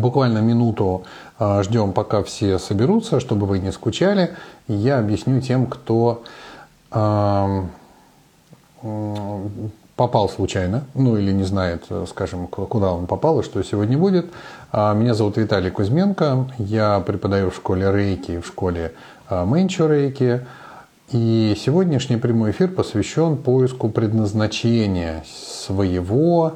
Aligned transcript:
Буквально 0.00 0.38
минуту 0.38 1.04
а, 1.38 1.62
ждем, 1.62 1.92
пока 1.92 2.22
все 2.22 2.58
соберутся, 2.58 3.20
чтобы 3.20 3.46
вы 3.46 3.58
не 3.58 3.70
скучали. 3.70 4.30
Я 4.66 4.98
объясню 4.98 5.40
тем, 5.40 5.66
кто 5.66 6.22
э, 6.90 7.62
попал 9.96 10.28
случайно, 10.30 10.84
ну 10.94 11.18
или 11.18 11.32
не 11.32 11.44
знает, 11.44 11.84
скажем, 12.08 12.46
куда 12.46 12.92
он 12.92 13.06
попал 13.06 13.40
и 13.40 13.42
что 13.42 13.62
сегодня 13.62 13.98
будет. 13.98 14.26
А, 14.72 14.94
меня 14.94 15.12
зовут 15.12 15.36
Виталий 15.36 15.70
Кузьменко, 15.70 16.46
я 16.58 17.00
преподаю 17.00 17.50
в 17.50 17.56
школе 17.56 17.92
Рейки, 17.92 18.40
в 18.40 18.46
школе 18.46 18.92
Мэнчо 19.28 19.86
Рейки. 19.86 20.46
И 21.12 21.56
сегодняшний 21.58 22.16
прямой 22.16 22.52
эфир 22.52 22.68
посвящен 22.68 23.36
поиску 23.36 23.88
предназначения 23.88 25.24
своего, 25.26 26.54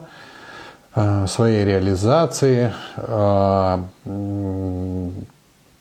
своей 1.27 1.65
реализации. 1.65 2.73
Э, 2.97 3.79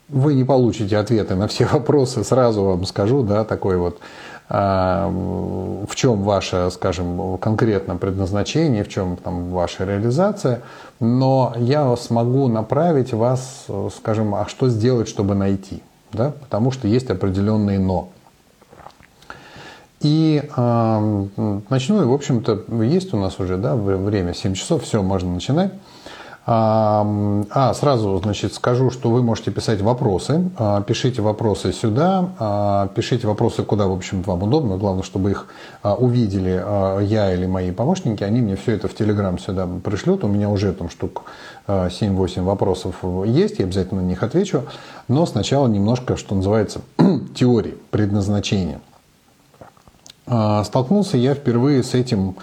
вы 0.08 0.34
не 0.34 0.44
получите 0.44 0.96
ответы 0.98 1.34
на 1.34 1.46
все 1.48 1.66
вопросы, 1.72 2.24
сразу 2.24 2.64
вам 2.64 2.84
скажу, 2.84 3.22
да, 3.22 3.44
такой 3.44 3.76
вот 3.76 3.98
э, 4.48 4.54
в 5.88 5.94
чем 5.94 6.22
ваше, 6.22 6.70
скажем, 6.72 7.38
конкретно 7.38 7.96
предназначение, 7.96 8.82
в 8.84 8.88
чем 8.88 9.16
там 9.16 9.50
ваша 9.50 9.84
реализация, 9.84 10.62
но 11.00 11.54
я 11.58 11.94
смогу 11.96 12.48
направить 12.48 13.12
вас, 13.12 13.66
скажем, 13.96 14.34
а 14.34 14.46
что 14.48 14.68
сделать, 14.68 15.08
чтобы 15.08 15.34
найти, 15.34 15.82
да, 16.12 16.32
потому 16.40 16.70
что 16.70 16.88
есть 16.88 17.10
определенные 17.10 17.78
но. 17.78 18.08
И 20.04 20.42
э, 20.56 21.60
и, 21.70 22.06
в 22.06 22.12
общем-то, 22.12 22.82
есть 22.82 23.14
у 23.14 23.16
нас 23.16 23.40
уже 23.40 23.56
да, 23.56 23.74
время 23.74 24.34
7 24.34 24.54
часов, 24.54 24.84
все, 24.84 25.02
можно 25.02 25.32
начинать. 25.32 25.72
А, 26.46 27.72
сразу, 27.74 28.20
значит, 28.22 28.52
скажу, 28.52 28.90
что 28.90 29.10
вы 29.10 29.22
можете 29.22 29.50
писать 29.50 29.80
вопросы. 29.80 30.50
А, 30.58 30.82
пишите 30.82 31.22
вопросы 31.22 31.72
сюда, 31.72 32.32
а, 32.38 32.88
пишите 32.88 33.26
вопросы 33.26 33.62
куда, 33.62 33.86
в 33.86 33.92
общем 33.92 34.20
вам 34.22 34.42
удобно. 34.42 34.76
Главное, 34.76 35.02
чтобы 35.02 35.30
их 35.30 35.46
а, 35.82 35.94
увидели 35.94 36.62
я 37.04 37.32
или 37.32 37.46
мои 37.46 37.70
помощники. 37.70 38.22
Они 38.22 38.42
мне 38.42 38.56
все 38.56 38.72
это 38.72 38.88
в 38.88 38.94
Телеграм 38.94 39.38
сюда 39.38 39.66
пришлют. 39.82 40.22
У 40.22 40.28
меня 40.28 40.50
уже 40.50 40.72
там 40.74 40.90
штук 40.90 41.22
7-8 41.66 42.42
вопросов 42.42 42.96
есть, 43.24 43.58
я 43.58 43.64
обязательно 43.64 44.02
на 44.02 44.06
них 44.06 44.22
отвечу. 44.22 44.64
Но 45.08 45.24
сначала 45.24 45.66
немножко, 45.66 46.18
что 46.18 46.34
называется, 46.34 46.82
теории 47.34 47.74
предназначения. 47.90 48.80
А, 50.26 50.64
столкнулся 50.64 51.16
я 51.16 51.34
впервые 51.34 51.82
с 51.82 51.94
этим 51.94 52.36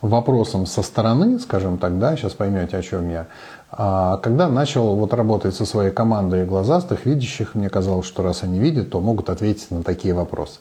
вопросом 0.00 0.66
со 0.66 0.82
стороны, 0.82 1.38
скажем 1.38 1.78
так, 1.78 1.98
да, 1.98 2.16
сейчас 2.16 2.32
поймете, 2.32 2.76
о 2.76 2.82
чем 2.82 3.10
я. 3.10 3.26
А, 3.70 4.18
когда 4.18 4.48
начал 4.48 4.94
вот 4.96 5.12
работать 5.12 5.54
со 5.54 5.66
своей 5.66 5.90
командой 5.90 6.46
глазастых, 6.46 7.04
видящих, 7.04 7.54
мне 7.54 7.68
казалось, 7.68 8.06
что 8.06 8.22
раз 8.22 8.42
они 8.42 8.58
видят, 8.58 8.90
то 8.90 9.00
могут 9.00 9.30
ответить 9.30 9.70
на 9.70 9.82
такие 9.82 10.14
вопросы. 10.14 10.60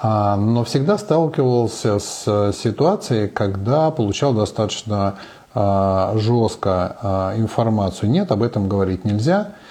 А, 0.00 0.36
но 0.36 0.64
всегда 0.64 0.98
сталкивался 0.98 1.98
с 1.98 2.52
ситуацией, 2.52 3.28
когда 3.28 3.90
получал 3.90 4.32
достаточно 4.32 5.16
жестко 5.54 7.32
информацию. 7.38 8.10
Нет, 8.10 8.30
об 8.30 8.42
этом 8.42 8.68
говорить 8.68 9.06
нельзя– 9.06 9.52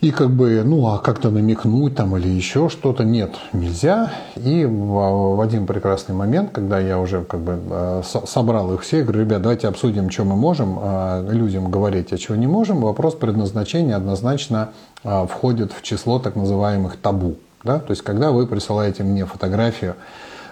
и 0.00 0.12
как 0.12 0.30
бы, 0.30 0.62
ну, 0.64 0.86
а 0.86 0.98
как-то 0.98 1.30
намекнуть 1.30 1.96
там 1.96 2.16
или 2.16 2.28
еще 2.28 2.68
что-то, 2.68 3.02
нет, 3.02 3.34
нельзя. 3.52 4.12
И 4.36 4.64
в, 4.64 5.40
один 5.40 5.66
прекрасный 5.66 6.14
момент, 6.14 6.50
когда 6.52 6.78
я 6.78 7.00
уже 7.00 7.24
как 7.24 7.40
бы 7.40 7.58
э, 7.68 8.02
собрал 8.26 8.72
их 8.74 8.82
всех, 8.82 9.06
говорю, 9.06 9.22
ребят, 9.22 9.42
давайте 9.42 9.66
обсудим, 9.66 10.08
что 10.10 10.24
мы 10.24 10.36
можем 10.36 10.78
э, 10.80 11.28
людям 11.32 11.68
говорить, 11.68 12.12
а 12.12 12.18
чего 12.18 12.36
не 12.36 12.46
можем. 12.46 12.80
Вопрос 12.80 13.16
предназначения 13.16 13.96
однозначно 13.96 14.68
э, 15.02 15.26
входит 15.28 15.72
в 15.72 15.82
число 15.82 16.20
так 16.20 16.36
называемых 16.36 16.96
табу. 16.96 17.34
Да? 17.64 17.80
То 17.80 17.90
есть, 17.90 18.02
когда 18.02 18.30
вы 18.30 18.46
присылаете 18.46 19.02
мне 19.02 19.26
фотографию, 19.26 19.96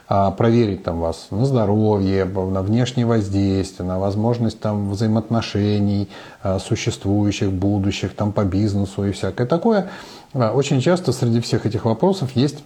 проверить 0.09 0.84
там 0.84 1.00
вас 1.00 1.28
на 1.31 1.44
здоровье, 1.47 2.25
на 2.25 2.62
внешнее 2.62 3.06
воздействие, 3.06 3.89
на 3.89 3.99
возможность 3.99 4.61
там 4.61 4.91
взаимоотношений 4.91 6.09
а, 6.43 6.61
существующих, 6.61 7.50
будущих, 7.53 8.15
там 8.15 8.33
по 8.33 8.45
бизнесу 8.45 9.05
и 9.05 9.11
всякое 9.11 9.47
такое. 9.47 9.91
А, 10.33 10.53
очень 10.53 10.81
часто 10.81 11.12
среди 11.12 11.41
всех 11.41 11.66
этих 11.66 11.84
вопросов 11.84 12.31
есть 12.37 12.62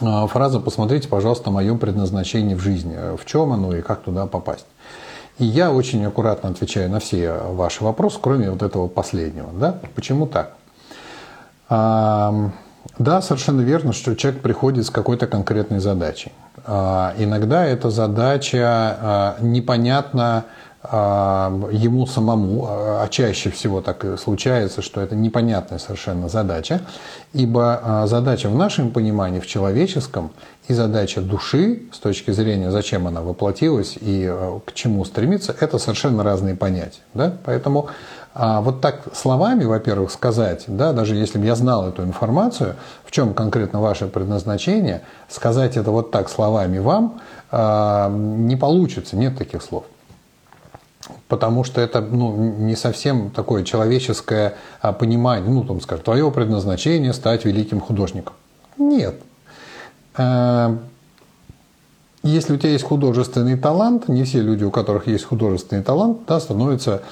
фраза 0.00 0.60
«посмотрите, 0.60 1.08
пожалуйста, 1.08 1.50
мое 1.50 1.76
предназначение 1.76 2.56
в 2.56 2.60
жизни, 2.60 2.96
в 3.16 3.24
чем 3.26 3.52
оно 3.52 3.76
и 3.76 3.82
как 3.82 4.00
туда 4.00 4.26
попасть». 4.26 4.66
И 5.38 5.44
я 5.44 5.72
очень 5.72 6.04
аккуратно 6.04 6.50
отвечаю 6.50 6.90
на 6.90 7.00
все 7.00 7.32
ваши 7.32 7.84
вопросы, 7.84 8.18
кроме 8.20 8.50
вот 8.50 8.62
этого 8.62 8.88
последнего. 8.88 9.50
Да? 9.52 9.78
Почему 9.94 10.26
так? 10.26 10.56
Да, 12.98 13.22
совершенно 13.22 13.62
верно, 13.62 13.92
что 13.92 14.14
человек 14.14 14.42
приходит 14.42 14.86
с 14.86 14.90
какой-то 14.90 15.26
конкретной 15.26 15.80
задачей. 15.80 16.32
А, 16.66 17.14
иногда 17.18 17.64
эта 17.64 17.90
задача 17.90 18.58
а, 18.62 19.36
непонятна 19.40 20.44
а, 20.82 21.50
ему 21.72 22.06
самому, 22.06 22.66
а 22.68 23.08
чаще 23.08 23.50
всего 23.50 23.80
так 23.80 24.04
случается, 24.18 24.82
что 24.82 25.00
это 25.00 25.14
непонятная 25.14 25.78
совершенно 25.78 26.28
задача, 26.28 26.80
ибо 27.32 28.04
задача 28.06 28.48
в 28.48 28.54
нашем 28.54 28.90
понимании, 28.90 29.40
в 29.40 29.46
человеческом, 29.46 30.30
и 30.68 30.72
задача 30.72 31.20
души 31.20 31.82
с 31.92 31.98
точки 31.98 32.30
зрения, 32.30 32.70
зачем 32.70 33.06
она 33.06 33.22
воплотилась 33.22 33.98
и 34.00 34.32
к 34.64 34.72
чему 34.72 35.04
стремится, 35.04 35.54
это 35.58 35.78
совершенно 35.78 36.22
разные 36.22 36.54
понятия. 36.54 37.00
Да? 37.12 37.34
Поэтому 37.44 37.88
а 38.32 38.60
вот 38.60 38.80
так 38.80 39.02
словами, 39.14 39.64
во-первых, 39.64 40.12
сказать, 40.12 40.64
да, 40.68 40.92
даже 40.92 41.16
если 41.16 41.38
бы 41.38 41.46
я 41.46 41.56
знал 41.56 41.88
эту 41.88 42.04
информацию, 42.04 42.76
в 43.04 43.10
чем 43.10 43.34
конкретно 43.34 43.80
ваше 43.80 44.06
предназначение, 44.06 45.02
сказать 45.28 45.76
это 45.76 45.90
вот 45.90 46.12
так 46.12 46.28
словами 46.28 46.78
вам 46.78 47.20
а, 47.50 48.08
не 48.08 48.54
получится, 48.54 49.16
нет 49.16 49.36
таких 49.36 49.62
слов. 49.62 49.84
Потому 51.26 51.64
что 51.64 51.80
это 51.80 52.00
ну, 52.00 52.36
не 52.36 52.76
совсем 52.76 53.30
такое 53.30 53.64
человеческое 53.64 54.54
а, 54.80 54.92
понимание, 54.92 55.50
ну, 55.50 55.64
там, 55.64 55.80
скажем, 55.80 56.04
твое 56.04 56.30
предназначение 56.30 57.12
стать 57.12 57.44
великим 57.44 57.80
художником. 57.80 58.34
Нет. 58.78 59.16
А, 60.14 60.78
если 62.22 62.54
у 62.54 62.56
тебя 62.58 62.70
есть 62.70 62.84
художественный 62.84 63.56
талант, 63.56 64.08
не 64.08 64.24
все 64.24 64.40
люди, 64.40 64.62
у 64.62 64.70
которых 64.70 65.06
есть 65.06 65.24
художественный 65.24 65.82
талант, 65.82 66.18
да, 66.28 66.38
становятся 66.38 67.02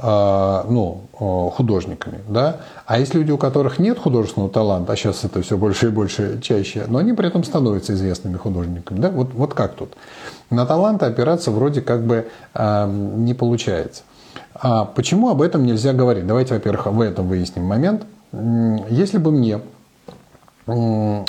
ну, 0.00 1.08
художниками. 1.12 2.20
Да? 2.28 2.58
А 2.86 2.98
есть 3.00 3.14
люди, 3.14 3.32
у 3.32 3.38
которых 3.38 3.78
нет 3.78 3.98
художественного 3.98 4.50
таланта, 4.50 4.92
а 4.92 4.96
сейчас 4.96 5.24
это 5.24 5.42
все 5.42 5.56
больше 5.56 5.86
и 5.86 5.90
больше 5.90 6.40
чаще, 6.40 6.84
но 6.86 6.98
они 6.98 7.12
при 7.14 7.26
этом 7.26 7.42
становятся 7.42 7.94
известными 7.94 8.36
художниками. 8.36 9.00
Да? 9.00 9.10
Вот, 9.10 9.32
вот 9.34 9.54
как 9.54 9.74
тут? 9.74 9.94
На 10.50 10.66
таланты 10.66 11.06
опираться 11.06 11.50
вроде 11.50 11.80
как 11.80 12.04
бы 12.04 12.28
э, 12.54 12.86
не 12.88 13.34
получается. 13.34 14.02
А 14.54 14.84
почему 14.84 15.30
об 15.30 15.42
этом 15.42 15.66
нельзя 15.66 15.92
говорить? 15.92 16.26
Давайте, 16.26 16.54
во-первых, 16.54 16.86
в 16.86 17.00
этом 17.00 17.28
выясним 17.28 17.64
момент. 17.64 18.04
Если 18.90 19.18
бы 19.18 19.30
мне 19.30 19.60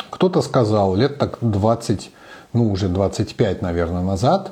кто-то 0.09 0.41
сказал 0.41 0.95
лет 0.95 1.17
так 1.17 1.37
20, 1.41 2.11
ну 2.53 2.71
уже 2.71 2.89
25, 2.89 3.61
наверное, 3.61 4.01
назад, 4.01 4.51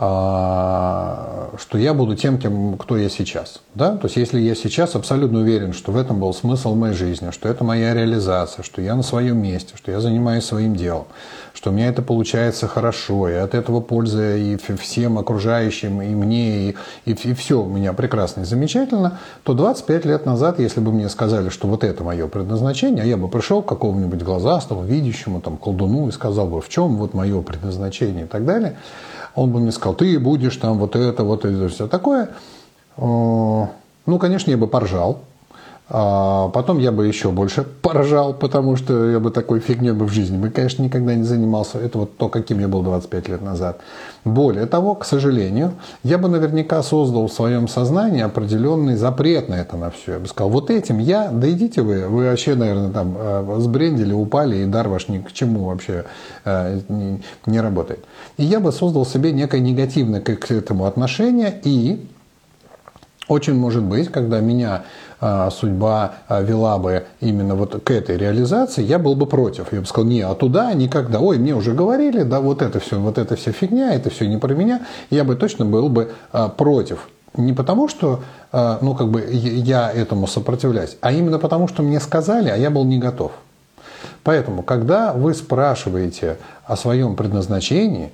что 0.00 1.76
я 1.76 1.92
буду 1.92 2.16
тем, 2.16 2.38
кем, 2.38 2.78
кто 2.78 2.96
я 2.96 3.10
сейчас. 3.10 3.60
Да? 3.74 3.98
То 3.98 4.06
есть, 4.06 4.16
если 4.16 4.40
я 4.40 4.54
сейчас 4.54 4.94
абсолютно 4.94 5.40
уверен, 5.40 5.74
что 5.74 5.92
в 5.92 5.98
этом 5.98 6.20
был 6.20 6.32
смысл 6.32 6.74
моей 6.74 6.94
жизни, 6.94 7.30
что 7.32 7.50
это 7.50 7.64
моя 7.64 7.92
реализация, 7.92 8.62
что 8.62 8.80
я 8.80 8.94
на 8.94 9.02
своем 9.02 9.42
месте, 9.42 9.74
что 9.76 9.90
я 9.90 10.00
занимаюсь 10.00 10.44
своим 10.44 10.74
делом, 10.74 11.04
что 11.52 11.68
у 11.68 11.74
меня 11.74 11.88
это 11.88 12.00
получается 12.00 12.66
хорошо, 12.66 13.28
и 13.28 13.34
от 13.34 13.54
этого 13.54 13.82
польза 13.82 14.36
и 14.36 14.56
всем 14.56 15.18
окружающим, 15.18 16.00
и 16.00 16.14
мне, 16.14 16.70
и, 16.70 16.76
и, 17.04 17.12
и 17.12 17.34
все 17.34 17.60
у 17.60 17.68
меня 17.68 17.92
прекрасно 17.92 18.40
и 18.40 18.44
замечательно, 18.44 19.18
то 19.42 19.52
25 19.52 20.06
лет 20.06 20.24
назад, 20.24 20.60
если 20.60 20.80
бы 20.80 20.92
мне 20.92 21.10
сказали, 21.10 21.50
что 21.50 21.68
вот 21.68 21.84
это 21.84 22.02
мое 22.04 22.26
предназначение, 22.26 23.06
я 23.06 23.18
бы 23.18 23.28
пришел 23.28 23.60
к 23.60 23.68
какому-нибудь 23.68 24.22
глазастому, 24.22 24.82
видящему, 24.82 25.42
там, 25.42 25.58
колдуну 25.58 26.08
и 26.08 26.10
сказал 26.10 26.46
бы, 26.46 26.62
в 26.62 26.70
чем 26.70 26.96
вот 26.96 27.12
мое 27.12 27.42
предназначение 27.42 28.24
и 28.24 28.28
так 28.28 28.46
далее– 28.46 28.78
он 29.34 29.50
бы 29.50 29.60
мне 29.60 29.72
сказал, 29.72 29.94
ты 29.94 30.18
будешь 30.18 30.56
там 30.56 30.78
вот 30.78 30.96
это, 30.96 31.24
вот 31.24 31.44
это, 31.44 31.68
все 31.68 31.86
такое. 31.86 32.30
Ну, 32.96 33.68
конечно, 34.18 34.50
я 34.50 34.56
бы 34.56 34.66
поржал, 34.66 35.20
а 35.92 36.48
потом 36.50 36.78
я 36.78 36.92
бы 36.92 37.08
еще 37.08 37.32
больше 37.32 37.64
поржал, 37.64 38.32
потому 38.32 38.76
что 38.76 39.10
я 39.10 39.18
бы 39.18 39.32
такой 39.32 39.58
фигней 39.58 39.90
бы 39.90 40.06
в 40.06 40.12
жизни 40.12 40.38
бы, 40.38 40.48
конечно, 40.48 40.84
никогда 40.84 41.16
не 41.16 41.24
занимался. 41.24 41.78
Это 41.78 41.98
вот 41.98 42.16
то, 42.16 42.28
каким 42.28 42.60
я 42.60 42.68
был 42.68 42.82
25 42.82 43.28
лет 43.28 43.42
назад. 43.42 43.80
Более 44.24 44.66
того, 44.66 44.94
к 44.94 45.04
сожалению, 45.04 45.72
я 46.04 46.18
бы 46.18 46.28
наверняка 46.28 46.84
создал 46.84 47.26
в 47.26 47.32
своем 47.32 47.66
сознании 47.66 48.22
определенный 48.22 48.94
запрет 48.94 49.48
на 49.48 49.54
это 49.54 49.76
на 49.76 49.90
все. 49.90 50.12
Я 50.12 50.18
бы 50.20 50.28
сказал, 50.28 50.50
вот 50.50 50.70
этим 50.70 50.98
я, 50.98 51.28
да 51.28 51.50
идите 51.50 51.82
вы, 51.82 52.06
вы 52.06 52.26
вообще, 52.26 52.54
наверное, 52.54 52.90
там 52.92 53.16
э, 53.18 53.56
сбрендили, 53.58 54.12
упали, 54.12 54.58
и 54.58 54.66
дар 54.66 54.88
ваш 54.88 55.08
ни 55.08 55.18
к 55.18 55.32
чему 55.32 55.64
вообще 55.64 56.04
э, 56.44 56.80
не, 56.88 57.20
не 57.46 57.60
работает. 57.60 58.04
И 58.36 58.44
я 58.44 58.60
бы 58.60 58.70
создал 58.70 59.04
себе 59.04 59.32
некое 59.32 59.60
негативное 59.60 60.20
к 60.20 60.50
этому 60.52 60.84
отношение 60.84 61.60
и 61.64 62.06
Очень 63.30 63.54
может 63.54 63.84
быть, 63.84 64.10
когда 64.10 64.40
меня 64.40 64.82
а, 65.20 65.50
судьба 65.50 66.14
а, 66.26 66.42
вела 66.42 66.78
бы 66.78 67.04
именно 67.20 67.54
вот 67.54 67.80
к 67.84 67.90
этой 67.92 68.16
реализации, 68.16 68.82
я 68.82 68.98
был 68.98 69.14
бы 69.14 69.26
против. 69.26 69.72
Я 69.72 69.82
бы 69.82 69.86
сказал, 69.86 70.10
не, 70.10 70.22
а 70.22 70.34
туда 70.34 70.72
никогда. 70.74 71.20
Ой, 71.20 71.38
мне 71.38 71.54
уже 71.54 71.72
говорили, 71.72 72.24
да, 72.24 72.40
вот 72.40 72.60
это 72.60 72.80
все, 72.80 72.98
вот 72.98 73.18
это 73.18 73.36
все 73.36 73.52
фигня, 73.52 73.94
это 73.94 74.10
все 74.10 74.26
не 74.26 74.36
про 74.36 74.52
меня. 74.52 74.84
Я 75.10 75.22
бы 75.22 75.36
точно 75.36 75.64
был 75.64 75.88
бы 75.88 76.10
а, 76.32 76.48
против. 76.48 77.08
Не 77.36 77.52
потому, 77.52 77.86
что 77.86 78.24
ну, 78.52 78.96
как 78.96 79.06
бы 79.06 79.24
я 79.30 79.88
этому 79.92 80.26
сопротивляюсь, 80.26 80.96
а 81.00 81.12
именно 81.12 81.38
потому, 81.38 81.68
что 81.68 81.84
мне 81.84 82.00
сказали, 82.00 82.48
а 82.48 82.56
я 82.56 82.70
был 82.70 82.82
не 82.82 82.98
готов. 82.98 83.30
Поэтому, 84.24 84.64
когда 84.64 85.12
вы 85.12 85.34
спрашиваете 85.34 86.38
о 86.64 86.76
своем 86.76 87.14
предназначении, 87.14 88.10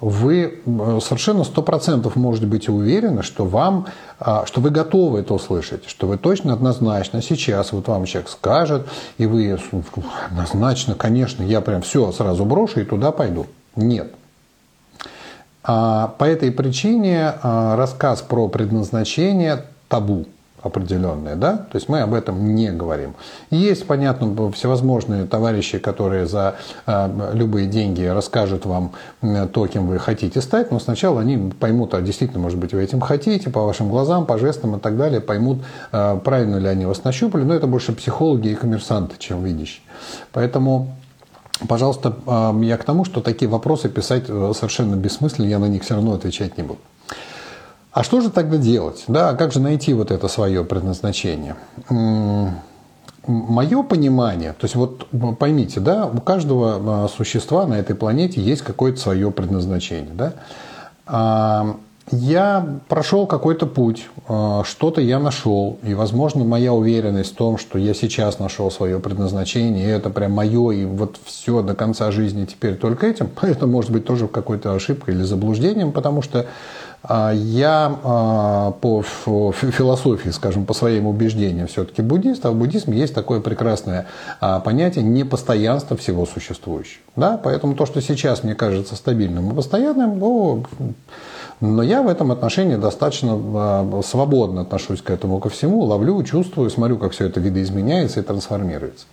вы 0.00 0.60
э, 0.64 0.98
совершенно 1.02 1.44
сто 1.44 1.62
процентов 1.62 2.14
можете 2.16 2.46
быть 2.46 2.68
уверены, 2.68 3.22
что 3.22 3.44
вам, 3.44 3.86
а, 4.20 4.46
что 4.46 4.60
вы 4.60 4.70
готовы 4.70 5.20
это 5.20 5.34
услышать, 5.34 5.88
что 5.88 6.06
вы 6.06 6.18
точно 6.18 6.52
однозначно 6.52 7.20
сейчас 7.20 7.72
вот 7.72 7.88
вам 7.88 8.04
человек 8.04 8.30
скажет, 8.30 8.86
и 9.16 9.26
вы 9.26 9.58
однозначно, 10.30 10.94
конечно, 10.94 11.42
я 11.42 11.60
прям 11.60 11.82
все 11.82 12.12
сразу 12.12 12.44
брошу 12.44 12.80
и 12.80 12.84
туда 12.84 13.10
пойду. 13.10 13.46
Нет. 13.74 14.12
А, 15.64 16.14
по 16.18 16.24
этой 16.24 16.52
причине 16.52 17.34
а, 17.42 17.76
рассказ 17.76 18.22
про 18.22 18.48
предназначение 18.48 19.64
табу 19.88 20.26
определенные, 20.62 21.36
да, 21.36 21.56
то 21.56 21.76
есть 21.76 21.88
мы 21.88 22.00
об 22.00 22.14
этом 22.14 22.54
не 22.54 22.70
говорим. 22.70 23.14
Есть, 23.50 23.86
понятно, 23.86 24.50
всевозможные 24.52 25.24
товарищи, 25.24 25.78
которые 25.78 26.26
за 26.26 26.56
э, 26.86 27.30
любые 27.32 27.66
деньги 27.66 28.02
расскажут 28.02 28.66
вам 28.66 28.92
то, 29.52 29.66
кем 29.66 29.86
вы 29.86 29.98
хотите 29.98 30.40
стать, 30.40 30.70
но 30.70 30.78
сначала 30.80 31.20
они 31.20 31.52
поймут, 31.52 31.94
а 31.94 32.00
действительно, 32.00 32.40
может 32.40 32.58
быть, 32.58 32.72
вы 32.72 32.82
этим 32.82 33.00
хотите, 33.00 33.50
по 33.50 33.64
вашим 33.64 33.88
глазам, 33.88 34.26
по 34.26 34.38
жестам 34.38 34.76
и 34.76 34.80
так 34.80 34.96
далее, 34.96 35.20
поймут, 35.20 35.58
э, 35.92 36.20
правильно 36.24 36.56
ли 36.56 36.68
они 36.68 36.86
вас 36.86 37.04
нащупали, 37.04 37.44
но 37.44 37.54
это 37.54 37.66
больше 37.66 37.92
психологи 37.92 38.48
и 38.48 38.54
коммерсанты, 38.54 39.16
чем 39.18 39.44
видящие. 39.44 39.82
Поэтому 40.32 40.94
Пожалуйста, 41.68 42.14
э, 42.24 42.60
я 42.62 42.76
к 42.76 42.84
тому, 42.84 43.04
что 43.04 43.20
такие 43.20 43.50
вопросы 43.50 43.88
писать 43.88 44.26
совершенно 44.26 44.94
бессмысленно, 44.94 45.46
я 45.46 45.58
на 45.58 45.64
них 45.64 45.82
все 45.82 45.94
равно 45.94 46.12
отвечать 46.12 46.56
не 46.56 46.62
буду. 46.62 46.78
А 47.92 48.04
что 48.04 48.20
же 48.20 48.30
тогда 48.30 48.58
делать? 48.58 49.04
Да, 49.08 49.34
как 49.34 49.52
же 49.52 49.60
найти 49.60 49.94
вот 49.94 50.10
это 50.10 50.28
свое 50.28 50.64
предназначение? 50.64 51.56
Мое 53.26 53.82
понимание, 53.82 54.52
то 54.52 54.64
есть 54.64 54.74
вот 54.74 55.06
поймите, 55.38 55.80
да, 55.80 56.06
у 56.06 56.18
каждого 56.18 57.04
а, 57.04 57.08
существа 57.08 57.66
на 57.66 57.74
этой 57.74 57.94
планете 57.94 58.40
есть 58.40 58.62
какое-то 58.62 58.98
свое 58.98 59.30
предназначение, 59.30 60.14
да. 60.14 60.32
А, 61.06 61.76
я 62.10 62.78
прошел 62.88 63.26
какой-то 63.26 63.66
путь, 63.66 64.06
а, 64.28 64.62
что-то 64.64 65.02
я 65.02 65.18
нашел, 65.18 65.78
и, 65.82 65.92
возможно, 65.92 66.44
моя 66.44 66.72
уверенность 66.72 67.32
в 67.34 67.36
том, 67.36 67.58
что 67.58 67.78
я 67.78 67.92
сейчас 67.92 68.38
нашел 68.38 68.70
свое 68.70 68.98
предназначение, 68.98 69.84
и 69.84 69.90
это 69.90 70.08
прям 70.08 70.32
мое, 70.32 70.70
и 70.70 70.84
вот 70.86 71.18
все 71.24 71.60
до 71.62 71.74
конца 71.74 72.10
жизни 72.10 72.46
теперь 72.46 72.76
только 72.76 73.06
этим, 73.06 73.28
это 73.42 73.66
может 73.66 73.90
быть 73.90 74.06
тоже 74.06 74.26
какой-то 74.26 74.74
ошибкой 74.74 75.14
или 75.14 75.22
заблуждением, 75.22 75.92
потому 75.92 76.22
что 76.22 76.46
я 77.06 77.96
а, 78.02 78.72
по 78.72 79.02
философии, 79.02 80.30
скажем, 80.30 80.66
по 80.66 80.74
своим 80.74 81.06
убеждениям 81.06 81.68
все-таки 81.68 82.02
буддист, 82.02 82.44
а 82.44 82.50
в 82.50 82.56
буддизме 82.56 82.98
есть 82.98 83.14
такое 83.14 83.40
прекрасное 83.40 84.06
а, 84.40 84.60
понятие 84.60 85.04
непостоянства 85.04 85.96
всего 85.96 86.26
существующего. 86.26 87.02
Да? 87.14 87.40
Поэтому 87.42 87.74
то, 87.74 87.86
что 87.86 88.02
сейчас 88.02 88.42
мне 88.42 88.54
кажется 88.54 88.96
стабильным 88.96 89.52
и 89.52 89.54
постоянным, 89.54 90.18
ну, 90.18 90.66
но 91.60 91.82
я 91.82 92.02
в 92.02 92.08
этом 92.08 92.32
отношении 92.32 92.76
достаточно 92.76 94.02
свободно 94.04 94.62
отношусь 94.62 95.00
к 95.00 95.10
этому 95.10 95.38
ко 95.38 95.48
всему, 95.48 95.82
ловлю, 95.82 96.22
чувствую, 96.24 96.68
смотрю, 96.70 96.98
как 96.98 97.12
все 97.12 97.26
это 97.26 97.40
видоизменяется 97.40 98.20
и 98.20 98.22
трансформируется. 98.22 99.06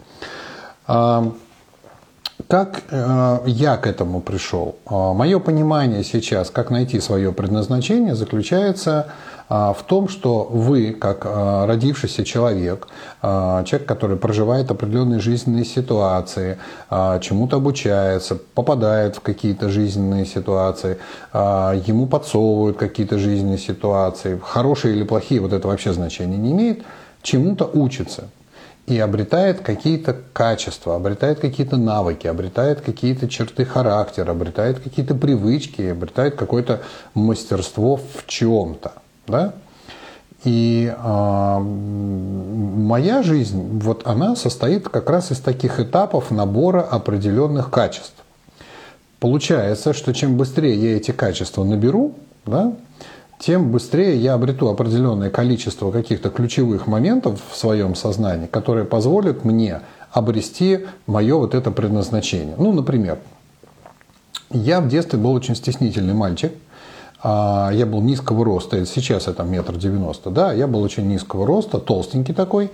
Как 2.47 2.83
э, 2.92 3.39
я 3.47 3.75
к 3.77 3.88
этому 3.88 4.21
пришел? 4.21 4.75
Э, 4.88 5.13
Мое 5.13 5.39
понимание 5.39 6.03
сейчас, 6.03 6.51
как 6.51 6.69
найти 6.69 7.00
свое 7.00 7.31
предназначение, 7.31 8.13
заключается 8.13 9.07
э, 9.50 9.53
в 9.53 9.83
том, 9.88 10.07
что 10.07 10.44
вы, 10.44 10.92
как 10.92 11.25
родившийся 11.25 12.24
человек, 12.24 12.88
человек, 13.21 13.88
который 13.88 14.18
проживает 14.18 14.69
определенные 14.69 15.19
жизненные 15.19 15.65
ситуации, 15.65 16.57
чему-то 16.89 17.57
обучается, 17.57 18.36
попадает 18.36 19.15
в 19.15 19.21
какие-то 19.21 19.69
жизненные 19.69 20.25
ситуации, 20.25 20.98
ему 21.33 22.06
подсовывают 22.06 22.77
какие-то 22.77 23.18
жизненные 23.18 23.57
ситуации, 23.57 24.39
хорошие 24.44 24.95
или 24.95 25.03
плохие, 25.03 25.41
вот 25.41 25.53
это 25.53 25.68
вообще 25.68 25.94
значения 25.94 26.38
не 26.38 26.51
имеет, 26.51 26.83
чему-то 27.24 27.65
учится 27.65 28.25
и 28.88 29.00
обретает 29.00 29.62
какие-то 29.62 30.16
качества, 30.34 30.96
обретает 30.96 31.40
какие-то 31.40 31.78
навыки, 31.78 32.28
обретает 32.28 32.82
какие-то 32.82 33.28
черты 33.28 33.66
характера, 33.66 34.32
обретает 34.32 34.80
какие-то 34.80 35.16
привычки, 35.16 35.82
обретает 35.82 36.36
какое-то 36.36 36.82
мастерство 37.16 37.98
в 37.98 38.28
чем-то. 38.28 38.94
Да? 39.28 39.54
И 40.44 40.94
э, 40.96 41.60
моя 41.60 43.24
жизнь, 43.24 43.80
вот 43.80 44.06
она 44.06 44.36
состоит 44.36 44.88
как 44.88 45.10
раз 45.10 45.32
из 45.32 45.40
таких 45.40 45.80
этапов 45.80 46.30
набора 46.30 46.82
определенных 46.82 47.72
качеств. 47.72 48.14
Получается, 49.20 49.94
что 49.94 50.14
чем 50.14 50.38
быстрее 50.38 50.76
я 50.76 50.98
эти 50.98 51.10
качества 51.10 51.64
наберу, 51.64 52.14
да, 52.46 52.74
тем 53.40 53.72
быстрее 53.72 54.18
я 54.18 54.34
обрету 54.34 54.70
определенное 54.70 55.30
количество 55.30 55.92
каких-то 55.92 56.30
ключевых 56.30 56.88
моментов 56.88 57.42
в 57.52 57.56
своем 57.56 57.96
сознании, 57.96 58.48
которые 58.48 58.86
позволят 58.86 59.44
мне 59.44 59.82
обрести 60.12 60.86
мое 61.08 61.36
вот 61.36 61.54
это 61.54 61.72
предназначение. 61.72 62.56
Ну, 62.58 62.72
например, 62.72 63.20
я 64.52 64.80
в 64.80 64.88
детстве 64.88 65.20
был 65.20 65.34
очень 65.34 65.56
стеснительный 65.56 66.14
мальчик. 66.14 66.54
А, 67.27 67.72
я 67.74 67.88
был 67.88 68.01
низкого 68.01 68.45
роста, 68.45 68.86
сейчас 68.86 69.27
это 69.27 69.42
метр 69.42 69.75
девяносто, 69.75 70.30
да, 70.30 70.54
я 70.54 70.68
был 70.68 70.83
очень 70.83 71.07
низкого 71.07 71.48
роста, 71.48 71.80
толстенький 71.80 72.36
такой. 72.36 72.69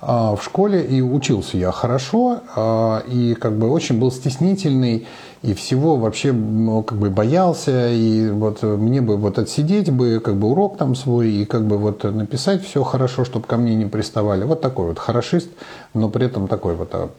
А, 0.00 0.34
в 0.36 0.42
школе, 0.42 0.82
и 0.82 1.02
учился 1.02 1.58
я 1.58 1.70
хорошо, 1.70 2.40
а, 2.56 3.02
и 3.06 3.34
как 3.34 3.58
бы 3.58 3.68
очень 3.68 4.00
был 4.00 4.10
стеснительный, 4.10 5.06
и 5.42 5.52
всего 5.52 5.96
вообще 5.96 6.32
ну, 6.32 6.82
как 6.82 6.96
бы 6.96 7.10
боялся, 7.10 7.92
и 7.92 8.30
вот 8.30 8.62
мне 8.62 9.02
бы 9.02 9.18
вот 9.18 9.38
отсидеть 9.38 9.92
бы 9.92 10.18
как 10.24 10.36
бы 10.36 10.48
урок 10.48 10.78
там 10.78 10.94
свой, 10.94 11.30
и 11.32 11.44
как 11.44 11.66
бы 11.66 11.76
вот 11.76 12.02
написать 12.04 12.64
все 12.64 12.82
хорошо, 12.82 13.26
чтобы 13.26 13.46
ко 13.46 13.58
мне 13.58 13.74
не 13.74 13.84
приставали. 13.84 14.44
Вот 14.44 14.62
такой 14.62 14.86
вот 14.86 14.98
хорошист, 14.98 15.50
но 15.92 16.08
при 16.08 16.24
этом 16.24 16.48
такой 16.48 16.74
вот 16.74 16.94
а, 16.94 17.10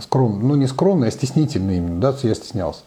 скром, 0.00 0.48
ну 0.48 0.54
не 0.54 0.66
скромный, 0.66 1.08
а 1.08 1.10
стеснительный 1.10 1.76
именно, 1.76 2.00
да, 2.00 2.14
я 2.22 2.34
стеснялся. 2.34 2.80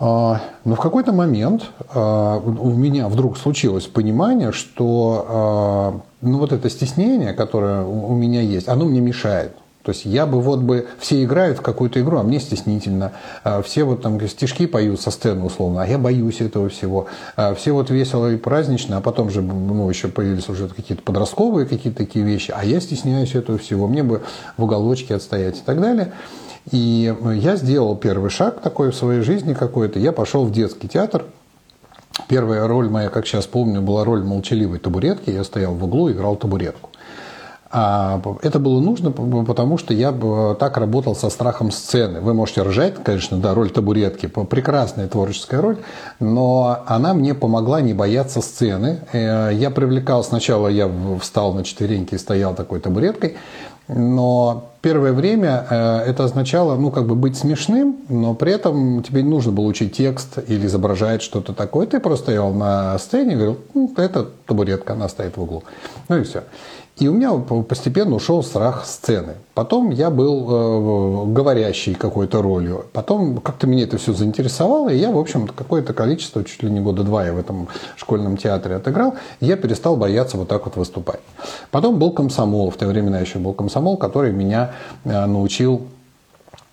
Но 0.00 0.40
в 0.64 0.80
какой-то 0.80 1.12
момент 1.12 1.70
у 1.94 2.70
меня 2.70 3.08
вдруг 3.08 3.36
случилось 3.36 3.86
понимание, 3.86 4.52
что 4.52 6.02
ну, 6.20 6.38
вот 6.38 6.52
это 6.52 6.70
стеснение, 6.70 7.32
которое 7.32 7.84
у 7.84 8.14
меня 8.14 8.40
есть, 8.40 8.68
оно 8.68 8.84
мне 8.84 9.00
мешает. 9.00 9.52
То 9.88 9.92
есть 9.92 10.04
я 10.04 10.26
бы 10.26 10.42
вот 10.42 10.60
бы, 10.60 10.86
все 10.98 11.24
играют 11.24 11.58
в 11.58 11.62
какую-то 11.62 11.98
игру, 12.02 12.18
а 12.18 12.22
мне 12.22 12.40
стеснительно. 12.40 13.12
А 13.42 13.62
все 13.62 13.84
вот 13.84 14.02
там 14.02 14.20
стишки 14.28 14.66
поют 14.66 15.00
со 15.00 15.10
сцены 15.10 15.42
условно, 15.46 15.82
а 15.82 15.86
я 15.86 15.96
боюсь 15.96 16.42
этого 16.42 16.68
всего. 16.68 17.06
А 17.36 17.54
все 17.54 17.72
вот 17.72 17.88
весело 17.88 18.30
и 18.30 18.36
празднично, 18.36 18.98
а 18.98 19.00
потом 19.00 19.30
же 19.30 19.40
ну, 19.40 19.88
еще 19.88 20.08
появились 20.08 20.48
уже 20.50 20.68
какие-то 20.68 21.02
подростковые 21.02 21.66
какие-то 21.66 21.96
такие 21.96 22.22
вещи, 22.22 22.52
а 22.54 22.66
я 22.66 22.80
стесняюсь 22.82 23.34
этого 23.34 23.56
всего, 23.56 23.86
мне 23.86 24.02
бы 24.02 24.20
в 24.58 24.64
уголочке 24.64 25.14
отстоять 25.14 25.56
и 25.56 25.62
так 25.64 25.80
далее. 25.80 26.12
И 26.70 27.14
я 27.34 27.56
сделал 27.56 27.96
первый 27.96 28.30
шаг 28.30 28.60
такой 28.60 28.90
в 28.90 28.96
своей 28.96 29.22
жизни 29.22 29.54
какой-то. 29.54 29.98
Я 29.98 30.12
пошел 30.12 30.44
в 30.44 30.52
детский 30.52 30.88
театр, 30.88 31.24
Первая 32.26 32.66
роль 32.66 32.88
моя, 32.88 33.10
как 33.10 33.26
сейчас 33.26 33.46
помню, 33.46 33.80
была 33.80 34.04
роль 34.04 34.24
молчаливой 34.24 34.78
табуретки. 34.78 35.30
Я 35.30 35.44
стоял 35.44 35.74
в 35.74 35.84
углу 35.84 36.08
и 36.08 36.12
играл 36.12 36.36
табуретку. 36.36 36.90
А 37.70 38.22
это 38.42 38.58
было 38.58 38.80
нужно, 38.80 39.10
потому 39.10 39.76
что 39.76 39.92
я 39.92 40.10
так 40.58 40.78
работал 40.78 41.14
со 41.14 41.28
страхом 41.28 41.70
сцены. 41.70 42.20
Вы 42.20 42.32
можете 42.32 42.62
ржать, 42.62 42.94
конечно, 43.04 43.36
да, 43.36 43.52
роль 43.52 43.70
табуретки, 43.70 44.26
прекрасная 44.26 45.06
творческая 45.06 45.60
роль, 45.60 45.76
но 46.18 46.82
она 46.86 47.12
мне 47.12 47.34
помогла 47.34 47.82
не 47.82 47.92
бояться 47.92 48.40
сцены. 48.40 49.00
Э, 49.12 49.50
я 49.52 49.70
привлекал, 49.70 50.24
сначала 50.24 50.68
я 50.68 50.90
встал 51.20 51.52
на 51.52 51.62
четвереньки 51.62 52.14
и 52.14 52.18
стоял 52.18 52.54
такой 52.54 52.80
табуреткой, 52.80 53.36
но 53.86 54.67
первое 54.80 55.12
время 55.12 55.66
э, 55.68 55.98
это 56.06 56.24
означало, 56.24 56.76
ну, 56.76 56.90
как 56.90 57.06
бы 57.06 57.14
быть 57.14 57.36
смешным, 57.36 57.96
но 58.08 58.34
при 58.34 58.52
этом 58.52 59.02
тебе 59.02 59.22
не 59.22 59.30
нужно 59.30 59.52
было 59.52 59.66
учить 59.66 59.96
текст 59.96 60.38
или 60.46 60.66
изображать 60.66 61.22
что-то 61.22 61.52
такое. 61.52 61.86
Ты 61.86 62.00
просто 62.00 62.26
стоял 62.26 62.52
на 62.52 62.98
сцене 62.98 63.32
и 63.32 63.36
говорил, 63.36 63.58
ну, 63.74 63.92
это 63.96 64.28
табуретка, 64.46 64.94
она 64.94 65.08
стоит 65.08 65.36
в 65.36 65.42
углу. 65.42 65.64
Ну 66.08 66.18
и 66.18 66.22
все. 66.22 66.44
И 66.98 67.06
у 67.06 67.12
меня 67.12 67.32
постепенно 67.62 68.16
ушел 68.16 68.42
страх 68.42 68.84
сцены. 68.84 69.34
Потом 69.54 69.90
я 69.90 70.10
был 70.10 71.28
э, 71.28 71.32
говорящий 71.32 71.94
какой-то 71.94 72.42
ролью. 72.42 72.86
Потом 72.92 73.38
как-то 73.38 73.68
меня 73.68 73.84
это 73.84 73.98
все 73.98 74.12
заинтересовало, 74.12 74.88
и 74.88 74.96
я, 74.96 75.12
в 75.12 75.18
общем, 75.18 75.46
какое-то 75.46 75.94
количество, 75.94 76.42
чуть 76.42 76.62
ли 76.64 76.70
не 76.70 76.80
года 76.80 77.04
два 77.04 77.24
я 77.24 77.32
в 77.32 77.38
этом 77.38 77.68
школьном 77.96 78.36
театре 78.36 78.74
отыграл, 78.74 79.14
я 79.40 79.56
перестал 79.56 79.96
бояться 79.96 80.36
вот 80.36 80.48
так 80.48 80.64
вот 80.64 80.76
выступать. 80.76 81.20
Потом 81.70 82.00
был 82.00 82.10
комсомол, 82.10 82.70
в 82.70 82.76
те 82.76 82.86
времена 82.86 83.20
еще 83.20 83.38
был 83.38 83.52
комсомол, 83.52 83.96
который 83.96 84.32
меня 84.32 84.72
э, 85.04 85.26
научил 85.26 85.82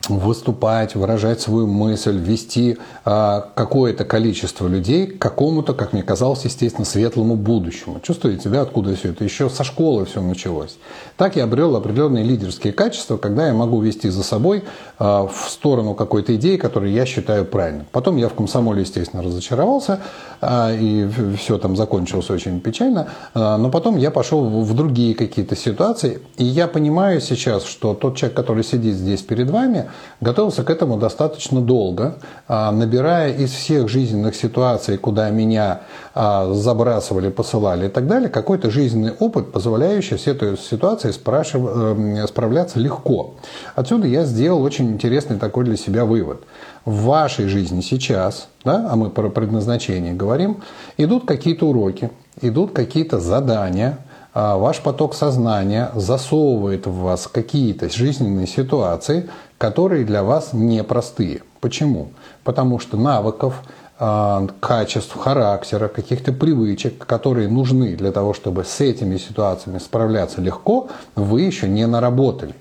выступать, 0.10 0.96
выражать 0.96 1.42
свою 1.42 1.68
мысль, 1.68 2.18
вести 2.18 2.78
а, 3.04 3.50
какое-то 3.56 4.06
количество 4.06 4.68
людей 4.68 5.08
к 5.08 5.20
какому-то, 5.20 5.74
как 5.74 5.94
мне 5.94 6.04
казалось, 6.04 6.46
естественно, 6.46 6.86
светлому 6.86 7.36
будущему. 7.36 8.00
Чувствуете, 8.02 8.50
да, 8.50 8.62
откуда 8.62 8.96
все 8.96 9.10
это? 9.10 9.24
Еще 9.24 9.50
со 9.50 9.64
школы 9.64 10.06
все 10.06 10.22
началось. 10.22 10.78
Так 11.18 11.36
я 11.36 11.46
обрел 11.46 11.76
определенные 11.76 12.24
лидерские 12.24 12.74
качества, 12.74 13.18
когда 13.18 13.48
я 13.48 13.54
могу 13.54 13.82
вести 13.82 14.10
за 14.10 14.24
собой 14.24 14.64
а, 15.00 15.28
в 15.28 15.50
сторону 15.50 15.94
какой-то 15.94 16.36
идеи, 16.36 16.58
которую 16.58 16.92
я 16.92 17.06
считаю 17.06 17.46
правильной. 17.46 17.86
Потом 17.92 18.18
я 18.18 18.30
в 18.30 18.34
комсомоле, 18.34 18.82
естественно, 18.82 19.24
разочаровался, 19.24 20.00
а, 20.42 20.72
и 20.74 21.08
все 21.38 21.58
там 21.58 21.76
закончилось 21.76 22.30
очень 22.30 22.60
печально, 22.60 23.08
а, 23.34 23.58
но 23.58 23.70
потом 23.70 23.98
я 23.98 24.12
пошел 24.12 24.44
в 24.46 24.74
другие 24.74 25.16
какие-то 25.16 25.56
ситуации, 25.56 26.20
и 26.38 26.44
я 26.44 26.68
понимаю 26.68 27.22
сейчас, 27.22 27.66
что 27.66 27.94
тот 27.94 28.18
человек, 28.18 28.36
который 28.36 28.64
сидит 28.64 28.96
здесь 28.96 29.22
перед 29.22 29.50
вами, 29.50 29.90
готовился 30.22 30.64
к 30.64 30.70
этому 30.70 30.98
достаточно 30.98 31.62
долго, 31.62 32.16
а, 32.48 32.72
набирая 32.72 33.34
из 33.34 33.52
всех 33.52 33.90
жизненных 33.90 34.36
ситуаций, 34.36 34.98
куда 34.98 35.30
меня 35.30 35.82
забрасывали, 36.16 37.30
посылали 37.30 37.88
и 37.88 37.90
так 37.90 38.08
далее, 38.08 38.30
какой-то 38.30 38.72
жизненный 38.72 39.12
опыт, 39.20 39.52
позволяющий 39.52 40.18
с 40.18 40.28
этой 40.28 40.58
ситуацией 40.58 41.14
эм, 41.14 42.25
справляться 42.25 42.80
легко. 42.80 43.36
Отсюда 43.75 44.08
я 44.08 44.24
сделал 44.24 44.64
очень 44.64 44.92
интересный 44.92 45.38
такой 45.38 45.66
для 45.66 45.75
себя 45.75 46.06
вывод– 46.06 46.44
в 46.86 47.06
вашей 47.06 47.48
жизни 47.48 47.82
сейчас, 47.82 48.48
да, 48.64 48.88
а 48.90 48.96
мы 48.96 49.10
про 49.10 49.30
предназначение 49.30 50.14
говорим, 50.14 50.62
идут 50.98 51.25
какие-то 51.25 51.68
уроки, 51.68 52.12
идут 52.42 52.72
какие-то 52.74 53.20
задания, 53.20 53.98
а 54.34 54.58
ваш 54.58 54.82
поток 54.82 55.16
сознания 55.16 55.92
засовывает 55.96 56.86
в 56.86 56.94
вас 56.94 57.28
какие-то 57.28 57.90
жизненные 57.90 58.48
ситуации, 58.48 59.30
которые 59.58 60.06
для 60.06 60.24
вас 60.24 60.50
непростые. 60.54 61.42
Почему? 61.62 62.10
Потому 62.44 62.80
что 62.80 62.98
навыков, 62.98 63.62
а, 63.98 64.48
качеств, 64.60 65.16
характера, 65.18 65.88
каких-то 65.88 66.34
привычек, 66.34 67.06
которые 67.06 67.48
нужны 67.48 67.96
для 67.96 68.12
того, 68.12 68.34
чтобы 68.34 68.66
с 68.66 68.82
этими 68.82 69.18
ситуациями 69.18 69.80
справляться 69.80 70.42
легко, 70.42 70.90
вы 71.16 71.42
еще 71.42 71.68
не 71.68 71.88
наработали. 71.88 72.56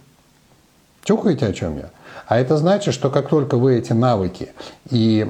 Чухаете, 1.02 1.46
о 1.46 1.52
чем 1.52 1.76
я? 1.76 1.90
А 2.26 2.38
это 2.38 2.56
значит, 2.56 2.94
что 2.94 3.10
как 3.10 3.28
только 3.28 3.56
вы 3.56 3.76
эти 3.76 3.92
навыки 3.92 4.52
и 4.90 5.28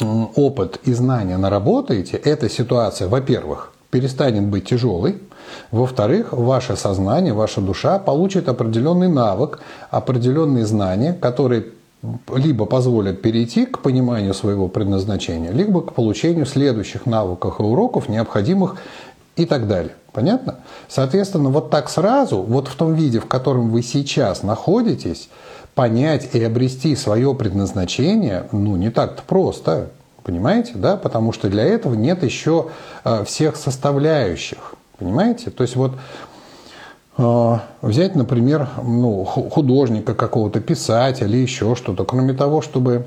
опыт 0.00 0.80
и 0.84 0.92
знания 0.92 1.36
наработаете, 1.36 2.16
эта 2.16 2.48
ситуация, 2.48 3.08
во-первых, 3.08 3.72
перестанет 3.90 4.44
быть 4.44 4.68
тяжелой, 4.68 5.20
во-вторых, 5.70 6.32
ваше 6.32 6.76
сознание, 6.76 7.32
ваша 7.32 7.60
душа 7.60 7.98
получит 7.98 8.48
определенный 8.48 9.08
навык, 9.08 9.60
определенные 9.90 10.66
знания, 10.66 11.12
которые 11.12 11.66
либо 12.34 12.66
позволят 12.66 13.22
перейти 13.22 13.66
к 13.66 13.80
пониманию 13.80 14.34
своего 14.34 14.68
предназначения, 14.68 15.50
либо 15.50 15.80
к 15.80 15.94
получению 15.94 16.46
следующих 16.46 17.06
навыков 17.06 17.60
и 17.60 17.62
уроков, 17.62 18.08
необходимых 18.08 18.76
и 19.36 19.46
так 19.46 19.66
далее. 19.66 19.94
Понятно? 20.12 20.56
Соответственно, 20.88 21.48
вот 21.48 21.70
так 21.70 21.88
сразу, 21.90 22.42
вот 22.42 22.68
в 22.68 22.76
том 22.76 22.94
виде, 22.94 23.18
в 23.18 23.26
котором 23.26 23.70
вы 23.70 23.82
сейчас 23.82 24.42
находитесь, 24.42 25.28
понять 25.74 26.28
и 26.34 26.44
обрести 26.44 26.94
свое 26.94 27.34
предназначение, 27.34 28.46
ну, 28.52 28.76
не 28.76 28.90
так-то 28.90 29.22
просто. 29.26 29.88
Понимаете, 30.22 30.72
да? 30.76 30.96
Потому 30.96 31.32
что 31.32 31.50
для 31.50 31.64
этого 31.64 31.94
нет 31.94 32.22
еще 32.22 32.68
э, 33.04 33.24
всех 33.24 33.56
составляющих. 33.56 34.74
Понимаете? 35.04 35.50
То 35.50 35.62
есть 35.64 35.76
вот 35.76 35.92
э, 37.18 37.58
взять, 37.82 38.14
например, 38.14 38.68
ну, 38.82 39.22
художника 39.24 40.14
какого-то, 40.14 40.60
писателя, 40.60 41.36
еще 41.36 41.74
что-то. 41.74 42.04
Кроме 42.04 42.32
того, 42.32 42.62
чтобы 42.62 43.04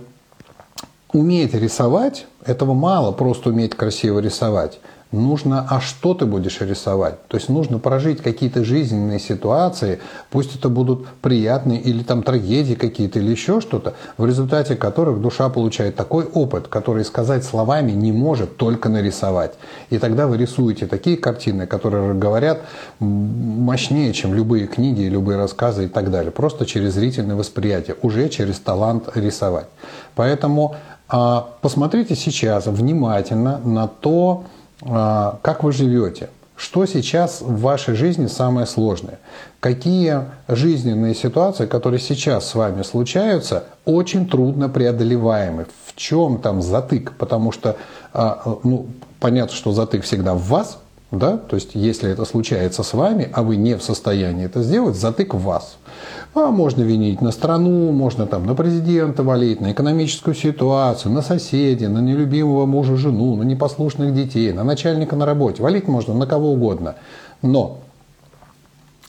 уметь 1.11 1.55
рисовать, 1.55 2.27
этого 2.45 2.75
мало 2.75 3.11
просто 3.13 3.49
уметь 3.49 3.73
красиво 3.73 4.19
рисовать 4.19 4.79
нужно, 5.11 5.65
а 5.69 5.79
что 5.79 6.13
ты 6.13 6.25
будешь 6.25 6.59
рисовать? 6.61 7.27
То 7.27 7.37
есть 7.37 7.49
нужно 7.49 7.79
прожить 7.79 8.21
какие-то 8.21 8.63
жизненные 8.63 9.19
ситуации, 9.19 9.99
пусть 10.29 10.55
это 10.55 10.69
будут 10.69 11.07
приятные 11.21 11.79
или 11.79 12.03
там 12.03 12.23
трагедии 12.23 12.73
какие-то 12.73 13.19
или 13.19 13.31
еще 13.31 13.61
что-то, 13.61 13.93
в 14.17 14.25
результате 14.25 14.75
которых 14.75 15.21
душа 15.21 15.49
получает 15.49 15.95
такой 15.95 16.25
опыт, 16.25 16.67
который 16.67 17.05
сказать 17.05 17.43
словами 17.43 17.91
не 17.91 18.11
может, 18.11 18.57
только 18.57 18.89
нарисовать. 18.89 19.53
И 19.89 19.97
тогда 19.97 20.27
вы 20.27 20.37
рисуете 20.37 20.87
такие 20.87 21.17
картины, 21.17 21.67
которые 21.67 22.13
говорят 22.13 22.61
мощнее, 22.99 24.13
чем 24.13 24.33
любые 24.33 24.67
книги, 24.67 25.03
любые 25.03 25.37
рассказы 25.37 25.85
и 25.85 25.87
так 25.87 26.11
далее. 26.11 26.31
Просто 26.31 26.65
через 26.65 26.93
зрительное 26.93 27.35
восприятие, 27.35 27.95
уже 28.01 28.29
через 28.29 28.59
талант 28.59 29.09
рисовать. 29.15 29.67
Поэтому 30.15 30.75
а, 31.09 31.47
посмотрите 31.61 32.15
сейчас 32.15 32.65
внимательно 32.65 33.59
на 33.59 33.87
то, 33.87 34.43
как 34.81 35.63
вы 35.63 35.71
живете, 35.71 36.29
что 36.55 36.85
сейчас 36.85 37.41
в 37.41 37.61
вашей 37.61 37.95
жизни 37.95 38.25
самое 38.25 38.65
сложное, 38.65 39.19
какие 39.59 40.25
жизненные 40.47 41.13
ситуации, 41.13 41.67
которые 41.67 41.99
сейчас 41.99 42.49
с 42.49 42.55
вами 42.55 42.81
случаются, 42.81 43.65
очень 43.85 44.27
трудно 44.27 44.67
преодолеваемы, 44.67 45.67
в 45.85 45.95
чем 45.95 46.39
там 46.39 46.61
затык, 46.61 47.13
потому 47.17 47.51
что 47.51 47.77
а, 48.11 48.57
ну, 48.63 48.87
понятно, 49.19 49.55
что 49.55 49.71
затык 49.71 50.03
всегда 50.03 50.33
в 50.33 50.41
вас, 50.43 50.79
да? 51.11 51.37
То 51.37 51.55
есть, 51.55 51.71
если 51.73 52.11
это 52.11 52.25
случается 52.25 52.83
с 52.83 52.93
вами, 52.93 53.29
а 53.33 53.43
вы 53.43 53.55
не 53.55 53.75
в 53.75 53.83
состоянии 53.83 54.45
это 54.45 54.61
сделать, 54.61 54.95
затык 54.95 55.33
в 55.33 55.41
вас. 55.41 55.77
А 56.33 56.47
можно 56.47 56.83
винить 56.83 57.21
на 57.21 57.31
страну, 57.31 57.91
можно 57.91 58.27
там 58.27 58.45
на 58.45 58.55
президента 58.55 59.23
валить, 59.23 59.61
на 59.61 59.71
экономическую 59.71 60.35
ситуацию, 60.35 61.11
на 61.11 61.21
соседей, 61.21 61.87
на 61.87 61.99
нелюбимого 61.99 62.65
мужа, 62.65 62.97
жену, 62.97 63.35
на 63.35 63.43
непослушных 63.43 64.13
детей, 64.13 64.51
на 64.51 64.63
начальника 64.63 65.15
на 65.15 65.25
работе. 65.25 65.63
Валить 65.63 65.87
можно 65.87 66.13
на 66.13 66.27
кого 66.27 66.51
угодно. 66.51 66.95
Но 67.41 67.79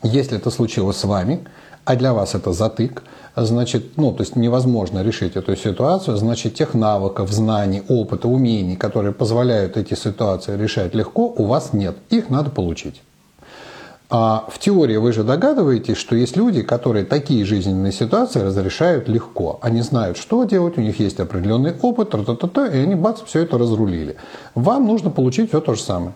если 0.03 0.37
это 0.37 0.51
случилось 0.51 0.97
с 0.97 1.05
вами, 1.05 1.41
а 1.85 1.97
для 1.97 2.13
вас 2.13 2.35
это 2.35 2.53
затык, 2.53 3.03
значит, 3.45 3.97
ну, 3.97 4.13
то 4.13 4.23
есть 4.23 4.37
невозможно 4.37 5.03
решить 5.03 5.37
эту 5.37 5.57
ситуацию, 5.57 6.17
значит, 6.17 6.55
тех 6.55 6.75
навыков, 6.75 7.31
знаний, 7.31 7.83
опыта, 7.89 8.29
умений, 8.29 8.77
которые 8.77 9.13
позволяют 9.13 9.77
эти 9.77 9.95
ситуации 9.95 10.57
решать 10.57 10.95
легко, 10.95 11.27
у 11.27 11.45
вас 11.45 11.73
нет. 11.73 11.97
Их 12.11 12.31
надо 12.31 12.51
получить. 12.51 13.03
А 14.11 14.47
в 14.49 14.59
теории 14.59 14.97
вы 14.97 15.13
же 15.13 15.23
догадываетесь, 15.23 15.99
что 15.99 16.17
есть 16.17 16.37
люди, 16.37 16.63
которые 16.63 17.05
такие 17.05 17.45
жизненные 17.45 17.93
ситуации 17.93 18.41
разрешают 18.41 19.07
легко. 19.07 19.59
Они 19.61 19.83
знают, 19.83 20.17
что 20.17 20.45
делать, 20.45 20.79
у 20.79 20.81
них 20.81 20.99
есть 20.99 21.21
определенный 21.21 21.75
опыт, 21.83 22.11
та 22.11 22.19
-та 22.19 22.37
-та 22.37 22.75
и 22.75 22.83
они 22.83 22.95
бац, 22.95 23.21
все 23.27 23.45
это 23.45 23.59
разрулили. 23.59 24.17
Вам 24.55 24.87
нужно 24.87 25.11
получить 25.11 25.49
все 25.49 25.61
то 25.61 25.75
же 25.75 25.83
самое. 25.83 26.13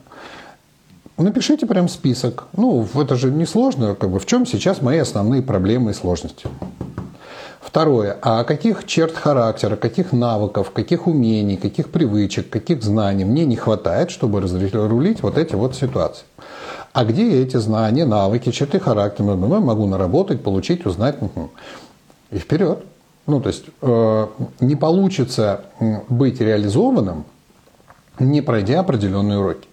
Напишите 1.19 1.67
прям 1.67 1.89
список. 1.89 2.45
Ну, 2.57 2.89
это 2.95 3.17
же 3.17 3.31
не 3.31 3.47
сложно, 3.47 3.95
как 3.95 4.11
бы 4.11 4.19
в 4.19 4.25
чем 4.25 4.47
сейчас 4.47 4.83
мои 4.83 4.99
основные 4.99 5.43
проблемы 5.43 5.91
и 5.91 5.95
сложности. 5.95 6.49
Второе. 7.63 8.19
А 8.23 8.43
каких 8.45 8.87
черт 8.87 9.17
характера, 9.17 9.77
каких 9.77 10.13
навыков, 10.13 10.73
каких 10.73 11.07
умений, 11.07 11.57
каких 11.57 11.91
привычек, 11.91 12.51
каких 12.51 12.83
знаний 12.83 13.25
мне 13.25 13.45
не 13.45 13.57
хватает, 13.57 14.11
чтобы 14.11 14.41
разрулить 14.41 15.23
вот 15.23 15.39
эти 15.39 15.55
вот 15.55 15.77
ситуации? 15.77 16.25
А 16.93 17.05
где 17.05 17.27
я 17.31 17.43
эти 17.43 17.57
знания, 17.57 18.05
навыки, 18.05 18.51
черты 18.51 18.81
характера 18.81 19.37
ну, 19.37 19.61
могу 19.61 19.87
наработать, 19.87 20.43
получить, 20.43 20.85
узнать? 20.85 21.17
И 22.31 22.39
вперед. 22.39 22.85
Ну, 23.27 23.41
то 23.41 23.49
есть 23.49 23.65
э, 23.81 24.27
не 24.61 24.75
получится 24.75 25.65
быть 26.09 26.41
реализованным, 26.41 27.25
не 28.19 28.43
пройдя 28.43 28.81
определенные 28.81 29.39
уроки. 29.39 29.69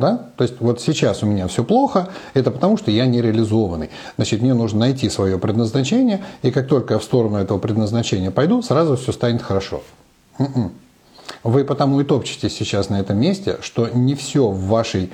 Да? 0.00 0.30
То 0.38 0.44
есть 0.44 0.54
вот 0.60 0.80
сейчас 0.80 1.22
у 1.22 1.26
меня 1.26 1.46
все 1.46 1.62
плохо, 1.62 2.08
это 2.32 2.50
потому 2.50 2.78
что 2.78 2.90
я 2.90 3.04
не 3.04 3.20
реализованный. 3.20 3.90
Значит, 4.16 4.40
мне 4.40 4.54
нужно 4.54 4.80
найти 4.80 5.10
свое 5.10 5.38
предназначение, 5.38 6.24
и 6.40 6.50
как 6.50 6.68
только 6.68 6.94
я 6.94 7.00
в 7.00 7.04
сторону 7.04 7.36
этого 7.36 7.58
предназначения 7.58 8.30
пойду, 8.30 8.62
сразу 8.62 8.96
все 8.96 9.12
станет 9.12 9.42
хорошо. 9.42 9.82
М-м. 10.38 10.72
Вы 11.44 11.64
потому 11.64 12.00
и 12.00 12.04
топчетесь 12.04 12.56
сейчас 12.56 12.88
на 12.88 12.98
этом 12.98 13.18
месте, 13.18 13.58
что 13.60 13.88
не 13.88 14.14
все 14.14 14.48
в 14.48 14.68
вашей 14.68 15.10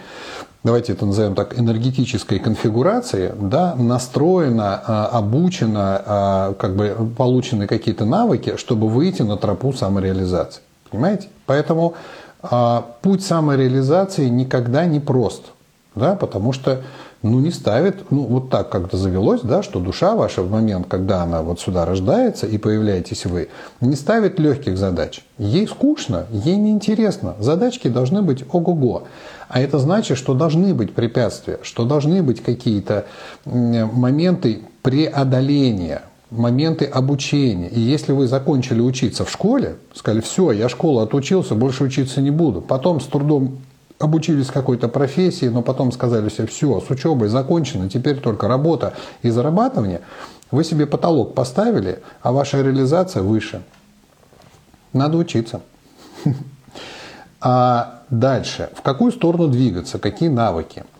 давайте 0.62 0.92
это 0.92 1.06
назовем 1.06 1.34
так, 1.34 1.58
энергетической 1.58 2.38
конфигурации, 2.40 3.32
да, 3.40 3.74
настроено, 3.76 4.82
а, 4.84 5.06
обучено, 5.06 6.02
а, 6.04 6.54
как 6.54 6.74
бы 6.74 6.96
получены 7.16 7.66
какие-то 7.68 8.04
навыки, 8.04 8.56
чтобы 8.56 8.88
выйти 8.88 9.22
на 9.22 9.36
тропу 9.36 9.72
самореализации. 9.72 10.62
Понимаете? 10.90 11.28
Поэтому 11.46 11.94
путь 13.02 13.24
самореализации 13.24 14.28
никогда 14.28 14.86
не 14.86 15.00
прост. 15.00 15.44
да, 15.94 16.14
потому 16.14 16.52
что 16.52 16.82
ну, 17.22 17.40
не 17.40 17.50
ставит, 17.50 18.10
ну, 18.10 18.22
вот 18.22 18.50
так 18.50 18.68
как-то 18.68 18.96
завелось, 18.96 19.40
да, 19.42 19.62
что 19.62 19.80
душа 19.80 20.14
ваша 20.14 20.42
в 20.42 20.50
момент, 20.50 20.86
когда 20.88 21.22
она 21.22 21.42
вот 21.42 21.60
сюда 21.60 21.84
рождается 21.84 22.46
и 22.46 22.58
появляетесь 22.58 23.26
вы, 23.26 23.48
не 23.80 23.96
ставит 23.96 24.38
легких 24.38 24.76
задач. 24.78 25.24
Ей 25.38 25.66
скучно, 25.66 26.26
ей 26.30 26.56
неинтересно. 26.56 27.34
Задачки 27.38 27.88
должны 27.88 28.22
быть 28.22 28.44
ого-го. 28.52 29.04
А 29.48 29.60
это 29.60 29.78
значит, 29.78 30.18
что 30.18 30.34
должны 30.34 30.74
быть 30.74 30.94
препятствия, 30.94 31.58
что 31.62 31.84
должны 31.84 32.22
быть 32.22 32.42
какие-то 32.42 33.06
моменты 33.44 34.60
преодоления, 34.82 36.02
моменты 36.30 36.84
обучения. 36.84 37.68
И 37.68 37.80
если 37.80 38.12
вы 38.12 38.26
закончили 38.26 38.80
учиться 38.80 39.24
в 39.24 39.30
школе, 39.30 39.76
сказали, 39.94 40.20
все, 40.20 40.50
я 40.52 40.68
школу 40.68 41.00
отучился, 41.00 41.54
больше 41.54 41.84
учиться 41.84 42.20
не 42.20 42.30
буду, 42.30 42.60
потом 42.60 43.00
с 43.00 43.04
трудом 43.06 43.58
обучились 43.98 44.48
какой-то 44.48 44.88
профессии, 44.88 45.46
но 45.46 45.62
потом 45.62 45.92
сказали 45.92 46.28
себе, 46.28 46.46
все, 46.46 46.80
с 46.80 46.90
учебой 46.90 47.28
закончено, 47.28 47.88
теперь 47.88 48.20
только 48.20 48.48
работа 48.48 48.94
и 49.22 49.30
зарабатывание, 49.30 50.00
вы 50.50 50.64
себе 50.64 50.86
потолок 50.86 51.34
поставили, 51.34 52.00
а 52.22 52.32
ваша 52.32 52.60
реализация 52.60 53.22
выше. 53.22 53.62
Надо 54.92 55.16
учиться. 55.18 55.60
А 57.38 58.02
дальше, 58.08 58.70
в 58.74 58.80
какую 58.80 59.12
сторону 59.12 59.46
двигаться, 59.46 59.98
какие 59.98 60.30
навыки– 60.30 60.84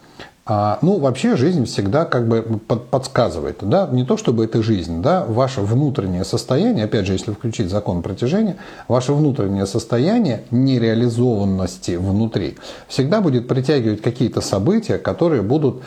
а, 0.48 0.78
ну, 0.80 1.00
вообще 1.00 1.36
жизнь 1.36 1.64
всегда 1.64 2.04
как 2.04 2.28
бы 2.28 2.40
подсказывает, 2.40 3.58
да, 3.62 3.88
не 3.90 4.04
то 4.04 4.16
чтобы 4.16 4.44
это 4.44 4.62
жизнь, 4.62 5.02
да, 5.02 5.24
ваше 5.24 5.60
внутреннее 5.60 6.24
состояние, 6.24 6.84
опять 6.84 7.04
же, 7.04 7.14
если 7.14 7.32
включить 7.32 7.68
закон 7.68 8.00
притяжения, 8.00 8.56
ваше 8.86 9.12
внутреннее 9.12 9.66
состояние 9.66 10.44
нереализованности 10.52 11.96
внутри 11.96 12.58
всегда 12.86 13.20
будет 13.20 13.48
притягивать 13.48 14.02
какие-то 14.02 14.40
события, 14.40 14.98
которые 14.98 15.42
будут 15.42 15.82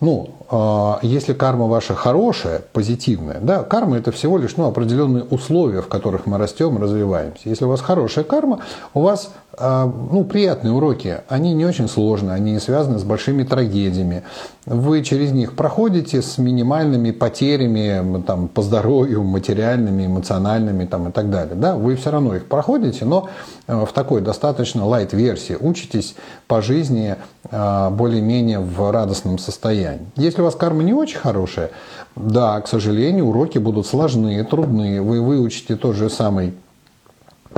ну, 0.00 0.30
а, 0.50 0.98
если 1.02 1.32
карма 1.32 1.66
ваша 1.66 1.94
хорошая, 1.94 2.62
позитивная, 2.72 3.40
да, 3.40 3.62
карма 3.62 3.96
это 3.96 4.12
всего 4.12 4.36
лишь 4.36 4.56
ну, 4.56 4.66
определенные 4.66 5.24
условия, 5.24 5.80
в 5.80 5.88
которых 5.88 6.26
мы 6.26 6.36
растем, 6.36 6.76
развиваемся. 6.80 7.48
Если 7.48 7.64
у 7.64 7.68
вас 7.68 7.80
хорошая 7.80 8.24
карма, 8.24 8.60
у 8.92 9.00
вас 9.00 9.30
а, 9.58 9.86
ну, 9.86 10.24
приятные 10.24 10.72
уроки, 10.74 11.22
они 11.28 11.54
не 11.54 11.64
очень 11.64 11.88
сложные, 11.88 12.34
они 12.34 12.52
не 12.52 12.60
связаны 12.60 12.98
с 12.98 13.04
большими 13.04 13.42
трагедиями. 13.42 14.22
Вы 14.66 15.02
через 15.02 15.32
них 15.32 15.54
проходите 15.56 16.20
с 16.20 16.36
минимальными 16.36 17.10
потерями 17.10 18.22
там, 18.22 18.48
по 18.48 18.60
здоровью, 18.60 19.22
материальными, 19.22 20.04
эмоциональными 20.04 20.84
там, 20.84 21.08
и 21.08 21.12
так 21.12 21.30
далее. 21.30 21.54
Да? 21.54 21.74
Вы 21.74 21.96
все 21.96 22.10
равно 22.10 22.36
их 22.36 22.46
проходите, 22.46 23.06
но 23.06 23.30
э, 23.66 23.84
в 23.86 23.92
такой 23.94 24.20
достаточно 24.20 24.84
лайт-версии 24.84 25.56
учитесь 25.58 26.16
по 26.48 26.60
жизни 26.60 27.16
более-менее 27.50 28.60
в 28.60 28.90
радостном 28.90 29.38
состоянии. 29.38 30.06
Если 30.16 30.40
у 30.40 30.44
вас 30.44 30.54
карма 30.54 30.82
не 30.82 30.92
очень 30.92 31.18
хорошая, 31.18 31.70
да, 32.16 32.60
к 32.60 32.68
сожалению, 32.68 33.26
уроки 33.26 33.58
будут 33.58 33.86
сложные, 33.86 34.44
трудные. 34.44 35.02
Вы 35.02 35.20
выучите 35.20 35.76
тот 35.76 35.96
же 35.96 36.10
самый 36.10 36.54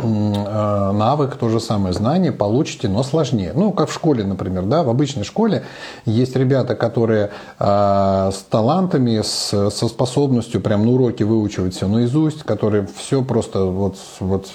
навык, 0.02 1.36
то 1.36 1.48
же 1.48 1.60
самое 1.60 1.92
знание 1.92 2.32
получите, 2.32 2.88
но 2.88 3.02
сложнее. 3.02 3.52
Ну, 3.54 3.72
как 3.72 3.88
в 3.88 3.92
школе, 3.92 4.24
например, 4.24 4.64
да, 4.64 4.82
в 4.82 4.88
обычной 4.88 5.24
школе 5.24 5.64
есть 6.04 6.36
ребята, 6.36 6.74
которые 6.74 7.30
э, 7.58 8.30
с 8.32 8.44
талантами, 8.50 9.20
с, 9.22 9.70
со 9.70 9.88
способностью 9.88 10.60
прям 10.60 10.84
на 10.84 10.92
уроке 10.92 11.24
выучивать 11.24 11.74
все 11.74 11.88
наизусть, 11.88 12.42
которые 12.42 12.86
все 12.96 13.22
просто 13.22 13.64
вот, 13.64 13.96
вот 14.20 14.48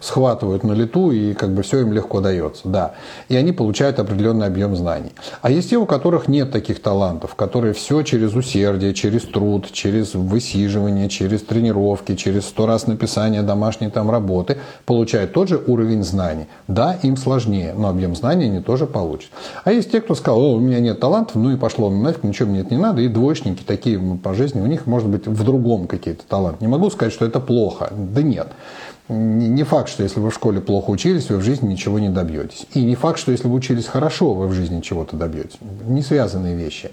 схватывают 0.00 0.64
на 0.64 0.72
лету 0.72 1.10
и 1.10 1.34
как 1.34 1.50
бы 1.50 1.62
все 1.62 1.80
им 1.80 1.92
легко 1.92 2.20
дается, 2.20 2.68
да. 2.68 2.94
И 3.28 3.36
они 3.36 3.52
получают 3.52 3.98
определенный 3.98 4.46
объем 4.46 4.76
знаний. 4.76 5.12
А 5.42 5.50
есть 5.50 5.70
те, 5.70 5.76
у 5.76 5.86
которых 5.86 6.28
нет 6.28 6.50
таких 6.50 6.82
талантов, 6.82 7.34
которые 7.34 7.74
все 7.74 8.02
через 8.02 8.34
усердие, 8.34 8.94
через 8.94 9.22
труд, 9.22 9.70
через 9.72 10.14
высиживание, 10.14 11.08
через 11.08 11.42
тренировки, 11.42 12.14
через 12.16 12.46
сто 12.46 12.66
раз 12.66 12.86
написание 12.86 13.42
домашней 13.42 13.90
там 13.90 14.10
работы– 14.10 14.58
получают 14.86 15.32
тот 15.32 15.48
же 15.48 15.62
уровень 15.66 16.02
знаний. 16.02 16.46
Да, 16.68 16.98
им 17.02 17.16
сложнее, 17.16 17.74
но 17.76 17.88
объем 17.88 18.14
знаний 18.14 18.46
они 18.46 18.60
тоже 18.60 18.86
получат. 18.86 19.30
А 19.64 19.72
есть 19.72 19.90
те, 19.90 20.00
кто 20.00 20.14
сказал, 20.14 20.40
о, 20.40 20.54
у 20.54 20.60
меня 20.60 20.80
нет 20.80 21.00
талантов, 21.00 21.36
ну 21.36 21.50
и 21.50 21.56
пошло 21.56 21.90
нафиг, 21.90 22.24
ничего 22.24 22.50
мне 22.50 22.60
это 22.60 22.74
не 22.74 22.80
надо. 22.80 23.00
И 23.00 23.08
двоечники 23.08 23.62
такие 23.62 23.98
по 24.22 24.34
жизни, 24.34 24.60
у 24.60 24.66
них 24.66 24.86
может 24.86 25.08
быть 25.08 25.26
в 25.26 25.44
другом 25.44 25.86
какие-то 25.86 26.24
таланты. 26.26 26.64
Не 26.64 26.68
могу 26.68 26.90
сказать, 26.90 27.12
что 27.12 27.24
это 27.24 27.40
плохо. 27.40 27.92
Да 27.92 28.22
нет. 28.22 28.48
Не 29.08 29.64
факт, 29.64 29.90
что 29.90 30.02
если 30.02 30.18
вы 30.18 30.30
в 30.30 30.34
школе 30.34 30.62
плохо 30.62 30.88
учились, 30.90 31.28
вы 31.28 31.36
в 31.36 31.42
жизни 31.42 31.72
ничего 31.72 31.98
не 31.98 32.08
добьетесь. 32.08 32.66
И 32.72 32.82
не 32.82 32.94
факт, 32.94 33.18
что 33.18 33.32
если 33.32 33.48
вы 33.48 33.54
учились 33.54 33.86
хорошо, 33.86 34.32
вы 34.32 34.46
в 34.46 34.52
жизни 34.52 34.80
чего-то 34.80 35.16
добьетесь. 35.16 35.58
Не 35.86 36.00
связанные 36.00 36.56
вещи. 36.56 36.90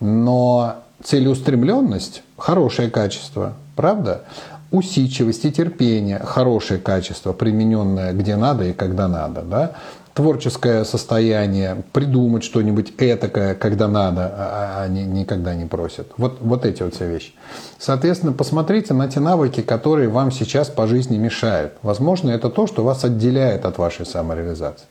Но 0.00 0.76
целеустремленность– 1.02 2.22
хорошее 2.36 2.90
качество, 2.90 3.54
правда? 3.74 4.24
Усидчивость 4.70 5.44
и 5.44 5.52
терпение, 5.52 6.18
хорошее 6.18 6.80
качество, 6.80 7.32
примененное 7.32 8.12
где 8.12 8.36
надо 8.36 8.64
и 8.64 8.72
когда 8.72 9.08
надо, 9.08 9.42
да, 9.42 9.72
творческое 10.16 10.84
состояние, 10.84 11.84
придумать 11.92 12.42
что-нибудь 12.42 12.94
этакое, 12.96 13.54
когда 13.54 13.86
надо, 13.86 14.32
а 14.34 14.82
они 14.84 15.02
а 15.02 15.04
никогда 15.04 15.54
не 15.54 15.66
просят. 15.66 16.10
Вот, 16.16 16.38
вот 16.40 16.64
эти 16.64 16.82
вот 16.82 16.94
все 16.94 17.06
вещи. 17.06 17.34
Соответственно, 17.78 18.32
посмотрите 18.32 18.94
на 18.94 19.08
те 19.08 19.20
навыки, 19.20 19.60
которые 19.60 20.08
вам 20.08 20.32
сейчас 20.32 20.68
по 20.68 20.86
жизни 20.86 21.18
мешают. 21.18 21.74
Возможно, 21.82 22.30
это 22.30 22.48
то, 22.48 22.66
что 22.66 22.82
вас 22.82 23.04
отделяет 23.04 23.66
от 23.66 23.76
вашей 23.76 24.06
самореализации. 24.06 24.86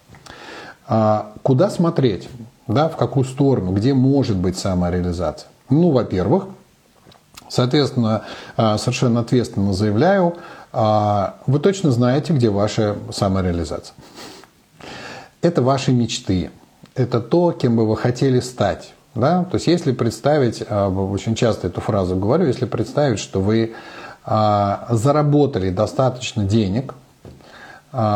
А 0.87 1.31
куда 1.41 1.71
смотреть? 1.71 2.29
Да, 2.67 2.87
в 2.87 2.95
какую 2.95 3.25
сторону? 3.25 3.71
Где 3.71 3.95
может 3.95 4.37
быть 4.37 4.59
самореализация? 4.59 5.49
Ну, 5.71 5.89
во-первых, 5.89 6.45
Соответственно, 7.55 8.23
а, 8.57 8.77
совершенно 8.77 9.21
ответственно 9.21 9.71
заявляю, 9.71 10.35
а, 10.73 11.35
вы 11.47 11.59
точно 11.59 11.91
знаете, 11.91 12.33
где 12.33 12.49
ваша 12.49 12.97
самореализация. 13.11 13.95
Это 15.41 15.61
ваши 15.61 15.93
мечты, 15.93 16.51
это 16.95 17.21
то, 17.21 17.53
кем 17.53 17.77
бы 17.77 17.87
вы 17.87 17.95
хотели 17.95 18.41
стать. 18.41 18.93
Да? 19.13 19.45
То 19.45 19.55
есть 19.55 19.67
если 19.67 19.93
представить, 19.93 20.65
а, 20.67 20.89
очень 20.89 21.33
часто 21.35 21.67
эту 21.67 21.79
фразу 21.79 22.17
говорю, 22.17 22.45
если 22.45 22.65
представить, 22.65 23.19
что 23.19 23.39
вы 23.39 23.73
заработали 24.25 25.69
достаточно 25.69 26.45
денег, 26.45 26.95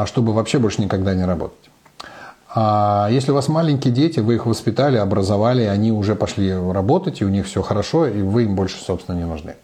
чтобы 0.05 0.33
вообще 0.33 0.57
больше 0.57 0.81
никогда 0.81 1.13
не 1.13 1.23
работать. 1.23 1.68
А 2.61 3.07
если 3.09 3.31
у 3.31 3.35
вас 3.35 3.47
маленькие 3.47 3.93
дети, 3.93 4.19
вы 4.19 4.35
их 4.35 4.45
воспитали, 4.45 4.97
образовали, 4.97 5.61
они 5.61 5.93
уже 5.93 6.13
пошли 6.13 6.53
работать, 6.53 7.21
и 7.21 7.25
у 7.25 7.29
них 7.29 7.45
все 7.45 7.61
хорошо, 7.61 8.05
и 8.05 8.21
вы 8.21 8.43
им 8.43 8.55
больше, 8.55 8.83
собственно, 8.83 9.15
не 9.15 9.23
нужны. 9.23 9.55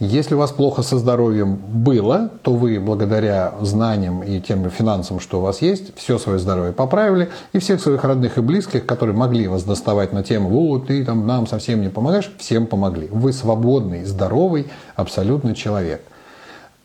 Если 0.00 0.34
у 0.34 0.38
вас 0.38 0.50
плохо 0.50 0.80
со 0.80 0.96
здоровьем 0.96 1.56
было, 1.56 2.30
то 2.40 2.54
вы 2.54 2.80
благодаря 2.80 3.52
знаниям 3.60 4.22
и 4.22 4.40
тем 4.40 4.70
финансам, 4.70 5.20
что 5.20 5.40
у 5.40 5.42
вас 5.42 5.60
есть, 5.60 5.94
все 5.98 6.16
свое 6.16 6.38
здоровье 6.38 6.72
поправили, 6.72 7.28
и 7.52 7.58
всех 7.58 7.82
своих 7.82 8.02
родных 8.04 8.38
и 8.38 8.40
близких, 8.40 8.86
которые 8.86 9.14
могли 9.14 9.46
вас 9.46 9.64
доставать 9.64 10.14
на 10.14 10.22
тему 10.22 10.48
«Вот, 10.48 10.86
ты 10.86 11.04
там 11.04 11.26
нам 11.26 11.46
совсем 11.46 11.82
не 11.82 11.90
помогаешь», 11.90 12.32
всем 12.38 12.66
помогли. 12.66 13.06
Вы 13.12 13.34
свободный, 13.34 14.06
здоровый, 14.06 14.68
абсолютный 14.96 15.54
человек. 15.54 16.00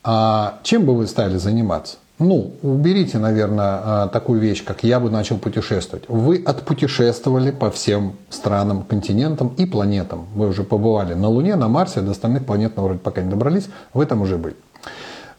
А 0.04 0.58
чем 0.64 0.84
бы 0.84 0.94
вы 0.94 1.06
стали 1.06 1.38
заниматься? 1.38 1.96
Ну, 2.20 2.52
уберите, 2.62 3.18
наверное, 3.18 3.80
а, 3.82 4.08
такую 4.08 4.40
вещь, 4.40 4.62
как 4.62 4.84
я 4.84 5.00
бы 5.00 5.10
начал 5.10 5.38
путешествовать. 5.38 6.04
Вы 6.08 6.42
отпутешествовали 6.44 7.50
по 7.50 7.70
всем 7.70 8.12
странам, 8.28 8.82
континентам 8.82 9.54
и 9.56 9.64
планетам. 9.64 10.26
Вы 10.34 10.48
уже 10.48 10.62
побывали 10.62 11.14
на 11.14 11.28
Луне, 11.28 11.56
на 11.56 11.68
Марсе, 11.68 12.02
до 12.02 12.10
остальных 12.10 12.44
планет, 12.44 12.74
вроде 12.76 12.98
пока 12.98 13.22
не 13.22 13.30
добрались, 13.30 13.68
вы 13.94 14.04
там 14.04 14.20
уже 14.20 14.36
были. 14.36 14.54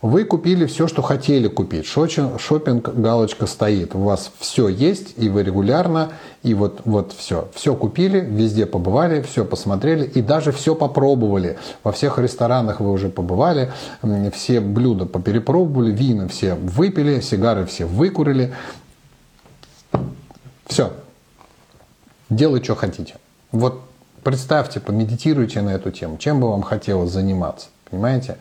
Вы 0.02 0.26
купили 0.26 0.66
все, 0.66 0.88
что 0.88 1.04
хотели 1.04 1.48
купить. 1.48 1.86
Шопинг, 1.86 2.90
галочка 2.96 3.46
стоит. 3.46 3.94
У 3.94 4.00
вас 4.00 4.32
все 4.40 4.68
есть, 4.68 5.14
и 5.18 5.30
вы 5.30 5.44
регулярно, 5.44 6.14
и 6.42 6.56
вот, 6.56 6.82
вот 6.86 7.14
все. 7.14 7.50
Все 7.54 7.76
купили, 7.76 8.20
везде 8.20 8.66
побывали, 8.66 9.22
все 9.22 9.46
посмотрели, 9.46 10.06
и 10.06 10.24
даже 10.24 10.52
все 10.52 10.74
попробовали. 10.74 11.60
Во 11.84 11.92
всех 11.92 12.18
ресторанах 12.18 12.80
вы 12.80 12.92
уже 12.92 13.10
побывали, 13.10 13.72
все 14.34 14.60
блюда 14.60 15.06
поперепробовали, 15.06 15.92
вина 15.92 16.28
все 16.28 16.56
выпили, 16.56 17.20
сигары 17.22 17.68
все 17.68 17.86
выкурили. 17.86 18.56
Все. 20.66 20.94
Делай, 22.32 22.64
что 22.64 22.74
хотите. 22.74 23.18
Вот 23.52 23.82
представьте, 24.24 24.80
помедитируйте 24.80 25.62
на 25.62 25.70
эту 25.70 25.92
тему. 25.92 26.18
Чем 26.18 26.40
бы 26.40 26.50
вам 26.50 26.64
хотелось 26.64 27.12
заниматься? 27.12 27.68
Понимаете? 27.90 28.38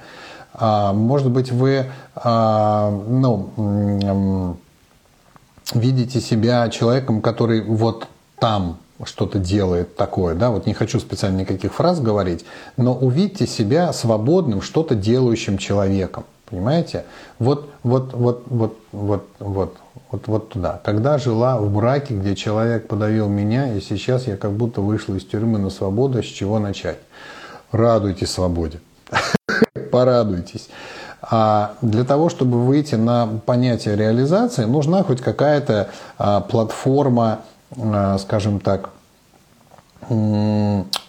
А, 0.55 0.93
может 0.93 1.31
быть, 1.31 1.51
вы 1.53 1.87
а, 2.15 2.91
ну, 2.91 4.57
видите 5.75 6.21
себя 6.21 6.69
человеком, 6.69 7.21
который 7.21 7.63
вот 7.63 8.07
там 8.39 8.79
что-то 9.05 9.39
делает 9.39 9.97
такое, 9.97 10.35
да, 10.35 10.51
вот 10.51 10.67
не 10.67 10.75
хочу 10.75 11.01
специально 11.01 11.41
никаких 11.41 11.73
фраз 11.73 12.01
говорить, 12.01 12.45
но 12.77 12.95
увидьте 12.95 13.47
себя 13.47 13.93
свободным, 13.93 14.61
что-то 14.61 14.95
делающим 14.95 15.59
человеком. 15.59 16.25
Понимаете? 16.51 17.05
Вот, 17.39 17.71
вот, 17.85 18.13
вот, 18.13 18.43
вот, 18.47 18.77
вот, 18.91 19.29
вот, 19.39 19.77
вот, 20.11 20.27
вот 20.27 20.49
туда. 20.49 20.81
Когда 20.85 21.17
жила 21.17 21.59
в 21.59 21.73
браке, 21.73 22.15
где 22.15 22.35
человек 22.35 22.89
подавил 22.89 23.29
меня, 23.29 23.73
и 23.73 23.81
сейчас 23.81 24.27
я 24.27 24.37
как 24.37 24.53
будто 24.53 24.81
вышла 24.81 25.15
из 25.15 25.25
тюрьмы 25.25 25.59
на 25.59 25.71
свободу, 25.71 26.23
с 26.23 26.27
чего 26.27 26.59
начать? 26.59 26.99
Радуйтесь 27.71 28.33
свободе. 28.33 28.81
Порадуйтесь. 29.91 30.69
А 31.23 31.75
для 31.83 32.05
того, 32.05 32.29
чтобы 32.29 32.65
выйти 32.65 32.95
на 32.95 33.29
понятие 33.45 33.97
реализации, 33.97 34.65
нужна 34.65 35.03
хоть 35.03 35.21
какая-то 35.21 35.91
а, 36.19 36.41
платформа, 36.41 37.41
а, 37.77 38.19
скажем 38.19 38.61
так, 38.61 38.91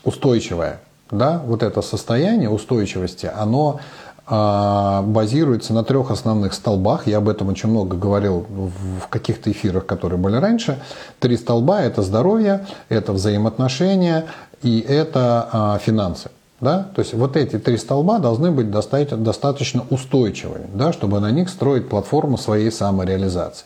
устойчивая. 0.03 0.79
Да? 1.11 1.41
Вот 1.45 1.63
это 1.63 1.81
состояние 1.81 2.49
устойчивости, 2.49 3.31
оно 3.33 3.79
а, 4.27 5.01
базируется 5.01 5.73
на 5.73 5.83
трех 5.83 6.11
основных 6.11 6.53
столбах. 6.53 7.07
Я 7.07 7.17
об 7.17 7.29
этом 7.29 7.47
очень 7.47 7.69
много 7.69 7.95
говорил 7.95 8.45
в 8.49 9.07
каких-то 9.07 9.49
эфирах, 9.49 9.85
которые 9.85 10.19
были 10.19 10.35
раньше. 10.35 10.79
Три 11.19 11.37
столба– 11.37 11.81
это 11.83 12.01
здоровье, 12.01 12.67
это 12.89 13.13
взаимоотношения 13.13 14.25
и 14.61 14.79
это 14.81 15.79
финансы. 15.81 16.29
Да? 16.61 16.87
То 16.95 17.01
есть 17.01 17.13
вот 17.15 17.35
эти 17.35 17.57
три 17.57 17.77
столба 17.77 18.19
должны 18.19 18.51
быть 18.51 18.69
достаточно 18.69 19.83
устойчивыми, 19.89 20.67
да, 20.73 20.93
чтобы 20.93 21.19
на 21.19 21.31
них 21.31 21.49
строить 21.49 21.89
платформу 21.89 22.37
своей 22.37 22.71
самореализации. 22.71 23.65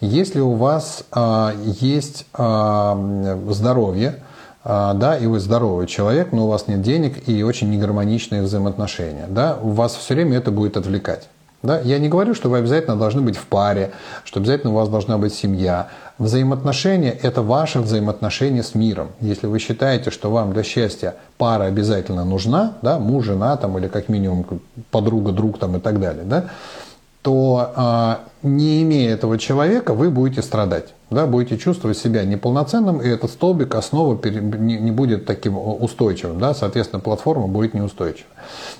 Если 0.00 0.40
у 0.40 0.52
вас 0.52 1.04
э, 1.10 1.52
есть 1.80 2.26
э, 2.36 3.38
здоровье, 3.48 4.22
а, 4.66 4.94
да, 4.94 5.18
и 5.18 5.26
вы 5.26 5.40
здоровый 5.40 5.86
человек, 5.86 6.32
но 6.32 6.46
у 6.46 6.48
вас 6.48 6.68
нет 6.68 6.80
денег 6.80 7.28
и 7.28 7.42
очень 7.42 7.70
негармоничные 7.70 8.42
взаимоотношения, 8.42 9.26
да, 9.28 9.58
у 9.60 9.70
вас 9.70 9.94
все 9.94 10.14
время 10.14 10.38
это 10.38 10.50
будет 10.50 10.78
отвлекать. 10.78 11.28
Да? 11.62 11.80
Я 11.80 11.98
не 11.98 12.08
говорю, 12.08 12.34
что 12.34 12.50
вы 12.50 12.58
обязательно 12.58 12.96
должны 12.96 13.22
быть 13.22 13.36
в 13.36 13.46
паре, 13.46 13.92
что 14.24 14.40
обязательно 14.40 14.72
у 14.72 14.76
вас 14.76 14.88
должна 14.88 15.16
быть 15.16 15.34
семья. 15.34 15.88
Взаимоотношения– 16.18 17.10
это 17.22 17.42
ваше 17.42 17.80
взаимоотношение 17.80 18.62
с 18.62 18.76
миром. 18.76 19.08
Если 19.20 19.48
вы 19.48 19.58
считаете, 19.58 20.10
что 20.10 20.30
вам 20.30 20.52
для 20.52 20.62
счастья 20.62 21.16
пара 21.38 21.64
обязательно 21.64 22.24
нужна, 22.24 22.74
да, 22.82 23.00
муж, 23.00 23.24
жена 23.24 23.56
там, 23.56 23.76
или 23.78 23.88
как 23.88 24.08
минимум 24.08 24.60
подруга, 24.92 25.32
друг 25.32 25.58
там, 25.58 25.76
и 25.76 25.80
так 25.80 26.00
далее, 26.00 26.22
да, 26.24 26.44
то 27.24 27.72
а, 27.74 28.20
не 28.42 28.82
имея 28.82 29.14
этого 29.14 29.38
человека, 29.38 29.94
вы 29.94 30.10
будете 30.10 30.42
страдать. 30.42 30.92
Да, 31.08 31.26
будете 31.26 31.56
чувствовать 31.56 31.96
себя 31.96 32.22
неполноценным, 32.24 33.00
и 33.00 33.08
этот 33.08 33.30
столбик 33.30 33.74
основы 33.76 34.18
не 34.30 34.90
будет 34.90 35.24
таким 35.24 35.56
устойчивым. 35.56 36.38
Да, 36.38 36.52
соответственно, 36.52 37.00
платформа 37.00 37.46
будет 37.46 37.72
неустойчива. 37.72 38.28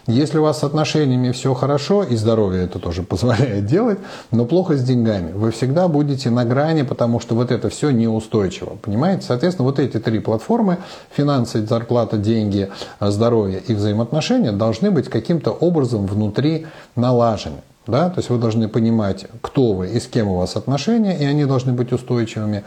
Если 0.06 0.36
у 0.36 0.42
вас 0.42 0.58
с 0.58 0.64
отношениями 0.64 1.32
все 1.32 1.54
хорошо, 1.54 2.02
и 2.02 2.16
здоровье 2.16 2.64
это 2.64 2.78
тоже 2.78 3.02
позволяет 3.14 3.64
делать, 3.64 3.98
но 4.30 4.44
плохо 4.44 4.76
с 4.76 4.82
деньгами, 4.82 5.32
вы 5.32 5.50
всегда 5.50 5.88
будете 5.88 6.28
на 6.28 6.44
грани, 6.44 6.82
потому 6.82 7.20
что 7.20 7.34
вот 7.34 7.50
это 7.50 7.70
все 7.70 7.92
неустойчиво. 7.92 8.76
Понимаете? 8.82 9.24
Соответственно, 9.26 9.66
вот 9.66 9.78
эти 9.78 9.98
три 9.98 10.18
платформы, 10.18 10.76
финансы, 11.16 11.64
зарплата, 11.64 12.18
деньги, 12.18 12.68
здоровье 13.00 13.62
и 13.66 13.72
взаимоотношения, 13.72 14.52
должны 14.52 14.90
быть 14.90 15.08
каким-то 15.08 15.50
образом 15.50 16.06
внутри 16.06 16.66
налажены. 16.94 17.62
Да? 17.86 18.08
То 18.08 18.20
есть 18.20 18.30
вы 18.30 18.38
должны 18.38 18.68
понимать, 18.68 19.26
кто 19.42 19.74
вы 19.74 19.88
и 19.88 20.00
с 20.00 20.06
кем 20.06 20.28
у 20.28 20.36
вас 20.38 20.56
отношения, 20.56 21.16
и 21.18 21.24
они 21.24 21.44
должны 21.44 21.72
быть 21.72 21.92
устойчивыми. 21.92 22.64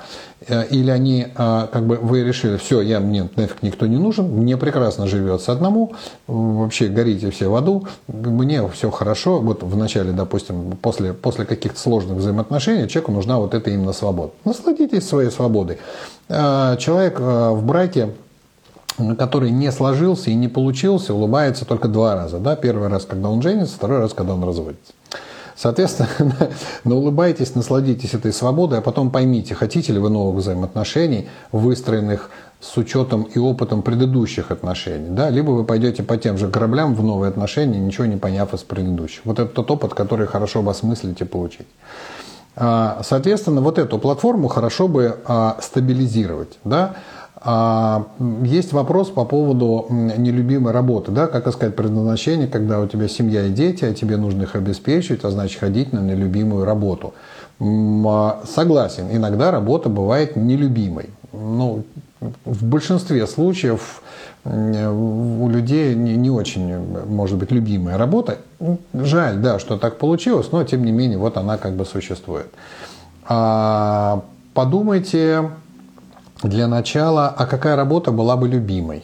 Э, 0.47 0.65
или 0.67 0.91
они, 0.91 1.27
э, 1.35 1.67
как 1.71 1.85
бы 1.85 1.95
вы 1.95 2.23
решили, 2.23 2.57
все, 2.57 2.81
я, 2.81 2.99
мне 2.99 3.27
нафиг 3.35 3.63
никто 3.63 3.87
не 3.87 3.97
нужен, 3.97 4.25
мне 4.25 4.57
прекрасно 4.57 5.07
живется 5.07 5.51
одному, 5.51 5.93
вообще 6.27 6.87
горите 6.87 7.31
все 7.31 7.47
в 7.49 7.55
аду, 7.55 7.87
мне 8.07 8.67
все 8.69 8.91
хорошо. 8.91 9.39
Вот 9.39 9.63
в 9.63 9.75
начале, 9.75 10.11
допустим, 10.11 10.77
после, 10.81 11.13
после 11.13 11.45
каких-то 11.45 11.79
сложных 11.79 12.17
взаимоотношений 12.17 12.87
человеку 12.87 13.11
нужна 13.11 13.39
вот 13.39 13.53
эта 13.53 13.71
именно 13.71 13.93
свобода. 13.93 14.33
Насладитесь 14.45 15.07
своей 15.07 15.31
свободой. 15.31 15.79
Э, 16.29 16.75
человек 16.77 17.19
в 17.19 17.61
браке 17.63 18.09
который 19.17 19.51
не 19.51 19.71
сложился 19.71 20.29
и 20.29 20.35
не 20.35 20.47
получился, 20.47 21.13
улыбается 21.13 21.65
только 21.65 21.87
два 21.87 22.15
раза. 22.15 22.39
Да? 22.39 22.55
Первый 22.55 22.87
раз, 22.89 23.05
когда 23.05 23.29
он 23.29 23.41
женится, 23.41 23.75
второй 23.75 23.99
раз, 23.99 24.13
когда 24.13 24.33
он 24.33 24.43
разводится. 24.43 24.93
Соответственно, 25.55 26.09
но 26.83 26.97
улыбайтесь, 26.97 27.55
насладитесь 27.55 28.13
этой 28.13 28.31
свободой, 28.31 28.79
а 28.79 28.81
потом 28.81 29.09
поймите, 29.09 29.55
хотите 29.55 29.91
ли 29.91 29.99
вы 29.99 30.09
новых 30.09 30.35
взаимоотношений, 30.35 31.27
выстроенных 31.51 32.29
с 32.59 32.75
учетом 32.77 33.23
и 33.23 33.39
опытом 33.39 33.81
предыдущих 33.81 34.51
отношений. 34.51 35.09
Да? 35.09 35.29
Либо 35.29 35.51
вы 35.51 35.63
пойдете 35.63 36.03
по 36.03 36.17
тем 36.17 36.37
же 36.37 36.49
кораблям 36.49 36.95
в 36.95 37.03
новые 37.03 37.29
отношения, 37.29 37.79
ничего 37.79 38.05
не 38.05 38.17
поняв 38.17 38.53
из 38.53 38.61
предыдущих. 38.61 39.21
Вот 39.25 39.39
это 39.39 39.51
тот 39.51 39.69
опыт, 39.69 39.93
который 39.93 40.27
хорошо 40.27 40.61
бы 40.61 40.71
осмыслить 40.71 41.21
и 41.21 41.23
получить. 41.23 41.67
А, 42.55 43.01
соответственно, 43.03 43.61
вот 43.61 43.77
эту 43.77 43.99
платформу 43.99 44.47
хорошо 44.47 44.87
бы 44.87 45.19
а, 45.25 45.57
стабилизировать. 45.61 46.57
Да? 46.63 46.95
А, 47.39 48.07
есть 48.43 48.73
вопрос 48.73 49.09
по 49.09 49.23
поводу 49.23 49.85
нелюбимой 49.89 50.73
работы, 50.73 51.11
да, 51.11 51.27
как 51.27 51.51
сказать, 51.53 51.75
предназначение, 51.75 52.47
когда 52.47 52.79
у 52.79 52.87
тебя 52.87 53.07
семья 53.07 53.45
и 53.45 53.51
дети, 53.51 53.85
а 53.85 53.93
тебе 53.93 54.17
нужно 54.17 54.43
их 54.43 54.55
обеспечивать, 54.55 55.23
а 55.23 55.29
значит 55.29 55.59
ходить 55.59 55.93
на 55.93 55.99
нелюбимую 55.99 56.65
работу. 56.65 57.13
А, 57.59 58.41
согласен, 58.47 59.05
иногда 59.11 59.51
работа 59.51 59.89
бывает 59.89 60.35
нелюбимой. 60.35 61.09
Ну, 61.31 61.83
в 62.19 62.65
большинстве 62.65 63.27
случаев 63.27 64.01
у 64.43 65.49
людей 65.49 65.93
не, 65.93 66.15
не 66.15 66.31
очень, 66.31 66.75
может 67.05 67.37
быть, 67.37 67.51
любимая 67.51 67.97
работа. 67.97 68.37
Жаль, 68.93 69.37
да, 69.37 69.59
что 69.59 69.77
так 69.77 69.97
получилось, 69.97 70.47
но 70.51 70.63
тем 70.63 70.85
не 70.85 70.91
менее, 70.91 71.17
вот 71.17 71.37
она 71.37 71.57
как 71.57 71.73
бы 71.73 71.85
существует. 71.85 72.47
А, 73.25 74.23
подумайте 74.53 75.51
для 76.43 76.67
начала, 76.67 77.29
а 77.29 77.45
какая 77.45 77.75
работа 77.75 78.11
была 78.11 78.37
бы 78.37 78.47
любимой? 78.47 79.03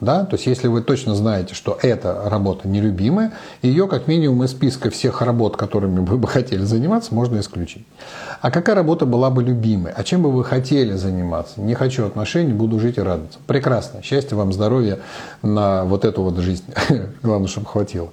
Да? 0.00 0.24
То 0.24 0.34
есть, 0.34 0.46
если 0.46 0.68
вы 0.68 0.82
точно 0.82 1.14
знаете, 1.14 1.54
что 1.54 1.78
эта 1.80 2.28
работа 2.28 2.68
нелюбимая, 2.68 3.32
ее 3.62 3.86
как 3.86 4.08
минимум 4.08 4.44
из 4.44 4.50
списка 4.50 4.90
всех 4.90 5.22
работ, 5.22 5.56
которыми 5.56 6.00
вы 6.00 6.18
бы 6.18 6.26
хотели 6.26 6.62
заниматься, 6.64 7.14
можно 7.14 7.38
исключить. 7.38 7.86
А 8.40 8.50
какая 8.50 8.74
работа 8.74 9.06
была 9.06 9.30
бы 9.30 9.42
любимой? 9.42 9.92
А 9.92 10.02
чем 10.02 10.22
бы 10.22 10.30
вы 10.30 10.44
хотели 10.44 10.94
заниматься? 10.94 11.60
Не 11.60 11.74
хочу 11.74 12.04
отношений, 12.04 12.52
буду 12.52 12.80
жить 12.80 12.98
и 12.98 13.00
радоваться. 13.00 13.38
Прекрасно. 13.46 14.02
Счастья 14.02 14.36
вам, 14.36 14.52
здоровья 14.52 14.98
на 15.42 15.84
вот 15.84 16.04
эту 16.04 16.22
вот 16.22 16.38
жизнь. 16.38 16.64
Главное, 17.22 17.48
чтобы 17.48 17.66
хватило. 17.66 18.10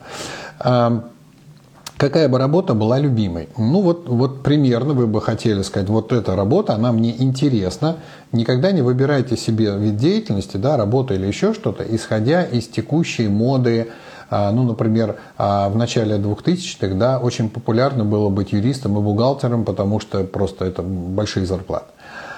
Какая 2.02 2.28
бы 2.28 2.40
работа 2.40 2.74
была 2.74 2.98
любимой? 2.98 3.48
Ну 3.60 3.82
вот, 3.82 4.10
вот 4.10 4.42
примерно 4.42 4.96
вы 4.96 5.06
бы 5.06 5.22
хотели 5.22 5.62
сказать, 5.62 5.88
вот 5.88 6.12
эта 6.12 6.36
работа, 6.36 6.74
она 6.74 6.92
мне 6.92 7.16
интересна. 7.16 7.98
Никогда 8.32 8.72
не 8.72 8.82
выбирайте 8.82 9.38
себе 9.38 9.78
вид 9.78 9.98
деятельности, 9.98 10.58
да, 10.58 10.78
работа 10.78 11.14
или 11.14 11.28
еще 11.28 11.54
что-то, 11.54 11.84
исходя 11.88 12.42
из 12.42 12.68
текущей 12.68 13.28
моды, 13.28 13.90
а, 14.32 14.52
ну, 14.52 14.64
например, 14.64 15.18
а, 15.38 15.70
в 15.70 15.76
начале 15.76 16.16
2000-х 16.16 16.96
да, 16.96 17.20
очень 17.20 17.52
популярно 17.52 18.04
было 18.04 18.30
быть 18.30 18.52
юристом 18.52 18.98
и 18.98 19.02
бухгалтером, 19.04 19.64
потому 19.64 20.00
что 20.00 20.24
просто 20.24 20.66
это 20.66 20.82
большие 20.82 21.46
зарплаты. 21.46 21.86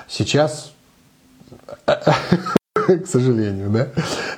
Сейчас 0.10 0.74
к 3.04 3.08
сожалению, 3.08 3.70
да? 3.70 3.88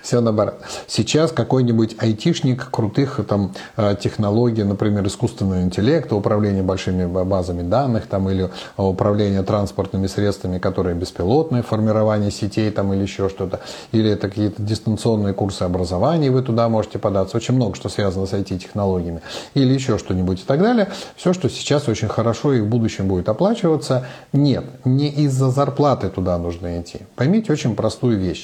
Все 0.01 0.21
наоборот. 0.21 0.55
Сейчас 0.87 1.31
какой-нибудь 1.31 1.95
айтишник 1.99 2.69
крутых 2.69 3.19
там 3.27 3.53
э, 3.77 3.95
технологий, 3.99 4.63
например, 4.63 5.05
искусственного 5.07 5.61
интеллекта, 5.61 6.15
управление 6.15 6.63
большими 6.63 7.05
базами 7.05 7.61
данных 7.61 8.07
там, 8.07 8.29
или 8.29 8.49
управление 8.77 9.43
транспортными 9.43 10.07
средствами, 10.07 10.59
которые 10.59 10.95
беспилотные, 10.95 11.63
формирование 11.63 12.31
сетей 12.31 12.69
там, 12.71 12.93
или 12.93 13.01
еще 13.01 13.29
что-то, 13.29 13.61
или 13.91 14.11
это 14.11 14.29
какие-то 14.29 14.61
дистанционные 14.61 15.33
курсы 15.33 15.63
образования, 15.63 16.29
вы 16.31 16.41
туда 16.41 16.69
можете 16.69 16.99
податься. 16.99 17.37
Очень 17.37 17.55
много 17.55 17.75
что 17.75 17.89
связано 17.89 18.25
с 18.25 18.33
IT-технологиями. 18.33 19.21
Или 19.53 19.73
еще 19.73 19.97
что-нибудь 19.97 20.41
и 20.41 20.43
так 20.43 20.61
далее. 20.61 20.89
Все, 21.15 21.33
что 21.33 21.49
сейчас 21.49 21.87
очень 21.87 22.07
хорошо 22.07 22.53
и 22.53 22.61
в 22.61 22.67
будущем 22.67 23.07
будет 23.07 23.29
оплачиваться. 23.29 24.05
Нет, 24.33 24.65
не 24.83 25.09
из-за 25.09 25.49
зарплаты 25.49 26.09
туда 26.09 26.37
нужно 26.37 26.79
идти. 26.79 26.99
Поймите 27.15 27.51
очень 27.51 27.75
простую 27.75 28.19
вещь 28.19 28.34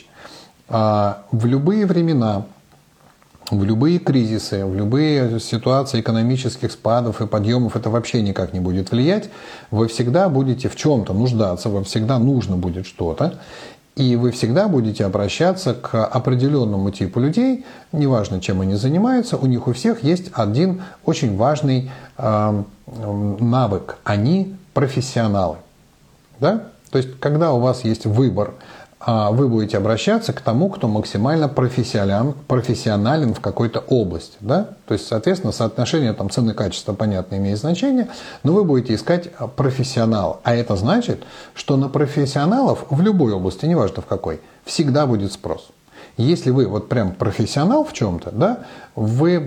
в 0.71 1.45
любые 1.45 1.85
времена, 1.85 2.45
в 3.49 3.63
любые 3.63 3.99
кризисы, 3.99 4.65
в 4.65 4.73
любые 4.75 5.39
ситуации 5.39 5.99
экономических 5.99 6.71
спадов 6.71 7.21
и 7.21 7.27
подъемов 7.27 7.75
это 7.75 7.89
вообще 7.89 8.21
никак 8.21 8.53
не 8.53 8.59
будет 8.59 8.91
влиять. 8.91 9.29
Вы 9.69 9.87
всегда 9.87 10.29
будете 10.29 10.69
в 10.69 10.75
чем-то 10.75 11.13
нуждаться, 11.13 11.69
вам 11.69 11.83
всегда 11.83 12.17
нужно 12.19 12.55
будет 12.55 12.85
что-то. 12.85 13.39
И 13.97 14.15
вы 14.15 14.31
всегда 14.31 14.69
будете 14.69 15.03
обращаться 15.03 15.73
к 15.73 16.05
определенному 16.05 16.91
типу 16.91 17.19
людей, 17.19 17.65
неважно, 17.91 18.39
чем 18.39 18.61
они 18.61 18.75
занимаются, 18.75 19.35
у 19.35 19.45
них 19.47 19.67
у 19.67 19.73
всех 19.73 20.01
есть 20.01 20.31
один 20.33 20.81
очень 21.03 21.35
важный 21.35 21.91
э, 22.17 22.63
навык. 22.87 23.97
Они 24.05 24.55
профессионалы. 24.73 25.57
Да? 26.39 26.67
То 26.89 26.97
есть, 26.97 27.19
когда 27.19 27.51
у 27.51 27.59
вас 27.59 27.83
есть 27.83 28.05
выбор 28.05 28.53
а, 28.53 28.53
вы 29.05 29.47
будете 29.47 29.77
обращаться 29.77 30.31
к 30.31 30.41
тому, 30.41 30.69
кто 30.69 30.87
максимально 30.87 31.47
профессионален, 31.47 32.33
профессионален 32.47 33.33
в 33.33 33.39
какой-то 33.39 33.79
области. 33.79 34.37
Да? 34.41 34.69
То 34.87 34.93
есть, 34.93 35.07
соответственно, 35.07 35.51
соотношение 35.51 36.13
там, 36.13 36.29
цены 36.29 36.51
и 36.51 36.53
качества, 36.53 36.93
понятно, 36.93 37.35
имеет 37.35 37.57
значение, 37.57 38.09
но 38.43 38.53
вы 38.53 38.63
будете 38.63 38.93
искать 38.93 39.29
профессионала. 39.55 40.39
А 40.43 40.53
это 40.53 40.75
значит, 40.75 41.23
что 41.55 41.77
на 41.77 41.89
профессионалов 41.89 42.85
в 42.89 43.01
любой 43.01 43.33
области, 43.33 43.65
неважно 43.65 44.01
в 44.01 44.05
какой, 44.05 44.39
всегда 44.65 45.07
будет 45.07 45.33
спрос. 45.33 45.69
Если 46.17 46.51
вы 46.51 46.67
вот 46.67 46.89
прям 46.89 47.13
профессионал 47.13 47.85
в 47.85 47.93
чем-то, 47.93 48.31
да, 48.31 48.59
вы 48.95 49.39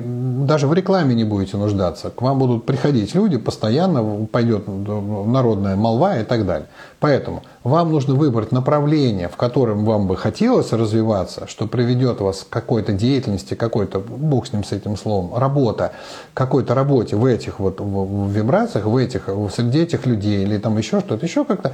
даже 0.46 0.66
в 0.66 0.72
рекламе 0.72 1.14
не 1.14 1.24
будете 1.24 1.56
нуждаться. 1.56 2.10
К 2.10 2.22
вам 2.22 2.38
будут 2.38 2.64
приходить 2.64 3.14
люди, 3.14 3.36
постоянно 3.36 4.26
пойдет 4.26 4.66
народная 4.66 5.76
молва 5.76 6.18
и 6.18 6.24
так 6.24 6.46
далее. 6.46 6.68
Поэтому 7.00 7.42
вам 7.64 7.90
нужно 7.90 8.14
выбрать 8.14 8.52
направление, 8.52 9.28
в 9.28 9.36
котором 9.36 9.86
вам 9.86 10.06
бы 10.06 10.16
хотелось 10.16 10.72
развиваться, 10.72 11.46
что 11.48 11.66
приведет 11.66 12.20
вас 12.20 12.42
к 12.42 12.50
какой-то 12.50 12.92
деятельности, 12.92 13.54
какой-то, 13.54 14.00
бог 14.00 14.46
с 14.46 14.52
ним, 14.52 14.64
с 14.64 14.72
этим 14.72 14.98
словом, 14.98 15.36
работа, 15.36 15.92
какой-то 16.34 16.74
работе 16.74 17.16
в 17.16 17.24
этих 17.24 17.58
вот 17.58 17.80
в 17.80 18.30
вибрациях, 18.30 18.84
в 18.84 18.96
этих, 18.96 19.30
среди 19.52 19.80
этих 19.80 20.04
людей 20.04 20.42
или 20.42 20.58
там 20.58 20.76
еще 20.76 21.00
что-то, 21.00 21.24
еще 21.24 21.44
как-то. 21.44 21.72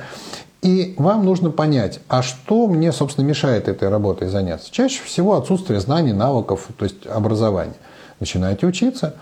И 0.63 0.95
вам 0.97 1.25
нужно 1.25 1.51
понять, 1.51 2.01
а 2.07 2.23
что 2.23 2.69
мне, 2.69 2.93
собственно, 2.93 3.27
мешает 3.27 3.67
этой 3.67 3.89
работой 3.89 4.29
заняться? 4.29 4.71
Чаще 4.71 5.03
всего 5.03 5.37
отсутствие 5.37 5.81
знаний, 5.81 6.13
навыков, 6.13 6.69
то 6.79 6.85
есть 6.85 7.07
образования. 7.07 7.75
Начинайте 8.21 8.67
учиться. 8.67 9.15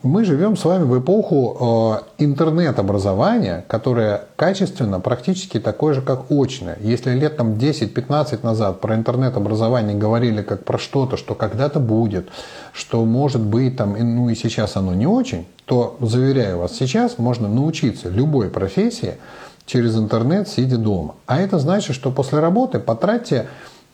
Мы 0.00 0.24
живем 0.24 0.56
с 0.56 0.64
вами 0.64 0.84
в 0.84 0.98
эпоху 0.98 2.00
э, 2.18 2.24
интернет-образования, 2.24 3.62
которое 3.68 4.22
качественно 4.36 5.00
практически 5.00 5.60
такое 5.60 5.92
же, 5.92 6.00
как 6.00 6.30
очное. 6.30 6.78
Если 6.80 7.10
лет 7.10 7.36
там 7.36 7.52
10-15 7.52 8.42
назад 8.42 8.80
про 8.80 8.94
интернет-образование 8.94 9.94
говорили 9.94 10.40
как 10.40 10.64
про 10.64 10.78
что-то, 10.78 11.18
что 11.18 11.34
когда-то 11.34 11.78
будет, 11.78 12.30
что 12.72 13.04
может 13.04 13.42
быть 13.42 13.76
там, 13.76 13.94
ну 13.98 14.30
и 14.30 14.34
сейчас 14.34 14.76
оно 14.76 14.94
не 14.94 15.06
очень, 15.06 15.46
то, 15.66 15.98
заверяю 16.00 16.60
вас, 16.60 16.72
сейчас 16.72 17.18
можно 17.18 17.46
научиться 17.46 18.08
любой 18.08 18.48
профессии, 18.48 19.16
через 19.66 19.96
интернет, 19.96 20.48
сидя 20.48 20.76
дома. 20.76 21.14
А 21.26 21.40
это 21.40 21.58
значит, 21.58 21.94
что 21.94 22.10
после 22.10 22.40
работы 22.40 22.78
потратьте 22.78 23.46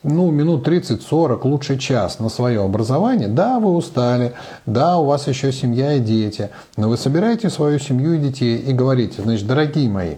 ну, 0.03 0.31
минут 0.31 0.67
30-40, 0.67 1.41
лучше 1.45 1.79
час 1.79 2.19
на 2.19 2.29
свое 2.29 2.63
образование. 2.63 3.29
Да, 3.29 3.59
вы 3.59 3.75
устали, 3.75 4.35
да, 4.67 4.99
у 4.99 5.07
вас 5.07 5.27
еще 5.27 5.53
семья 5.53 5.95
и 5.95 6.01
дети, 6.01 6.51
но 6.77 6.89
вы 6.89 6.97
собираете 6.97 7.51
свою 7.51 7.79
семью 7.79 8.15
и 8.15 8.19
детей 8.19 8.59
и 8.59 8.73
говорите, 8.73 9.23
значит, 9.23 9.47
дорогие 9.47 9.89
мои, 9.89 10.17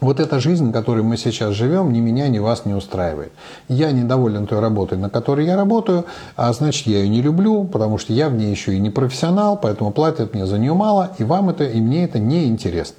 вот 0.00 0.20
эта 0.20 0.38
жизнь, 0.38 0.68
в 0.68 0.72
которой 0.72 1.02
мы 1.02 1.16
сейчас 1.16 1.54
живем, 1.54 1.92
ни 1.92 1.98
меня, 1.98 2.28
ни 2.28 2.38
вас 2.38 2.64
не 2.64 2.72
устраивает. 2.72 3.32
Я 3.68 3.90
недоволен 3.90 4.46
той 4.46 4.60
работой, 4.60 4.96
на 4.96 5.10
которой 5.10 5.46
я 5.46 5.56
работаю, 5.56 6.04
а 6.36 6.52
значит, 6.52 6.86
я 6.86 6.98
ее 6.98 7.08
не 7.08 7.20
люблю, 7.20 7.64
потому 7.64 7.98
что 7.98 8.12
я 8.12 8.28
в 8.28 8.34
ней 8.34 8.50
еще 8.50 8.74
и 8.74 8.78
не 8.78 8.90
профессионал, 8.90 9.58
поэтому 9.60 9.90
платят 9.90 10.34
мне 10.34 10.46
за 10.46 10.58
нее 10.58 10.72
мало, 10.72 11.10
и 11.18 11.24
вам 11.24 11.50
это, 11.50 11.64
и 11.64 11.80
мне 11.80 12.04
это 12.04 12.20
не 12.20 12.46
интересно. 12.46 12.96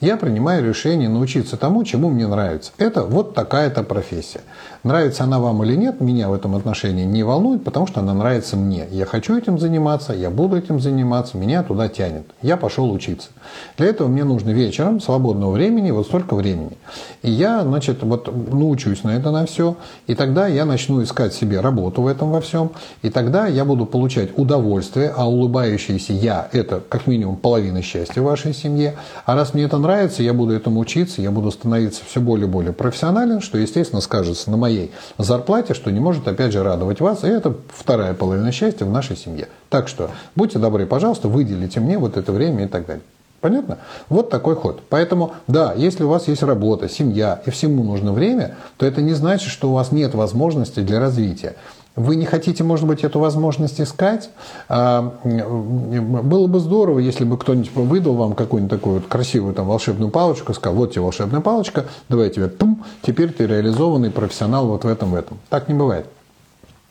Я 0.00 0.16
принимаю 0.16 0.66
решение 0.66 1.08
научиться 1.08 1.56
тому, 1.56 1.84
чему 1.84 2.10
мне 2.10 2.26
нравится. 2.26 2.72
Это 2.78 3.04
вот 3.04 3.34
такая-то 3.34 3.82
профессия. 3.84 4.40
Нравится 4.82 5.22
она 5.22 5.38
вам 5.38 5.62
или 5.62 5.76
нет, 5.76 6.00
меня 6.00 6.28
в 6.28 6.32
этом 6.32 6.56
отношении 6.56 7.04
не 7.04 7.22
волнует, 7.22 7.62
потому 7.62 7.86
что 7.86 8.00
она 8.00 8.14
нравится 8.14 8.56
мне. 8.56 8.84
Я 8.90 9.06
хочу 9.06 9.38
этим 9.38 9.60
заниматься, 9.60 10.12
я 10.12 10.28
буду 10.28 10.56
этим 10.56 10.80
заниматься, 10.80 11.36
меня 11.36 11.62
туда 11.62 11.88
тянет. 11.88 12.26
Я 12.42 12.56
пошел 12.56 12.90
учиться. 12.90 13.28
Для 13.76 13.86
этого 13.86 14.08
мне 14.08 14.24
нужно 14.24 14.50
вечером 14.50 15.00
свободного 15.00 15.52
времени, 15.52 15.92
вот 15.92 16.06
столько 16.06 16.34
времени. 16.34 16.76
И 17.22 17.30
я, 17.30 17.62
значит, 17.62 18.02
вот 18.02 18.28
научусь 18.52 19.04
на 19.04 19.10
это 19.10 19.30
на 19.30 19.46
все, 19.46 19.76
и 20.08 20.16
тогда 20.16 20.48
я 20.48 20.64
начну 20.64 21.00
искать 21.00 21.32
себе 21.32 21.60
работу 21.60 22.02
в 22.02 22.08
этом 22.08 22.32
во 22.32 22.40
всем, 22.40 22.72
и 23.02 23.10
тогда 23.10 23.46
я 23.46 23.64
буду 23.64 23.86
получать 23.86 24.36
удовольствие, 24.36 25.14
а 25.16 25.28
улыбающийся 25.28 26.12
я– 26.12 26.48
это 26.52 26.82
как 26.88 27.06
минимум 27.06 27.36
половина 27.36 27.82
счастья 27.82 28.20
в 28.20 28.24
вашей 28.24 28.52
семье. 28.52 28.96
А 29.26 29.36
раз 29.36 29.54
мне 29.54 29.61
это 29.62 29.78
нравится, 29.78 30.22
я 30.22 30.32
буду 30.32 30.52
этому 30.52 30.80
учиться, 30.80 31.22
я 31.22 31.30
буду 31.30 31.50
становиться 31.50 32.02
все 32.06 32.20
более 32.20 32.46
и 32.46 32.50
более 32.50 32.72
профессионален, 32.72 33.40
что, 33.40 33.58
естественно, 33.58 34.00
скажется 34.00 34.50
на 34.50 34.56
моей 34.56 34.92
зарплате, 35.18 35.74
что 35.74 35.90
не 35.90 36.00
может, 36.00 36.28
опять 36.28 36.52
же, 36.52 36.62
радовать 36.62 37.00
вас. 37.00 37.24
И 37.24 37.28
это 37.28 37.54
вторая 37.74 38.14
половина 38.14 38.52
счастья 38.52 38.84
в 38.84 38.90
нашей 38.90 39.16
семье. 39.16 39.48
Так 39.70 39.88
что, 39.88 40.10
будьте 40.36 40.58
добры, 40.58 40.86
пожалуйста, 40.86 41.28
выделите 41.28 41.80
мне 41.80 41.98
вот 41.98 42.16
это 42.16 42.32
время 42.32 42.64
и 42.64 42.68
так 42.68 42.86
далее. 42.86 43.02
Понятно? 43.42 43.78
Вот 44.08 44.30
такой 44.30 44.54
ход. 44.54 44.82
Поэтому, 44.88 45.32
да, 45.48 45.74
если 45.76 46.04
у 46.04 46.08
вас 46.08 46.28
есть 46.28 46.44
работа, 46.44 46.88
семья 46.88 47.42
и 47.44 47.50
всему 47.50 47.82
нужно 47.82 48.12
время, 48.12 48.54
то 48.76 48.86
это 48.86 49.02
не 49.02 49.14
значит, 49.14 49.50
что 49.50 49.70
у 49.70 49.74
вас 49.74 49.90
нет 49.90 50.14
возможности 50.14 50.78
для 50.78 51.00
развития. 51.00 51.56
Вы 51.94 52.16
не 52.16 52.24
хотите, 52.24 52.64
может 52.64 52.86
быть, 52.86 53.04
эту 53.04 53.20
возможность 53.20 53.80
искать? 53.80 54.30
А, 54.68 55.14
было 55.24 56.46
бы 56.46 56.58
здорово, 56.58 57.00
если 57.00 57.24
бы 57.24 57.36
кто-нибудь 57.36 57.70
выдал 57.74 58.14
вам 58.14 58.34
какую-нибудь 58.34 58.70
такую 58.70 58.94
вот 59.00 59.08
красивую 59.08 59.54
там 59.54 59.66
волшебную 59.66 60.10
палочку, 60.10 60.54
сказал, 60.54 60.76
вот 60.76 60.92
тебе 60.92 61.02
волшебная 61.02 61.40
палочка, 61.40 61.86
давай 62.08 62.30
тебе, 62.30 62.48
пум, 62.48 62.84
теперь 63.02 63.30
ты 63.30 63.46
реализованный 63.46 64.10
профессионал 64.10 64.68
вот 64.68 64.84
в 64.84 64.88
этом, 64.88 65.10
в 65.10 65.14
этом. 65.14 65.38
Так 65.50 65.68
не 65.68 65.74
бывает. 65.74 66.06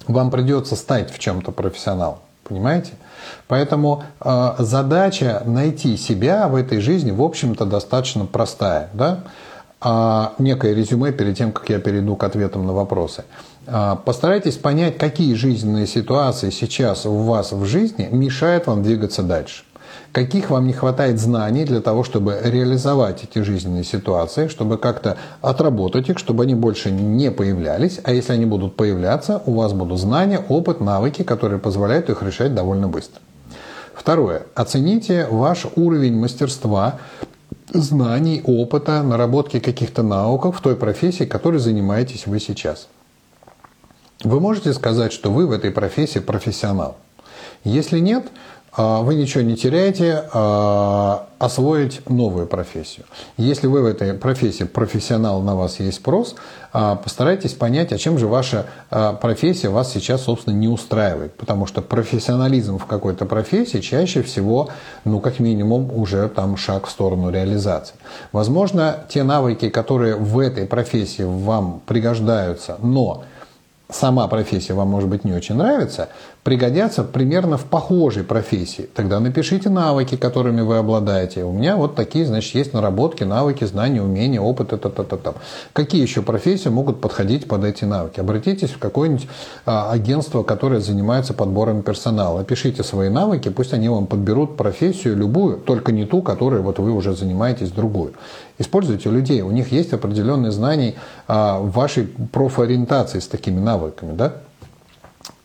Вам 0.08 0.30
придется 0.30 0.76
стать 0.76 1.12
в 1.12 1.18
чем-то 1.18 1.52
профессионалом. 1.52 2.20
Понимаете? 2.44 2.92
Поэтому 3.48 4.04
э, 4.20 4.56
задача 4.60 5.42
найти 5.46 5.98
себя 5.98 6.48
в 6.48 6.56
этой 6.56 6.80
жизни, 6.80 7.12
в 7.12 7.22
общем-то, 7.22 7.66
достаточно 7.66 8.26
простая. 8.26 8.90
Да? 8.94 9.24
А, 9.80 10.34
некое 10.38 10.76
резюме 10.76 11.12
перед 11.12 11.38
тем, 11.38 11.52
как 11.52 11.70
я 11.70 11.80
перейду 11.80 12.16
к 12.16 12.24
ответам 12.24 12.68
на 12.68 12.74
вопросы. 12.74 13.24
А, 13.68 13.96
постарайтесь 13.96 14.58
понять, 14.58 14.98
какие 14.98 15.34
жизненные 15.34 15.88
ситуации 15.88 16.50
сейчас 16.50 17.06
у 17.06 17.16
вас 17.18 17.52
в 17.52 17.66
жизни 17.66 18.08
мешают 18.12 18.68
вам 18.68 18.84
двигаться 18.84 19.24
дальше. 19.24 19.64
Каких 20.12 20.50
вам 20.50 20.68
не 20.68 20.74
хватает 20.74 21.20
знаний 21.20 21.64
для 21.64 21.80
того, 21.80 22.04
чтобы 22.04 22.38
реализовать 22.44 23.24
эти 23.24 23.40
жизненные 23.44 23.84
ситуации, 23.84 24.48
чтобы 24.48 24.78
как-то 24.78 25.18
отработать 25.42 26.10
их, 26.10 26.18
чтобы 26.18 26.44
они 26.44 26.56
больше 26.56 26.92
не 26.92 27.32
появлялись. 27.32 28.00
А 28.04 28.12
если 28.12 28.34
они 28.34 28.46
будут 28.46 28.76
появляться, 28.76 29.42
у 29.46 29.54
вас 29.54 29.72
будут 29.74 30.00
знания, 30.00 30.44
опыт, 30.50 30.82
навыки, 30.82 31.24
которые 31.24 31.60
позволяют 31.60 32.10
их 32.10 32.24
решать 32.24 32.54
довольно 32.54 32.90
быстро. 32.90 33.22
Второе. 33.94 34.44
Оцените 34.56 35.28
ваш 35.30 35.66
уровень 35.76 36.20
мастерства 36.20 37.00
знаний, 37.72 38.42
опыта, 38.44 39.04
наработки 39.04 39.60
каких-то 39.60 40.04
навыков 40.04 40.58
в 40.58 40.62
той 40.62 40.76
профессии, 40.76 41.24
которой 41.24 41.60
занимаетесь 41.60 42.28
вы 42.28 42.40
сейчас. 42.40 42.88
Вы 44.24 44.40
можете 44.40 44.74
сказать, 44.74 45.14
что 45.14 45.32
вы 45.32 45.48
в 45.48 45.52
этой 45.52 45.72
профессии 45.72 46.20
профессионал. 46.20 46.98
Если 47.64 48.00
нет, 48.00 48.26
а, 48.74 49.02
вы 49.02 49.16
ничего 49.16 49.44
не 49.44 49.58
теряете, 49.58 50.24
а, 50.32 51.28
освоить 51.40 52.08
новую 52.08 52.46
профессию. 52.46 53.06
Если 53.36 53.68
вы 53.68 53.82
в 53.82 53.86
этой 53.86 54.14
профессии 54.14 54.64
профессионал, 54.64 55.42
на 55.42 55.56
вас 55.56 55.80
есть 55.80 55.98
спрос, 55.98 56.36
а, 56.72 56.96
постарайтесь 56.96 57.54
понять, 57.54 57.92
а 57.92 57.98
чем 57.98 58.18
же 58.18 58.28
ваша 58.28 58.68
профессия 59.22 59.70
вас 59.70 59.92
сейчас, 59.92 60.24
собственно, 60.24 60.54
не 60.54 60.68
устраивает. 60.68 61.34
Потому 61.36 61.66
что 61.66 61.82
профессионализм 61.82 62.78
в 62.78 62.86
какой-то 62.86 63.26
профессии 63.26 63.80
чаще 63.80 64.22
всего, 64.22 64.70
ну, 65.04 65.20
как 65.20 65.40
минимум, 65.40 65.92
уже 65.94 66.30
там 66.30 66.58
шаг 66.58 66.86
в 66.86 66.92
сторону 66.92 67.32
реализации. 67.32 67.96
Возможно, 68.32 68.98
те 69.10 69.24
навыки, 69.24 69.70
которые 69.70 70.16
в 70.16 70.38
этой 70.38 70.66
профессии 70.66 71.24
вам 71.24 71.82
пригождаются, 71.88 72.78
но 72.82 73.24
сама 73.92 74.28
профессия 74.28 74.74
вам, 74.74 74.90
может 74.90 75.10
быть, 75.10 75.24
не 75.24 75.34
очень 75.34 75.56
нравится, 75.56 76.10
пригодятся 76.44 77.04
примерно 77.04 77.58
в 77.58 77.66
похожей 77.66 78.24
профессии. 78.24 78.90
Тогда 78.96 79.20
напишите 79.20 79.70
навыки, 79.70 80.16
которыми 80.18 80.62
вы 80.62 80.78
обладаете. 80.78 81.44
У 81.44 81.52
меня 81.52 81.78
вот 81.78 81.96
такие, 81.96 82.26
значит, 82.26 82.56
есть 82.56 82.74
наработки, 82.74 83.24
навыки, 83.24 83.64
знания, 83.66 84.02
умения, 84.02 84.42
опыт, 84.42 84.74
это, 84.74 84.90
это, 84.90 85.04
это. 85.04 85.36
Какие 85.74 86.02
еще 86.02 86.24
профессии 86.24 86.70
могут 86.70 87.00
подходить 87.00 87.48
под 87.48 87.64
эти 87.64 87.86
навыки? 87.86 88.20
Обратитесь 88.20 88.72
в 88.72 88.80
какое-нибудь 88.80 89.28
а, 89.68 89.92
агентство, 89.92 90.42
которое 90.42 90.80
занимается 90.80 91.36
подбором 91.36 91.84
персонала. 91.84 92.44
Пишите 92.44 92.84
свои 92.84 93.10
навыки, 93.10 93.50
пусть 93.50 93.74
они 93.74 93.90
вам 93.90 94.08
подберут 94.08 94.58
профессию 94.58 95.16
любую, 95.16 95.58
только 95.58 95.92
не 95.92 96.06
ту, 96.06 96.24
которой 96.24 96.62
вот 96.62 96.80
вы 96.80 96.92
уже 96.92 97.14
занимаетесь, 97.14 97.70
другую. 97.70 98.14
Используйте 98.58 99.10
людей, 99.10 99.42
у 99.42 99.52
них 99.52 99.72
есть 99.72 99.94
определенные 99.94 100.52
знания 100.52 100.96
а, 101.28 101.60
в 101.60 101.72
вашей 101.72 102.08
профориентации 102.08 103.20
с 103.20 103.28
такими 103.28 103.60
навыками, 103.60 104.16
да? 104.16 104.34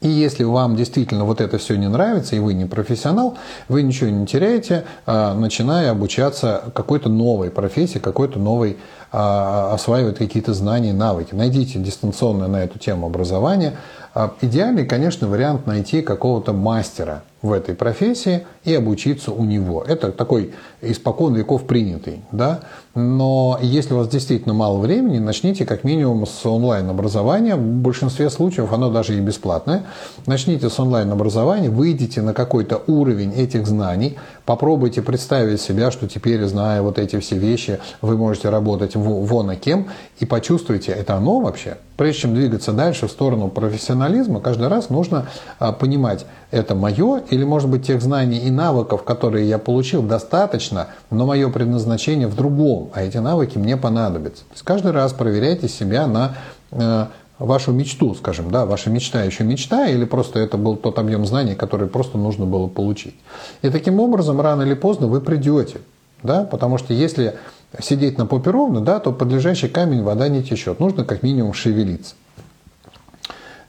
И 0.00 0.08
если 0.08 0.44
вам 0.44 0.76
действительно 0.76 1.24
вот 1.24 1.40
это 1.40 1.56
все 1.58 1.76
не 1.76 1.88
нравится, 1.88 2.36
и 2.36 2.38
вы 2.38 2.52
не 2.52 2.66
профессионал, 2.66 3.38
вы 3.68 3.82
ничего 3.82 4.10
не 4.10 4.26
теряете, 4.26 4.84
а, 5.06 5.34
начиная 5.34 5.90
обучаться 5.90 6.64
какой-то 6.74 7.08
новой 7.08 7.50
профессии, 7.50 7.98
какой-то 7.98 8.38
новой 8.38 8.76
а, 9.18 9.72
осваивать 9.72 10.18
какие-то 10.18 10.52
знания, 10.52 10.92
навыки. 10.92 11.34
Найдите 11.34 11.78
дистанционное 11.78 12.48
на 12.48 12.62
эту 12.62 12.78
тему 12.78 13.06
образование. 13.06 13.72
А, 14.14 14.34
идеальный, 14.42 14.84
конечно, 14.84 15.26
вариант 15.26 15.66
найти 15.66 16.02
какого-то 16.02 16.52
мастера 16.52 17.22
в 17.40 17.52
этой 17.52 17.74
профессии 17.74 18.46
и 18.64 18.74
обучиться 18.74 19.32
у 19.32 19.44
него. 19.44 19.82
Это 19.82 20.12
такой 20.12 20.52
испокон 20.82 21.34
веков 21.34 21.66
принятый. 21.66 22.20
Да? 22.30 22.60
Но 22.94 23.58
если 23.62 23.94
у 23.94 23.98
вас 23.98 24.08
действительно 24.08 24.52
мало 24.52 24.78
времени, 24.78 25.18
начните 25.18 25.64
как 25.64 25.84
минимум 25.84 26.26
с 26.26 26.44
онлайн-образования. 26.44 27.56
В 27.56 27.60
большинстве 27.60 28.28
случаев 28.28 28.70
оно 28.70 28.90
даже 28.90 29.16
и 29.16 29.20
бесплатное. 29.20 29.84
Начните 30.26 30.68
с 30.68 30.78
онлайн-образования, 30.78 31.70
выйдите 31.70 32.20
на 32.20 32.34
какой-то 32.34 32.82
уровень 32.86 33.32
этих 33.32 33.66
знаний, 33.66 34.16
попробуйте 34.46 35.02
представить 35.02 35.60
себя, 35.60 35.90
что 35.90 36.08
теперь, 36.08 36.42
зная 36.46 36.80
вот 36.80 36.98
эти 36.98 37.18
все 37.18 37.36
вещи, 37.36 37.80
вы 38.00 38.16
можете 38.16 38.48
работать 38.48 38.94
вон 38.94 39.50
а 39.50 39.56
кем, 39.56 39.88
и 40.20 40.24
почувствуйте, 40.24 40.92
это 40.92 41.16
оно 41.16 41.40
вообще. 41.40 41.76
Прежде 41.96 42.22
чем 42.22 42.34
двигаться 42.34 42.72
дальше 42.72 43.08
в 43.08 43.10
сторону 43.10 43.48
профессионализма, 43.48 44.40
каждый 44.40 44.68
раз 44.68 44.88
нужно 44.88 45.26
а, 45.58 45.72
понимать, 45.72 46.26
это 46.50 46.74
мое 46.74 47.22
или, 47.30 47.42
может 47.42 47.68
быть, 47.68 47.86
тех 47.86 48.00
знаний 48.00 48.38
и 48.38 48.50
навыков, 48.50 49.02
которые 49.02 49.48
я 49.48 49.58
получил, 49.58 50.02
достаточно, 50.02 50.88
но 51.10 51.26
мое 51.26 51.50
предназначение 51.50 52.28
в 52.28 52.36
другом, 52.36 52.90
а 52.94 53.02
эти 53.02 53.16
навыки 53.16 53.58
мне 53.58 53.76
понадобятся. 53.76 54.44
То 54.44 54.52
есть 54.52 54.62
каждый 54.62 54.92
раз 54.92 55.12
проверяйте 55.12 55.68
себя 55.68 56.06
на 56.06 56.34
э, 56.70 57.06
вашу 57.38 57.72
мечту, 57.72 58.14
скажем, 58.14 58.50
да, 58.50 58.66
ваша 58.66 58.90
мечта 58.90 59.22
еще 59.22 59.44
мечта, 59.44 59.86
или 59.88 60.04
просто 60.04 60.38
это 60.38 60.56
был 60.56 60.76
тот 60.76 60.98
объем 60.98 61.26
знаний, 61.26 61.54
который 61.54 61.88
просто 61.88 62.18
нужно 62.18 62.46
было 62.46 62.66
получить. 62.66 63.14
И 63.62 63.70
таким 63.70 64.00
образом, 64.00 64.40
рано 64.40 64.62
или 64.62 64.74
поздно 64.74 65.06
вы 65.06 65.20
придете, 65.20 65.80
да, 66.22 66.44
потому 66.44 66.78
что 66.78 66.94
если 66.94 67.34
сидеть 67.80 68.18
на 68.18 68.26
попе 68.26 68.50
ровно, 68.50 68.80
да, 68.80 69.00
то 69.00 69.12
под 69.12 69.30
лежащий 69.32 69.68
камень 69.68 70.02
вода 70.02 70.28
не 70.28 70.42
течет, 70.42 70.80
нужно 70.80 71.04
как 71.04 71.22
минимум 71.22 71.52
шевелиться. 71.52 72.14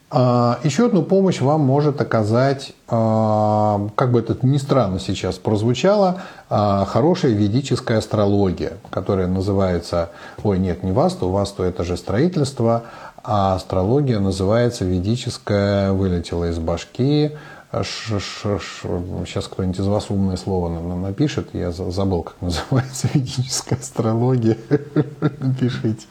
А, 0.09 0.59
еще 0.63 0.85
одну 0.85 1.03
помощь 1.03 1.41
вам 1.41 1.61
может 1.61 1.99
оказать, 1.99 2.71
а, 2.87 3.89
как 3.95 4.11
бы 4.11 4.19
это 4.19 4.37
ни 4.41 4.57
странно 4.57 4.99
сейчас 5.01 5.35
прозвучало, 5.35 6.21
а, 6.49 6.85
хорошая 6.85 7.33
ведическая 7.33 7.97
астрология, 7.97 8.77
которая 8.89 9.27
называется, 9.27 10.11
ой, 10.43 10.59
нет, 10.59 10.81
не 10.81 10.93
Васту, 10.93 11.27
Васту 11.27 11.63
это 11.63 11.83
же 11.83 11.97
строительство, 11.97 12.83
а 13.29 13.55
астрология 13.55 14.19
называется 14.19 14.85
ведическая, 14.85 15.91
вылетела 15.91 16.49
из 16.49 16.59
башки, 16.59 17.31
ш, 17.73 18.19
ш, 18.19 18.57
ш, 18.57 18.87
сейчас 19.25 19.47
кто-нибудь 19.47 19.77
из 19.77 19.85
вас 19.85 20.09
умное 20.09 20.37
слово 20.37 20.69
напишет, 20.95 21.49
я 21.51 21.73
забыл, 21.73 22.23
как 22.23 22.41
называется 22.41 23.09
ведическая 23.13 23.75
астрология, 23.75 24.55
пишите. 25.59 26.05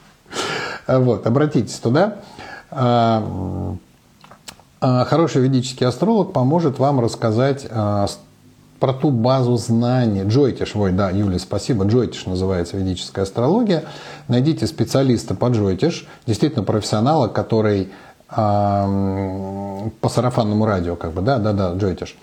Вот, 0.87 1.27
обратитесь 1.27 1.79
туда. 1.79 2.19
Хороший 4.79 5.41
ведический 5.41 5.87
астролог 5.87 6.35
поможет 6.35 6.79
вам 6.79 7.01
рассказать 7.01 7.67
про 8.79 8.93
ту 8.93 9.11
базу 9.11 9.57
знаний. 9.57 10.25
Джойтиш, 10.25 10.77
ой, 10.77 10.93
да, 10.93 11.11
Юлия, 11.11 11.39
спасибо. 11.39 11.85
Джойтиш 11.85 12.27
называется 12.27 12.77
ведическая 12.77 13.23
астрология. 13.23 13.85
Найдите 14.29 14.67
специалиста 14.67 15.35
по 15.35 15.47
Джойтиш, 15.47 16.07
действительно 16.27 16.65
профессионала, 16.65 17.29
который 17.29 17.89
э, 18.31 19.91
по 20.01 20.09
сарафанному 20.09 20.67
радио, 20.67 20.97
как 20.97 21.13
бы, 21.13 21.23
да, 21.23 21.39
да, 21.39 21.53
да, 21.53 21.75
Джойтиш. 21.75 22.17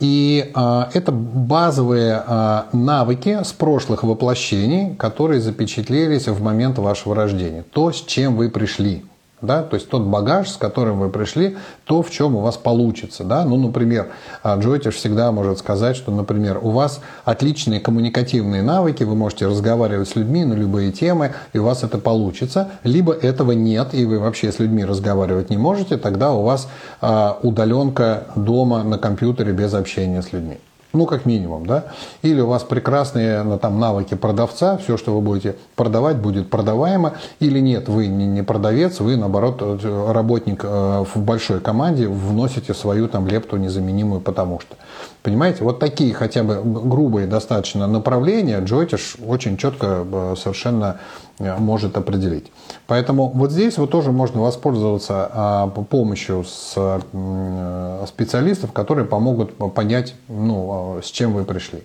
И 0.00 0.52
э, 0.54 0.84
это 0.92 1.12
базовые 1.12 2.22
э, 2.26 2.62
навыки 2.72 3.38
с 3.42 3.52
прошлых 3.52 4.02
воплощений, 4.02 4.94
которые 4.96 5.40
запечатлелись 5.40 6.28
в 6.28 6.42
момент 6.42 6.78
вашего 6.78 7.14
рождения. 7.14 7.64
То, 7.72 7.92
с 7.92 8.00
чем 8.02 8.36
вы 8.36 8.50
пришли 8.50 9.04
да, 9.44 9.62
то 9.62 9.74
есть 9.74 9.88
тот 9.88 10.02
багаж, 10.02 10.48
с 10.50 10.56
которым 10.56 11.00
вы 11.00 11.10
пришли, 11.10 11.56
то, 11.84 12.02
в 12.02 12.10
чем 12.10 12.36
у 12.36 12.40
вас 12.40 12.56
получится, 12.56 13.24
да, 13.24 13.44
ну, 13.44 13.56
например, 13.56 14.08
а, 14.42 14.58
Джойтиш 14.58 14.94
всегда 14.94 15.32
может 15.32 15.58
сказать, 15.58 15.96
что, 15.96 16.10
например, 16.10 16.58
у 16.62 16.70
вас 16.70 17.00
отличные 17.24 17.80
коммуникативные 17.80 18.62
навыки, 18.62 19.04
вы 19.04 19.14
можете 19.14 19.46
разговаривать 19.46 20.08
с 20.08 20.16
людьми 20.16 20.44
на 20.44 20.54
любые 20.54 20.92
темы, 20.92 21.32
и 21.52 21.58
у 21.58 21.64
вас 21.64 21.82
это 21.82 21.98
получится, 21.98 22.72
либо 22.82 23.12
этого 23.12 23.52
нет, 23.52 23.88
и 23.92 24.04
вы 24.04 24.18
вообще 24.18 24.52
с 24.52 24.58
людьми 24.58 24.84
разговаривать 24.84 25.50
не 25.50 25.56
можете, 25.56 25.96
тогда 25.96 26.32
у 26.32 26.42
вас 26.42 26.68
а, 27.00 27.38
удаленка 27.42 28.24
дома 28.36 28.82
на 28.82 28.98
компьютере 28.98 29.52
без 29.52 29.74
общения 29.74 30.22
с 30.22 30.32
людьми. 30.32 30.58
Ну, 30.94 31.06
как 31.06 31.26
минимум, 31.26 31.66
да. 31.66 31.86
Или 32.22 32.40
у 32.40 32.46
вас 32.46 32.62
прекрасные 32.62 33.42
ну, 33.42 33.58
там, 33.58 33.80
навыки 33.80 34.14
продавца, 34.14 34.76
все, 34.78 34.96
что 34.96 35.12
вы 35.12 35.20
будете 35.20 35.56
продавать, 35.74 36.18
будет 36.18 36.48
продаваемо. 36.50 37.14
Или 37.40 37.58
нет, 37.58 37.88
вы 37.88 38.06
не 38.06 38.42
продавец, 38.42 39.00
вы, 39.00 39.16
наоборот, 39.16 39.58
э, 39.60 40.12
работник 40.12 40.64
э, 40.64 41.04
в 41.14 41.20
большой 41.20 41.60
команде, 41.60 42.06
вносите 42.06 42.74
свою 42.74 43.08
там 43.08 43.26
лепту 43.26 43.56
незаменимую, 43.56 44.20
потому 44.20 44.60
что. 44.60 44.76
Понимаете, 45.24 45.64
вот 45.64 45.80
такие 45.80 46.14
хотя 46.14 46.44
бы 46.44 46.60
грубые 46.62 47.26
достаточно 47.26 47.88
направления 47.88 48.60
Джойтиш 48.60 49.16
очень 49.26 49.56
четко 49.56 50.06
э, 50.10 50.34
совершенно 50.38 51.00
может 51.40 51.96
определить. 51.96 52.52
Поэтому 52.86 53.30
вот 53.30 53.50
здесь 53.50 53.78
вот 53.78 53.90
тоже 53.90 54.12
можно 54.12 54.42
воспользоваться 54.42 55.30
а, 55.32 55.68
помощью 55.68 56.44
с, 56.44 56.74
э, 56.76 58.04
специалистов, 58.06 58.72
которые 58.72 59.06
помогут 59.06 59.54
понять, 59.74 60.14
ну, 60.28 60.98
а, 60.98 61.02
с 61.02 61.06
чем 61.06 61.32
вы 61.32 61.44
пришли. 61.44 61.82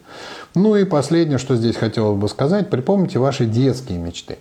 Ну 0.55 0.75
и 0.75 0.83
последнее, 0.83 1.37
что 1.37 1.55
здесь 1.55 1.77
хотелось 1.77 2.19
бы 2.19 2.27
сказать, 2.27 2.69
припомните 2.69 3.17
ваши 3.17 3.45
детские 3.45 3.97
мечты. 3.97 4.39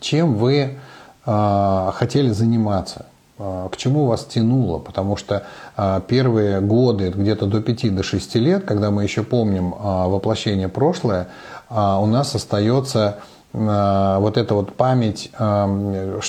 Чем 0.00 0.34
вы 0.34 0.78
а, 1.24 1.92
хотели 1.94 2.30
заниматься? 2.30 3.06
к 3.40 3.76
чему 3.76 4.06
вас 4.06 4.24
тянуло, 4.24 4.80
потому 4.80 5.14
что 5.14 5.46
первые 6.08 6.60
годы, 6.60 7.10
где-то 7.10 7.46
до 7.46 7.58
5-6 7.58 7.90
до 7.90 8.02
6 8.02 8.34
лет, 8.34 8.64
когда 8.64 8.90
мы 8.90 9.04
еще 9.04 9.22
помним 9.22 9.70
воплощение 9.70 10.66
прошлое, 10.66 11.28
у 11.70 12.06
нас 12.06 12.34
остается 12.34 13.18
вот 13.52 14.36
эта 14.36 14.54
вот 14.54 14.74
память 14.74 15.30
э, 15.38 16.20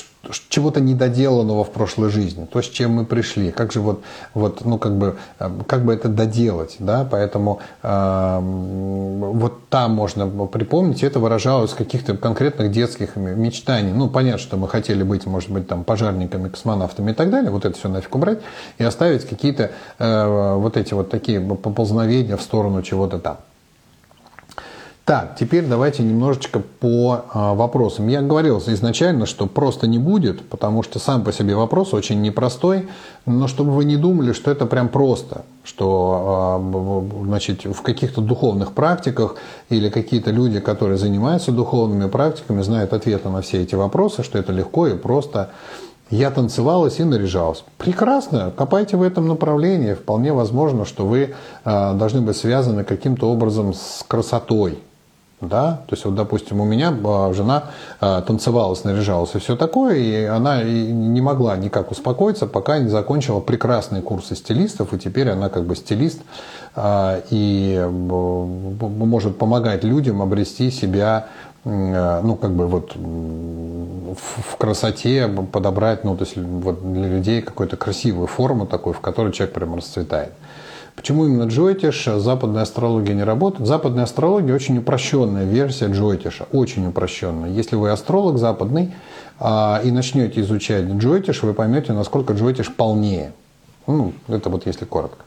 чего-то 0.48 0.80
недоделанного 0.80 1.64
в 1.64 1.70
прошлой 1.70 2.10
жизни, 2.10 2.46
то, 2.50 2.60
с 2.60 2.68
чем 2.68 2.92
мы 2.92 3.04
пришли, 3.04 3.50
как 3.50 3.72
же 3.72 3.80
вот, 3.80 4.02
вот 4.34 4.64
ну, 4.64 4.78
как 4.78 4.96
бы, 4.96 5.16
э, 5.38 5.50
как 5.66 5.84
бы 5.84 5.94
это 5.94 6.08
доделать, 6.08 6.76
да, 6.78 7.06
поэтому 7.10 7.60
э, 7.82 8.38
вот 8.40 9.68
там 9.68 9.92
можно 9.92 10.26
припомнить, 10.46 11.02
это 11.02 11.20
выражалось 11.20 11.72
в 11.72 11.76
каких-то 11.76 12.16
конкретных 12.16 12.70
детских 12.70 13.16
мечтаний, 13.16 13.92
ну, 13.92 14.08
понятно, 14.08 14.38
что 14.38 14.56
мы 14.56 14.68
хотели 14.68 15.02
быть, 15.02 15.26
может 15.26 15.50
быть, 15.50 15.66
там, 15.66 15.84
пожарниками, 15.84 16.48
космонавтами 16.48 17.12
и 17.12 17.14
так 17.14 17.30
далее, 17.30 17.50
вот 17.50 17.64
это 17.64 17.76
все 17.78 17.88
нафиг 17.88 18.14
убрать 18.14 18.40
и 18.78 18.84
оставить 18.84 19.26
какие-то 19.26 19.70
э, 19.98 20.54
вот 20.56 20.76
эти 20.76 20.92
вот 20.92 21.10
такие 21.10 21.40
поползновения 21.40 22.36
в 22.36 22.42
сторону 22.42 22.82
чего-то 22.82 23.18
там. 23.18 23.38
Так, 25.10 25.34
теперь 25.34 25.66
давайте 25.66 26.04
немножечко 26.04 26.62
по 26.78 27.24
а, 27.34 27.54
вопросам. 27.54 28.06
Я 28.06 28.22
говорил 28.22 28.58
изначально, 28.58 29.26
что 29.26 29.48
просто 29.48 29.88
не 29.88 29.98
будет, 29.98 30.48
потому 30.48 30.84
что 30.84 31.00
сам 31.00 31.24
по 31.24 31.32
себе 31.32 31.56
вопрос 31.56 31.92
очень 31.94 32.22
непростой, 32.22 32.88
но 33.26 33.48
чтобы 33.48 33.72
вы 33.72 33.86
не 33.86 33.96
думали, 33.96 34.32
что 34.32 34.52
это 34.52 34.66
прям 34.66 34.88
просто, 34.88 35.44
что 35.64 36.60
а, 36.62 37.24
значит, 37.24 37.64
в 37.64 37.82
каких-то 37.82 38.20
духовных 38.20 38.70
практиках 38.70 39.34
или 39.68 39.90
какие-то 39.90 40.30
люди, 40.30 40.60
которые 40.60 40.96
занимаются 40.96 41.50
духовными 41.50 42.08
практиками, 42.08 42.62
знают 42.62 42.92
ответы 42.92 43.30
на 43.30 43.42
все 43.42 43.62
эти 43.62 43.74
вопросы, 43.74 44.22
что 44.22 44.38
это 44.38 44.52
легко 44.52 44.86
и 44.86 44.96
просто. 44.96 45.50
Я 46.10 46.30
танцевалась 46.30 47.00
и 47.00 47.02
наряжалась. 47.02 47.64
Прекрасно, 47.78 48.52
копайте 48.56 48.96
в 48.96 49.02
этом 49.02 49.26
направлении. 49.26 49.94
Вполне 49.94 50.32
возможно, 50.32 50.84
что 50.84 51.04
вы 51.04 51.34
а, 51.64 51.94
должны 51.94 52.20
быть 52.20 52.36
связаны 52.36 52.84
каким-то 52.84 53.28
образом 53.28 53.74
с 53.74 54.04
красотой, 54.06 54.78
да, 55.40 55.80
то 55.86 55.94
есть 55.94 56.04
вот, 56.04 56.14
допустим, 56.14 56.60
у 56.60 56.64
меня 56.64 56.94
а, 57.04 57.32
жена 57.32 57.64
а, 58.00 58.20
танцевала, 58.20 58.74
снаряжалась 58.74 59.34
и 59.34 59.38
все 59.38 59.56
такое, 59.56 59.96
и 59.96 60.24
она 60.24 60.62
не 60.62 61.20
могла 61.20 61.56
никак 61.56 61.90
успокоиться, 61.90 62.46
пока 62.46 62.78
не 62.78 62.88
закончила 62.88 63.40
прекрасные 63.40 64.02
курсы 64.02 64.36
стилистов, 64.36 64.92
и 64.92 64.98
теперь 64.98 65.30
она 65.30 65.48
как 65.48 65.64
бы 65.64 65.76
стилист 65.76 66.20
а, 66.76 67.22
и 67.30 67.86
может 67.90 69.38
помогать 69.38 69.82
людям 69.82 70.20
обрести 70.22 70.70
себя 70.70 71.26
ну, 71.62 72.36
как 72.36 72.52
бы 72.52 72.66
вот 72.66 72.94
в 72.94 74.56
красоте 74.56 75.28
подобрать, 75.28 76.04
ну, 76.04 76.16
то 76.16 76.24
есть 76.24 76.38
вот 76.38 76.92
для 76.94 77.06
людей 77.06 77.42
какую-то 77.42 77.76
красивую 77.76 78.28
форму 78.28 78.66
такую, 78.66 78.94
в 78.94 79.00
которой 79.00 79.30
человек 79.30 79.54
прям 79.54 79.74
расцветает. 79.74 80.32
Почему 80.96 81.26
именно 81.26 81.44
Джойтиш? 81.44 82.04
Западная 82.16 82.62
астрология 82.62 83.14
не 83.14 83.24
работает. 83.24 83.66
Западная 83.66 84.04
астрология 84.04 84.54
очень 84.54 84.78
упрощенная 84.78 85.44
версия 85.44 85.86
Джойтиша, 85.86 86.46
очень 86.52 86.86
упрощенная. 86.86 87.50
Если 87.50 87.76
вы 87.76 87.90
астролог 87.90 88.38
западный 88.38 88.92
а, 89.38 89.80
и 89.82 89.90
начнете 89.90 90.40
изучать 90.40 90.84
Джойтиш, 90.84 91.42
вы 91.42 91.54
поймете, 91.54 91.92
насколько 91.92 92.34
Джойтиш 92.34 92.74
полнее. 92.74 93.32
Ну, 93.86 94.12
это 94.28 94.50
вот 94.50 94.66
если 94.66 94.84
коротко. 94.84 95.24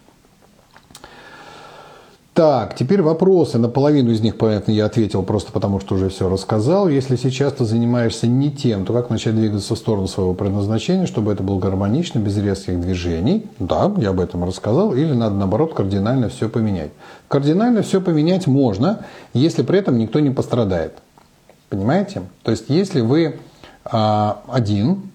Так, 2.34 2.76
теперь 2.76 3.04
вопросы. 3.04 3.60
На 3.60 3.70
половину 3.70 4.10
из 4.10 4.22
них, 4.22 4.38
понятно, 4.40 4.72
я 4.72 4.86
ответил 4.86 5.22
просто 5.22 5.52
потому, 5.52 5.80
что 5.80 5.94
уже 5.94 6.10
все 6.10 6.28
рассказал. 6.30 6.90
Если 6.90 7.16
сейчас 7.16 7.54
ты 7.54 7.64
занимаешься 7.64 8.26
не 8.26 8.50
тем, 8.50 8.86
то 8.86 8.94
как 8.94 9.12
начать 9.12 9.36
двигаться 9.36 9.76
в 9.76 9.78
сторону 9.78 10.08
своего 10.08 10.34
предназначения, 10.34 11.06
чтобы 11.06 11.32
это 11.32 11.44
было 11.44 11.60
гармонично, 11.60 12.18
без 12.18 12.36
резких 12.38 12.82
движений? 12.82 13.46
Да, 13.60 13.92
я 13.98 14.10
об 14.10 14.20
этом 14.20 14.44
рассказал. 14.44 14.96
Или 14.96 15.14
надо, 15.14 15.36
наоборот, 15.36 15.76
кардинально 15.76 16.30
все 16.30 16.50
поменять. 16.50 16.90
Кардинально 17.28 17.84
все 17.84 18.02
поменять 18.02 18.48
можно, 18.48 19.06
если 19.36 19.62
при 19.62 19.78
этом 19.78 20.00
никто 20.00 20.20
не 20.20 20.32
пострадает. 20.32 20.94
Понимаете? 21.70 22.24
То 22.42 22.50
есть, 22.50 22.66
если 22.68 23.02
вы 23.02 23.36
а, 23.86 24.42
один, 24.48 25.12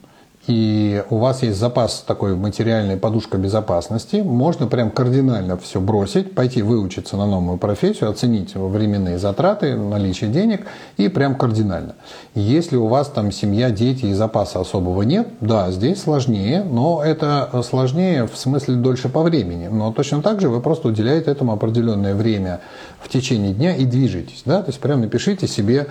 и 0.49 1.05
у 1.11 1.19
вас 1.19 1.43
есть 1.43 1.59
запас 1.59 2.03
такой 2.07 2.35
материальной 2.35 2.97
подушка 2.97 3.37
безопасности, 3.37 4.17
можно 4.17 4.67
прям 4.67 4.91
кардинально 4.91 5.59
все 5.59 5.79
бросить, 5.79 6.35
пойти 6.35 6.63
выучиться 6.63 7.19
на 7.19 7.27
новую 7.27 7.59
профессию, 7.59 8.09
оценить 8.09 8.55
временные 8.55 9.19
затраты, 9.19 9.77
наличие 9.77 10.31
денег 10.31 10.67
и 10.97 11.09
прям 11.09 11.37
кардинально. 11.37 11.97
Если 12.35 12.77
у 12.77 12.87
вас 12.87 13.09
там 13.09 13.31
семья, 13.31 13.71
дети 13.71 14.07
и 14.07 14.15
запаса 14.15 14.61
особого 14.61 15.03
нет, 15.03 15.29
да, 15.41 15.71
здесь 15.71 16.03
сложнее, 16.03 16.65
но 16.65 17.03
это 17.05 17.63
сложнее 17.63 18.27
в 18.27 18.37
смысле 18.37 18.77
дольше 18.77 19.11
по 19.11 19.23
времени. 19.23 19.69
Но 19.69 19.93
точно 19.93 20.23
так 20.23 20.41
же 20.41 20.49
вы 20.49 20.63
просто 20.63 20.89
уделяете 20.89 21.31
этому 21.31 21.53
определенное 21.53 22.15
время 22.15 22.61
в 23.01 23.11
течение 23.11 23.53
дня 23.53 23.77
и 23.77 23.85
движетесь. 23.85 24.43
Да? 24.47 24.63
То 24.63 24.71
есть 24.71 24.81
прям 24.81 25.03
напишите 25.03 25.47
себе 25.47 25.89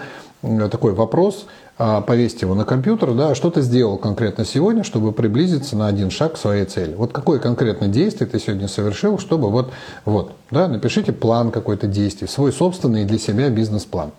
такой 0.71 0.93
вопрос, 0.93 1.45
повесить 1.77 2.41
его 2.41 2.55
на 2.55 2.65
компьютер, 2.65 3.13
да, 3.13 3.35
что 3.35 3.51
ты 3.51 3.61
сделал 3.61 3.97
конкретно 3.97 4.45
сегодня, 4.45 4.83
чтобы 4.83 5.11
приблизиться 5.11 5.75
на 5.77 5.87
один 5.87 6.09
шаг 6.09 6.33
к 6.33 6.37
своей 6.37 6.65
цели. 6.65 6.95
Вот 6.95 7.13
какое 7.13 7.39
конкретное 7.39 7.87
действие 7.87 8.27
ты 8.27 8.39
сегодня 8.39 8.67
совершил, 8.67 9.19
чтобы 9.19 9.49
вот, 9.51 9.71
вот, 10.05 10.31
да, 10.49 10.67
напишите 10.67 11.11
план 11.11 11.51
какой-то 11.51 11.87
действий, 11.87 12.27
свой 12.27 12.51
собственный 12.51 13.05
для 13.05 13.19
себя 13.19 13.49
бизнес-план. 13.49 14.11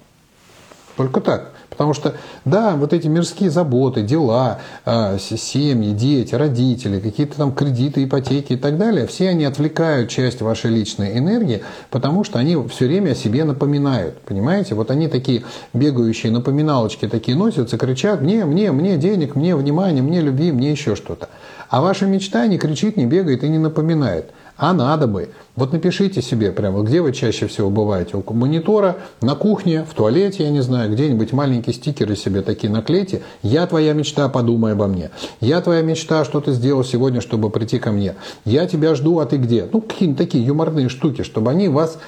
Только 0.98 1.20
так. 1.20 1.52
Потому 1.70 1.94
что, 1.94 2.14
да, 2.44 2.74
вот 2.74 2.92
эти 2.92 3.06
мирские 3.06 3.50
заботы, 3.50 4.02
дела, 4.02 4.58
а, 4.84 5.16
семьи, 5.18 5.92
дети, 5.92 6.34
родители, 6.34 6.98
какие-то 6.98 7.36
там 7.36 7.52
кредиты, 7.52 8.02
ипотеки 8.02 8.54
и 8.54 8.56
так 8.56 8.76
далее, 8.78 9.06
все 9.06 9.28
они 9.28 9.44
отвлекают 9.44 10.10
часть 10.10 10.42
вашей 10.42 10.72
личной 10.72 11.16
энергии, 11.16 11.62
потому 11.90 12.24
что 12.24 12.40
они 12.40 12.56
все 12.66 12.86
время 12.86 13.12
о 13.12 13.14
себе 13.14 13.44
напоминают. 13.44 14.18
Понимаете? 14.22 14.74
Вот 14.74 14.90
они 14.90 15.06
такие 15.06 15.44
бегающие 15.72 16.32
напоминалочки 16.32 17.06
такие 17.06 17.36
носятся, 17.36 17.78
кричат 17.78 18.20
«мне, 18.20 18.44
мне, 18.44 18.72
мне 18.72 18.96
денег, 18.96 19.36
мне 19.36 19.54
внимания, 19.54 20.02
мне 20.02 20.20
любви, 20.20 20.50
мне 20.50 20.72
еще 20.72 20.96
что-то». 20.96 21.28
А 21.68 21.80
ваша 21.80 22.06
мечта 22.06 22.44
не 22.48 22.58
кричит, 22.58 22.96
не 22.96 23.06
бегает 23.06 23.44
и 23.44 23.48
не 23.48 23.58
напоминает. 23.58 24.32
А 24.58 24.72
надо 24.72 25.06
бы. 25.06 25.30
Вот 25.54 25.72
напишите 25.72 26.20
себе 26.20 26.50
прямо, 26.50 26.82
где 26.82 27.00
вы 27.00 27.12
чаще 27.12 27.46
всего 27.46 27.70
бываете. 27.70 28.16
У 28.16 28.34
монитора, 28.34 28.96
на 29.20 29.36
кухне, 29.36 29.84
в 29.88 29.94
туалете, 29.94 30.42
я 30.42 30.50
не 30.50 30.62
знаю, 30.62 30.92
где-нибудь 30.92 31.32
маленькие 31.32 31.72
стикеры 31.72 32.16
себе 32.16 32.42
такие 32.42 32.70
наклейте. 32.70 33.22
Я 33.42 33.68
твоя 33.68 33.92
мечта, 33.92 34.28
подумай 34.28 34.72
обо 34.72 34.88
мне. 34.88 35.10
Я 35.40 35.60
твоя 35.60 35.82
мечта, 35.82 36.24
что 36.24 36.40
ты 36.40 36.52
сделал 36.52 36.82
сегодня, 36.82 37.20
чтобы 37.20 37.50
прийти 37.50 37.78
ко 37.78 37.92
мне. 37.92 38.16
Я 38.44 38.66
тебя 38.66 38.96
жду, 38.96 39.20
а 39.20 39.26
ты 39.26 39.36
где? 39.36 39.68
Ну, 39.72 39.80
какие-нибудь 39.80 40.18
такие 40.18 40.44
юморные 40.44 40.88
штуки, 40.88 41.22
чтобы 41.22 41.52
они 41.52 41.68
вас 41.68 41.98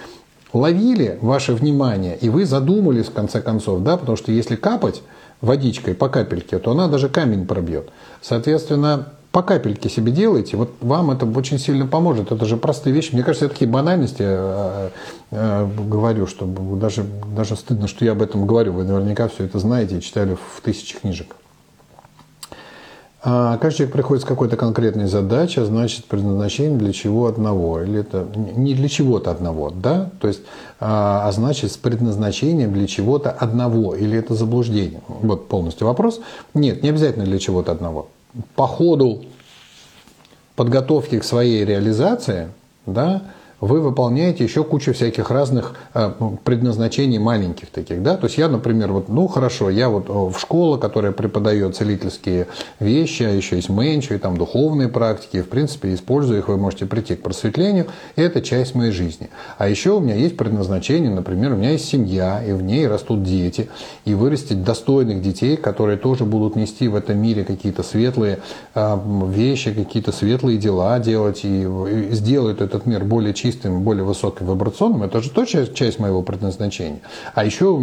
ловили, 0.53 1.21
ваше 1.23 1.55
внимание, 1.55 2.19
и 2.21 2.29
вы 2.29 2.45
задумались 2.45 3.07
в 3.07 3.13
конце 3.13 3.41
концов, 3.41 3.85
да, 3.85 3.97
потому 3.97 4.17
что 4.17 4.33
если 4.33 4.57
капать 4.57 5.03
водичкой 5.41 5.95
по 5.95 6.09
капельке, 6.09 6.59
то 6.59 6.73
она 6.73 6.89
даже 6.89 7.09
камень 7.09 7.47
пробьет. 7.47 7.91
Соответственно, 8.21 9.13
по 9.33 9.43
капельке 9.43 9.89
себе 9.89 10.11
делайте, 10.11 10.57
вот 10.57 10.71
вам 10.81 11.13
это 11.13 11.25
очень 11.25 11.59
сильно 11.59 11.87
поможет. 11.87 12.33
Это 12.33 12.45
же 12.47 12.57
простые 12.57 12.93
вещи. 12.93 13.13
Мне 13.13 13.23
кажется, 13.23 13.45
я 13.45 13.49
такие 13.49 13.71
банальности 13.71 14.25
э, 14.27 14.91
э, 15.31 15.69
говорю, 15.89 16.27
что 16.27 16.47
даже, 16.47 17.05
даже 17.35 17.55
стыдно, 17.55 17.87
что 17.87 18.05
я 18.05 18.13
об 18.13 18.23
этом 18.23 18.45
говорю. 18.45 18.73
Вы 18.73 18.83
наверняка 18.83 19.29
все 19.29 19.45
это 19.45 19.61
знаете 19.61 19.99
и 19.99 20.01
читали 20.01 20.35
в 20.35 20.61
тысячи 20.63 20.99
книжек. 20.99 21.37
А 23.23 23.59
каждый 23.59 23.79
человек 23.79 23.93
приходит 23.93 24.25
с 24.25 24.27
какой-то 24.27 24.57
конкретной 24.57 25.07
задачей, 25.07 25.61
а 25.61 25.65
значит 25.65 26.07
предназначение 26.07 26.79
для 26.79 26.93
чего 26.93 27.27
одного. 27.27 27.83
Или 27.83 28.01
это 28.01 28.27
не 28.35 28.75
для 28.75 28.89
чего-то 28.89 29.31
одного, 29.31 29.71
да? 29.71 30.11
То 30.21 30.27
есть, 30.27 30.41
а, 30.81 31.29
а 31.29 31.33
значит 31.33 31.71
с 31.71 31.77
предназначением 31.77 32.73
для 32.73 32.89
чего-то 32.89 33.31
одного. 33.31 33.95
Или 33.95 34.19
это 34.19 34.35
заблуждение. 34.35 35.03
Вот 35.07 35.47
полностью 35.47 35.87
вопрос. 35.87 36.21
Нет, 36.55 36.83
не 36.83 36.89
обязательно 36.89 37.27
для 37.27 37.39
чего-то 37.39 37.71
одного 37.71 38.09
по 38.55 38.67
ходу 38.67 39.25
подготовки 40.57 41.19
к 41.19 41.25
своей 41.25 41.65
реализации, 41.65 42.51
да, 42.87 43.23
вы 43.61 43.81
выполняете 43.81 44.45
еще 44.45 44.65
кучу 44.65 44.93
всяких 44.93 45.31
разных 45.31 45.75
э, 45.95 46.13
предназначений 46.45 47.19
маленьких 47.19 47.71
таких, 47.71 48.03
да, 48.03 48.17
то 48.17 48.27
есть 48.27 48.39
я, 48.39 48.49
например, 48.49 48.93
вот, 48.93 49.09
ну 49.09 49.27
хорошо, 49.29 49.71
я 49.71 49.89
вот 49.89 50.09
э, 50.09 50.13
в 50.13 50.39
школу, 50.39 50.79
которая 50.79 51.13
преподает 51.13 51.77
целительские 51.77 52.47
вещи, 52.79 53.23
а 53.23 53.31
еще 53.31 53.57
есть 53.57 53.69
менчу 53.69 54.15
и 54.15 54.19
там 54.19 54.37
духовные 54.37 54.89
практики, 54.89 55.43
в 55.43 55.49
принципе, 55.49 55.95
использую 55.95 56.39
их, 56.39 56.49
вы 56.49 56.57
можете 56.57 56.87
прийти 56.87 57.17
к 57.17 57.23
просветлению, 57.23 57.87
и 58.17 58.23
это 58.23 58.41
часть 58.41 58.75
моей 58.75 58.93
жизни. 58.93 59.29
А 59.59 59.69
еще 59.69 59.93
у 59.93 60.01
меня 60.01 60.15
есть 60.15 60.37
предназначение, 60.37 61.11
например, 61.11 61.53
у 61.53 61.57
меня 61.57 61.73
есть 61.73 61.87
семья, 61.87 62.43
и 62.43 62.53
в 62.53 62.63
ней 62.63 62.87
растут 62.89 63.23
дети, 63.23 63.69
и 64.07 64.15
вырастить 64.15 64.65
достойных 64.65 65.21
детей, 65.23 65.57
которые 65.57 65.99
тоже 65.99 66.25
будут 66.25 66.57
нести 66.57 66.89
в 66.89 66.95
этом 66.95 67.19
мире 67.19 67.45
какие-то 67.45 67.83
светлые 67.83 68.39
э, 68.75 68.99
вещи, 69.29 69.75
какие-то 69.75 70.13
светлые 70.13 70.57
дела 70.57 70.99
делать, 70.99 71.45
и, 71.45 71.63
и 71.63 72.13
сделают 72.13 72.63
этот 72.63 72.87
мир 72.87 73.05
более 73.05 73.35
чистым 73.35 73.50
чистым, 73.51 73.83
более 73.83 74.05
высоким 74.05 74.47
вибрационным, 74.47 75.03
это 75.03 75.21
же 75.21 75.31
тоже 75.31 75.73
часть 75.73 75.99
моего 75.99 76.23
предназначения. 76.23 77.01
А 77.35 77.45
еще, 77.45 77.79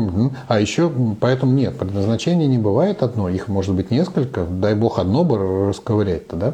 а 0.48 0.60
еще, 0.60 0.92
поэтому 1.20 1.52
нет, 1.52 1.78
предназначение 1.78 2.48
не 2.48 2.58
бывает 2.58 3.04
одно, 3.04 3.30
их 3.30 3.48
может 3.48 3.76
быть 3.76 3.92
несколько, 3.92 4.46
дай 4.46 4.76
бог 4.76 5.00
одно 5.00 5.24
бы 5.24 5.70
расковырять-то, 5.70 6.36
да? 6.36 6.54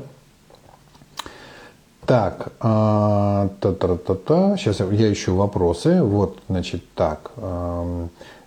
Так, 2.06 2.52
а, 2.60 3.50
та-та-та-та, 3.62 4.58
сейчас 4.58 4.80
я 4.80 5.14
ищу 5.14 5.36
вопросы. 5.36 6.04
Вот, 6.04 6.38
значит, 6.50 6.84
так, 6.96 7.32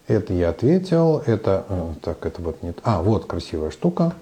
это 0.08 0.34
я 0.34 0.50
ответил, 0.50 1.22
это, 1.24 1.64
а, 1.68 1.94
так, 2.02 2.26
это 2.26 2.42
вот 2.42 2.62
нет. 2.62 2.78
А, 2.84 3.00
вот 3.00 3.24
красивая 3.24 3.70
штука. 3.70 4.12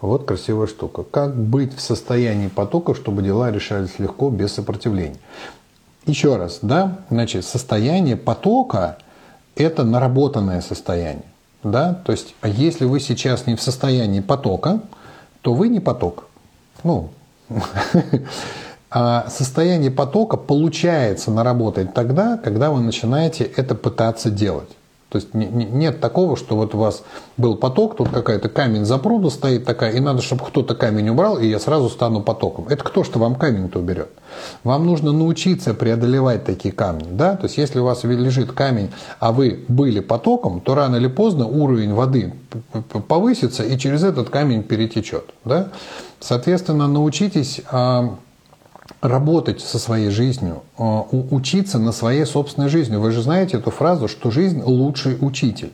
Вот 0.00 0.26
красивая 0.26 0.66
штука. 0.66 1.02
Как 1.02 1.34
быть 1.34 1.74
в 1.74 1.80
состоянии 1.80 2.48
потока, 2.48 2.94
чтобы 2.94 3.22
дела 3.22 3.50
решались 3.50 3.98
легко, 3.98 4.28
без 4.28 4.52
сопротивления? 4.52 5.16
Еще 6.06 6.36
раз, 6.36 6.58
да, 6.60 6.98
значит, 7.08 7.46
состояние 7.46 8.16
потока– 8.16 8.98
это 9.56 9.84
наработанное 9.84 10.60
состояние. 10.60 11.24
Да? 11.62 11.94
То 12.04 12.12
есть, 12.12 12.34
а 12.42 12.48
если 12.48 12.84
вы 12.84 13.00
сейчас 13.00 13.46
не 13.46 13.56
в 13.56 13.62
состоянии 13.62 14.20
потока, 14.20 14.80
то 15.40 15.54
вы 15.54 15.68
не 15.68 15.80
поток. 15.80 16.26
Ну, 16.82 17.10
а 18.90 19.26
состояние 19.30 19.90
потока 19.90 20.36
получается 20.36 21.30
наработать 21.30 21.94
тогда, 21.94 22.36
когда 22.36 22.70
вы 22.70 22.80
начинаете 22.80 23.44
это 23.44 23.74
пытаться 23.74 24.30
делать. 24.30 24.68
То 25.14 25.18
есть 25.18 25.32
нет 25.32 26.00
такого, 26.00 26.36
что 26.36 26.56
вот 26.56 26.74
у 26.74 26.78
вас 26.78 27.04
был 27.36 27.54
поток, 27.54 27.96
тут 27.96 28.08
какая-то 28.08 28.48
камень 28.48 28.84
за 28.84 28.98
пруду 28.98 29.30
стоит 29.30 29.64
такая, 29.64 29.92
и 29.92 30.00
надо, 30.00 30.22
чтобы 30.22 30.44
кто-то 30.44 30.74
камень 30.74 31.08
убрал, 31.08 31.38
и 31.38 31.46
я 31.46 31.60
сразу 31.60 31.88
стану 31.88 32.20
потоком. 32.20 32.66
Это 32.68 32.82
кто 32.82 33.04
что 33.04 33.20
вам 33.20 33.36
камень-то 33.36 33.78
уберет? 33.78 34.08
Вам 34.64 34.84
нужно 34.86 35.12
научиться 35.12 35.72
преодолевать 35.72 36.44
такие 36.44 36.74
камни. 36.74 37.06
Да? 37.12 37.36
То 37.36 37.44
есть 37.44 37.58
если 37.58 37.78
у 37.78 37.84
вас 37.84 38.02
лежит 38.02 38.50
камень, 38.50 38.90
а 39.20 39.30
вы 39.30 39.64
были 39.68 40.00
потоком, 40.00 40.60
то 40.60 40.74
рано 40.74 40.96
или 40.96 41.06
поздно 41.06 41.46
уровень 41.46 41.94
воды 41.94 42.34
повысится, 43.06 43.62
и 43.62 43.78
через 43.78 44.02
этот 44.02 44.30
камень 44.30 44.64
перетечет. 44.64 45.26
Да? 45.44 45.68
Соответственно, 46.18 46.88
научитесь 46.88 47.60
а, 47.70 48.16
работать 49.00 49.60
со 49.60 49.78
своей 49.78 50.10
жизнью, 50.10 50.62
э, 50.78 50.82
учиться 51.30 51.78
на 51.78 51.92
своей 51.92 52.24
собственной 52.26 52.68
жизни. 52.68 52.96
Вы 52.96 53.10
же 53.10 53.22
знаете 53.22 53.58
эту 53.58 53.70
фразу, 53.70 54.08
что 54.08 54.30
жизнь 54.30 54.62
лучший 54.62 55.16
учитель. 55.20 55.72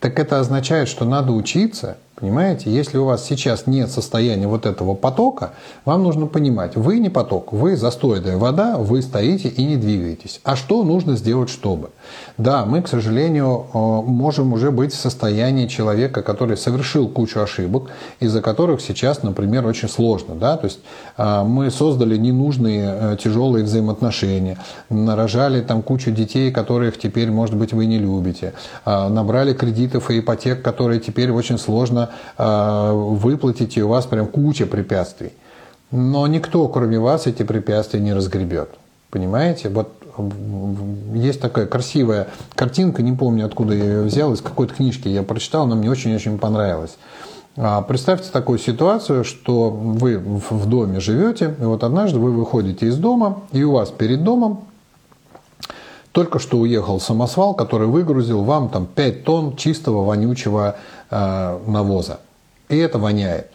Так 0.00 0.18
это 0.18 0.40
означает, 0.40 0.88
что 0.88 1.04
надо 1.04 1.32
учиться 1.32 1.96
Понимаете, 2.22 2.70
если 2.70 2.98
у 2.98 3.04
вас 3.04 3.26
сейчас 3.26 3.66
нет 3.66 3.90
состояния 3.90 4.46
вот 4.46 4.64
этого 4.64 4.94
потока, 4.94 5.54
вам 5.84 6.04
нужно 6.04 6.26
понимать, 6.26 6.76
вы 6.76 7.00
не 7.00 7.08
поток, 7.08 7.52
вы 7.52 7.76
застойная 7.76 8.36
вода, 8.36 8.76
вы 8.76 9.02
стоите 9.02 9.48
и 9.48 9.64
не 9.64 9.74
двигаетесь. 9.74 10.40
А 10.44 10.54
что 10.54 10.84
нужно 10.84 11.16
сделать, 11.16 11.50
чтобы? 11.50 11.90
Да, 12.38 12.64
мы, 12.64 12.80
к 12.80 12.86
сожалению, 12.86 13.66
э, 13.74 13.76
можем 13.76 14.52
уже 14.52 14.70
быть 14.70 14.92
в 14.92 14.96
состоянии 14.96 15.66
человека, 15.66 16.22
который 16.22 16.56
совершил 16.56 17.08
кучу 17.08 17.40
ошибок, 17.40 17.90
из-за 18.20 18.40
которых 18.40 18.82
сейчас, 18.82 19.24
например, 19.24 19.66
очень 19.66 19.88
сложно. 19.88 20.36
Да? 20.36 20.56
То 20.56 20.66
есть 20.66 20.78
э, 21.18 21.42
мы 21.42 21.72
создали 21.72 22.16
ненужные 22.16 22.98
э, 23.00 23.16
тяжелые 23.20 23.64
взаимоотношения, 23.64 24.58
нарожали 24.90 25.60
там 25.60 25.82
кучу 25.82 26.12
детей, 26.12 26.52
которых 26.52 27.00
теперь, 27.00 27.32
может 27.32 27.56
быть, 27.56 27.72
вы 27.72 27.86
не 27.86 27.98
любите, 27.98 28.52
набрали 28.86 29.54
кредитов 29.54 30.08
и 30.12 30.20
ипотек, 30.20 30.62
которые 30.62 31.00
теперь 31.00 31.32
очень 31.32 31.58
сложно 31.58 32.11
выплатить, 32.36 33.76
и 33.76 33.82
у 33.82 33.88
вас 33.88 34.06
прям 34.06 34.26
куча 34.26 34.66
препятствий. 34.66 35.32
Но 35.90 36.26
никто, 36.26 36.66
кроме 36.68 36.98
вас, 36.98 37.26
эти 37.26 37.42
препятствия 37.42 38.00
не 38.00 38.12
разгребет. 38.14 38.70
Понимаете? 39.10 39.68
Вот 39.68 39.92
есть 41.14 41.40
такая 41.40 41.66
красивая 41.66 42.28
картинка, 42.54 43.02
не 43.02 43.12
помню, 43.12 43.46
откуда 43.46 43.74
я 43.74 43.84
ее 43.84 44.02
взял, 44.02 44.32
из 44.32 44.40
какой-то 44.40 44.74
книжки 44.74 45.08
я 45.08 45.22
прочитал, 45.22 45.64
она 45.64 45.74
мне 45.74 45.90
очень-очень 45.90 46.38
понравилась. 46.38 46.96
А, 47.56 47.82
представьте 47.82 48.30
такую 48.30 48.58
ситуацию, 48.58 49.24
что 49.24 49.70
вы 49.70 50.18
в 50.18 50.66
доме 50.66 51.00
живете, 51.00 51.54
и 51.58 51.64
вот 51.64 51.84
однажды 51.84 52.18
вы 52.18 52.30
выходите 52.30 52.86
из 52.86 52.96
дома, 52.96 53.40
и 53.52 53.62
у 53.62 53.72
вас 53.72 53.90
перед 53.90 54.24
домом 54.24 54.64
только 56.12 56.38
что 56.38 56.58
уехал 56.58 57.00
самосвал, 57.00 57.54
который 57.54 57.86
выгрузил 57.86 58.42
вам 58.42 58.68
там 58.68 58.86
5 58.86 59.24
тонн 59.24 59.56
чистого 59.56 60.04
вонючего 60.04 60.76
э, 60.76 60.80
навоза. 61.66 62.20
И 62.68 62.76
это 62.76 62.98
воняет. 62.98 63.48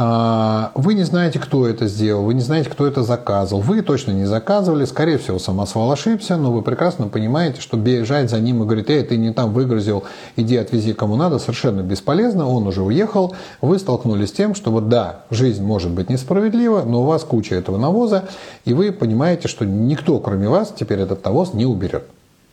А, 0.00 0.70
вы 0.76 0.94
не 0.94 1.02
знаете, 1.02 1.40
кто 1.40 1.66
это 1.66 1.88
сделал, 1.88 2.22
вы 2.22 2.34
не 2.34 2.40
знаете, 2.40 2.70
кто 2.70 2.86
это 2.86 3.02
заказывал. 3.02 3.62
Вы 3.62 3.82
точно 3.82 4.12
не 4.12 4.26
заказывали, 4.26 4.84
скорее 4.84 5.18
всего, 5.18 5.40
самосвал 5.40 5.90
ошибся, 5.90 6.36
но 6.36 6.52
вы 6.52 6.62
прекрасно 6.62 7.08
понимаете, 7.08 7.60
что 7.60 7.76
бежать 7.76 8.30
за 8.30 8.38
ним 8.38 8.62
и 8.62 8.64
говорить, 8.64 8.90
эй, 8.90 9.02
ты 9.02 9.16
не 9.16 9.32
там 9.32 9.52
выгрузил, 9.52 10.04
иди 10.36 10.56
отвези 10.56 10.92
кому 10.92 11.16
надо, 11.16 11.40
совершенно 11.40 11.80
бесполезно, 11.80 12.46
он 12.46 12.68
уже 12.68 12.80
уехал. 12.82 13.34
Вы 13.60 13.80
столкнулись 13.80 14.28
с 14.28 14.32
тем, 14.32 14.54
что 14.54 14.70
вот 14.70 14.88
да, 14.88 15.22
жизнь 15.30 15.64
может 15.64 15.90
быть 15.90 16.08
несправедлива, 16.08 16.82
но 16.82 17.02
у 17.02 17.04
вас 17.04 17.24
куча 17.24 17.56
этого 17.56 17.76
навоза, 17.76 18.28
и 18.64 18.74
вы 18.74 18.92
понимаете, 18.92 19.48
что 19.48 19.64
никто, 19.64 20.20
кроме 20.20 20.48
вас, 20.48 20.72
теперь 20.78 21.00
этот 21.00 21.24
навоз 21.24 21.54
не 21.54 21.66
уберет. 21.66 22.04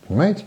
Понимаете? 0.08 0.42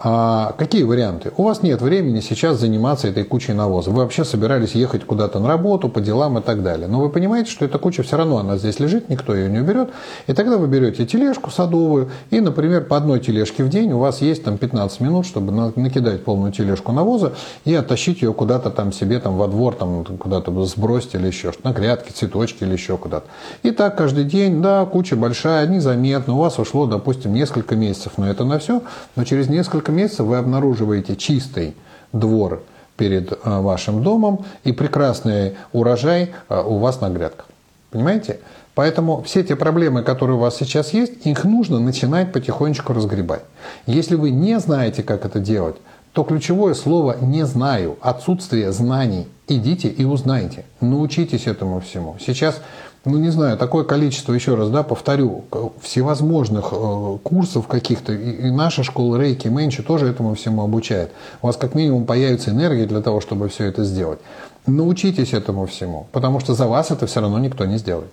А 0.00 0.54
какие 0.56 0.84
варианты? 0.84 1.32
У 1.36 1.42
вас 1.42 1.64
нет 1.64 1.82
времени 1.82 2.20
сейчас 2.20 2.60
заниматься 2.60 3.08
этой 3.08 3.24
кучей 3.24 3.52
навоза. 3.52 3.90
Вы 3.90 4.02
вообще 4.02 4.24
собирались 4.24 4.76
ехать 4.76 5.04
куда-то 5.04 5.40
на 5.40 5.48
работу, 5.48 5.88
по 5.88 6.00
делам 6.00 6.38
и 6.38 6.40
так 6.40 6.62
далее. 6.62 6.86
Но 6.86 7.00
вы 7.00 7.08
понимаете, 7.08 7.50
что 7.50 7.64
эта 7.64 7.78
куча 7.78 8.04
все 8.04 8.16
равно, 8.16 8.38
она 8.38 8.58
здесь 8.58 8.78
лежит, 8.78 9.08
никто 9.08 9.34
ее 9.34 9.50
не 9.50 9.58
уберет. 9.58 9.90
И 10.28 10.34
тогда 10.34 10.56
вы 10.56 10.68
берете 10.68 11.04
тележку 11.04 11.50
садовую, 11.50 12.10
и, 12.30 12.38
например, 12.38 12.84
по 12.84 12.96
одной 12.96 13.18
тележке 13.18 13.64
в 13.64 13.70
день 13.70 13.90
у 13.90 13.98
вас 13.98 14.20
есть 14.22 14.44
там 14.44 14.56
15 14.56 15.00
минут, 15.00 15.26
чтобы 15.26 15.50
накидать 15.74 16.22
полную 16.22 16.52
тележку 16.52 16.92
навоза 16.92 17.32
и 17.64 17.74
оттащить 17.74 18.22
ее 18.22 18.32
куда-то 18.32 18.70
там 18.70 18.92
себе 18.92 19.18
там 19.18 19.36
во 19.36 19.48
двор, 19.48 19.74
там 19.74 20.04
куда-то 20.04 20.64
сбросить 20.64 21.16
или 21.16 21.26
еще 21.26 21.50
что-то, 21.50 21.70
на 21.70 21.72
грядки, 21.72 22.12
цветочки 22.12 22.62
или 22.62 22.72
еще 22.72 22.98
куда-то. 22.98 23.26
И 23.64 23.72
так 23.72 23.98
каждый 23.98 24.22
день, 24.22 24.62
да, 24.62 24.84
куча 24.84 25.16
большая, 25.16 25.66
незаметно. 25.66 26.34
У 26.34 26.38
вас 26.38 26.60
ушло, 26.60 26.86
допустим, 26.86 27.34
несколько 27.34 27.74
месяцев 27.74 28.16
на 28.16 28.26
это 28.30 28.44
на 28.44 28.60
все, 28.60 28.82
но 29.16 29.24
через 29.24 29.48
несколько 29.48 29.87
несколько 29.88 29.92
месяцев 29.92 30.26
вы 30.26 30.36
обнаруживаете 30.36 31.16
чистый 31.16 31.74
двор 32.12 32.62
перед 32.96 33.32
э, 33.32 33.36
вашим 33.44 34.02
домом 34.02 34.44
и 34.64 34.72
прекрасный 34.72 35.54
урожай 35.72 36.30
э, 36.48 36.62
у 36.64 36.78
вас 36.78 37.00
на 37.00 37.10
грядках. 37.10 37.46
Понимаете? 37.90 38.40
Поэтому 38.74 39.22
все 39.22 39.42
те 39.42 39.56
проблемы, 39.56 40.02
которые 40.02 40.36
у 40.36 40.40
вас 40.40 40.56
сейчас 40.56 40.94
есть, 40.94 41.26
их 41.26 41.44
нужно 41.44 41.80
начинать 41.80 42.32
потихонечку 42.32 42.92
разгребать. 42.92 43.42
Если 43.86 44.14
вы 44.14 44.30
не 44.30 44.60
знаете, 44.60 45.02
как 45.02 45.24
это 45.24 45.40
делать, 45.40 45.76
то 46.12 46.22
ключевое 46.22 46.74
слово 46.74 47.16
«не 47.20 47.44
знаю», 47.46 47.96
отсутствие 48.00 48.72
знаний. 48.72 49.26
Идите 49.48 49.88
и 49.88 50.04
узнайте, 50.04 50.64
научитесь 50.80 51.46
этому 51.46 51.80
всему. 51.80 52.16
Сейчас 52.20 52.60
ну 53.04 53.18
не 53.18 53.30
знаю, 53.30 53.56
такое 53.56 53.84
количество, 53.84 54.32
еще 54.32 54.54
раз, 54.54 54.70
да, 54.70 54.82
повторю, 54.82 55.44
всевозможных 55.80 56.68
э, 56.72 57.18
курсов 57.22 57.66
каких-то, 57.66 58.12
и, 58.12 58.48
и 58.48 58.50
наша 58.50 58.82
школа 58.82 59.16
Рейки 59.16 59.48
Менчи 59.48 59.82
тоже 59.82 60.06
этому 60.06 60.34
всему 60.34 60.62
обучает. 60.62 61.10
У 61.42 61.46
вас 61.46 61.56
как 61.56 61.74
минимум 61.74 62.04
появится 62.06 62.50
энергия 62.50 62.86
для 62.86 63.00
того, 63.00 63.20
чтобы 63.20 63.48
все 63.48 63.64
это 63.64 63.84
сделать. 63.84 64.18
Научитесь 64.66 65.32
этому 65.32 65.66
всему, 65.66 66.06
потому 66.12 66.40
что 66.40 66.54
за 66.54 66.66
вас 66.66 66.90
это 66.90 67.06
все 67.06 67.20
равно 67.20 67.38
никто 67.38 67.64
не 67.64 67.78
сделает. 67.78 68.10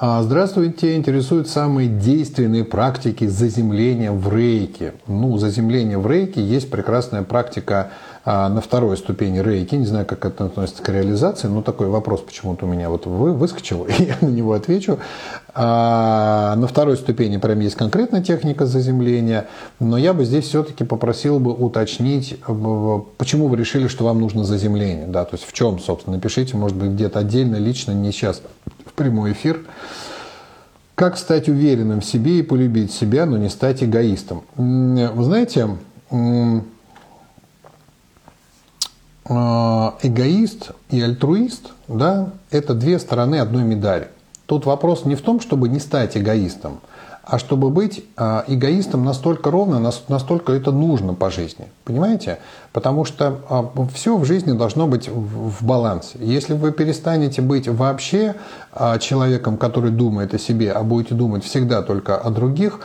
А, 0.00 0.22
здравствуйте, 0.22 0.94
интересуют 0.94 1.48
самые 1.48 1.88
действенные 1.88 2.64
практики 2.64 3.26
заземления 3.26 4.12
в 4.12 4.32
рейке. 4.32 4.94
Ну, 5.08 5.38
заземление 5.38 5.98
в 5.98 6.06
рейке 6.06 6.40
есть 6.40 6.70
прекрасная 6.70 7.24
практика 7.24 7.90
на 8.28 8.60
второй 8.60 8.98
ступени 8.98 9.38
рейки. 9.38 9.74
Не 9.74 9.86
знаю, 9.86 10.04
как 10.04 10.26
это 10.26 10.44
относится 10.44 10.82
к 10.82 10.88
реализации, 10.90 11.48
но 11.48 11.62
такой 11.62 11.86
вопрос 11.88 12.20
почему-то 12.20 12.66
у 12.66 12.68
меня 12.68 12.90
вот 12.90 13.06
выскочил, 13.06 13.84
и 13.98 14.04
я 14.04 14.16
на 14.20 14.26
него 14.26 14.52
отвечу. 14.52 14.98
А 15.54 16.54
на 16.56 16.66
второй 16.66 16.98
ступени 16.98 17.38
прям 17.38 17.60
есть 17.60 17.74
конкретная 17.74 18.22
техника 18.22 18.66
заземления, 18.66 19.48
но 19.80 19.96
я 19.96 20.12
бы 20.12 20.26
здесь 20.26 20.44
все-таки 20.44 20.84
попросил 20.84 21.40
бы 21.40 21.52
уточнить, 21.52 22.38
почему 23.16 23.48
вы 23.48 23.56
решили, 23.56 23.88
что 23.88 24.04
вам 24.04 24.20
нужно 24.20 24.44
заземление. 24.44 25.06
Да, 25.06 25.24
то 25.24 25.36
есть 25.36 25.48
в 25.48 25.52
чем, 25.54 25.78
собственно, 25.78 26.16
напишите, 26.16 26.56
может 26.56 26.76
быть, 26.76 26.90
где-то 26.90 27.20
отдельно, 27.20 27.56
лично, 27.56 27.92
не 27.92 28.12
сейчас 28.12 28.42
прямой 28.94 29.32
эфир. 29.32 29.60
Как 30.94 31.16
стать 31.16 31.48
уверенным 31.48 32.00
в 32.00 32.04
себе 32.04 32.40
и 32.40 32.42
полюбить 32.42 32.92
себя, 32.92 33.24
но 33.24 33.38
не 33.38 33.48
стать 33.48 33.82
эгоистом? 33.82 34.42
Вы 34.56 35.24
знаете, 35.24 35.78
а, 36.10 36.60
эгоист 39.28 40.70
и 40.90 41.00
альтруист, 41.02 41.72
да, 41.86 42.30
это 42.50 42.74
две 42.74 42.98
стороны 42.98 43.36
одной 43.36 43.62
медали. 43.62 44.08
Тут 44.46 44.64
вопрос 44.64 45.04
не 45.04 45.14
в 45.14 45.20
том, 45.20 45.40
чтобы 45.40 45.68
не 45.68 45.78
стать 45.78 46.16
эгоистом, 46.16 46.80
а 47.28 47.38
чтобы 47.38 47.68
быть 47.68 48.02
а, 48.16 48.44
эгоистом 48.46 49.04
настолько 49.04 49.50
ровно, 49.50 49.92
настолько 50.08 50.54
это 50.54 50.72
нужно 50.72 51.12
по 51.12 51.30
жизни. 51.30 51.66
Понимаете? 51.84 52.38
Потому 52.72 53.04
что 53.04 53.40
а, 53.50 53.70
все 53.92 54.16
в 54.16 54.24
жизни 54.24 54.52
должно 54.52 54.86
быть 54.86 55.10
в 55.10 55.62
балансе. 55.62 56.16
Если 56.20 56.54
вы 56.54 56.72
перестанете 56.72 57.42
быть 57.42 57.68
вообще 57.68 58.34
а, 58.72 58.98
человеком, 58.98 59.58
который 59.58 59.90
думает 59.90 60.32
о 60.32 60.38
себе, 60.38 60.72
а 60.72 60.82
будете 60.82 61.14
думать 61.14 61.44
всегда 61.44 61.82
только 61.82 62.16
о 62.16 62.30
других, 62.30 62.80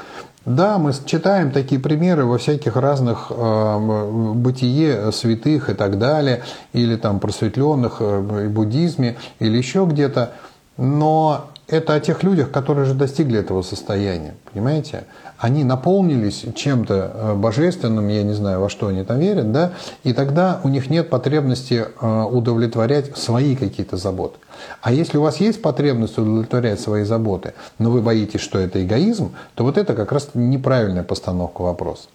да, 0.45 0.77
мы 0.77 0.91
читаем 1.05 1.51
такие 1.51 1.79
примеры 1.79 2.25
во 2.25 2.37
всяких 2.37 2.75
разных 2.75 3.27
э, 3.29 4.33
бытие 4.35 5.11
святых 5.13 5.69
и 5.69 5.73
так 5.73 5.97
далее, 5.97 6.43
или 6.73 6.97
там 6.97 7.21
просветленных 7.21 7.97
э, 8.01 8.49
буддизме, 8.49 9.15
или 9.39 9.57
еще 9.57 9.85
где-то. 9.89 10.33
Но 10.75 11.49
это 11.67 11.93
о 11.93 11.99
тех 11.99 12.23
людях, 12.23 12.51
которые 12.51 12.85
же 12.85 12.93
достигли 12.93 13.39
этого 13.39 13.61
состояния, 13.61 14.35
понимаете? 14.51 15.05
Они 15.37 15.63
наполнились 15.63 16.45
чем-то 16.55 17.11
э, 17.13 17.35
божественным, 17.35 18.07
я 18.07 18.23
не 18.23 18.33
знаю, 18.33 18.61
во 18.61 18.69
что 18.69 18.87
они 18.87 19.03
там 19.03 19.19
верят, 19.19 19.51
да, 19.51 19.73
и 20.03 20.13
тогда 20.13 20.59
у 20.63 20.69
них 20.69 20.89
нет 20.89 21.09
потребности 21.09 21.85
э, 21.99 22.23
удовлетворять 22.23 23.17
свои 23.17 23.55
какие-то 23.55 23.97
заботы. 23.97 24.37
А 24.81 24.91
если 24.91 25.17
у 25.17 25.21
вас 25.21 25.37
есть 25.37 25.61
потребность 25.61 26.17
удовлетворять 26.17 26.79
свои 26.79 27.03
заботы, 27.03 27.53
но 27.79 27.91
вы 27.91 28.01
боитесь, 28.01 28.41
что 28.41 28.59
это 28.59 28.83
эгоизм, 28.83 29.33
то 29.55 29.63
вот 29.63 29.77
это 29.77 29.93
как 29.95 30.11
раз 30.11 30.29
неправильная 30.33 31.03
постановка 31.03 31.61
вопроса. 31.61 32.07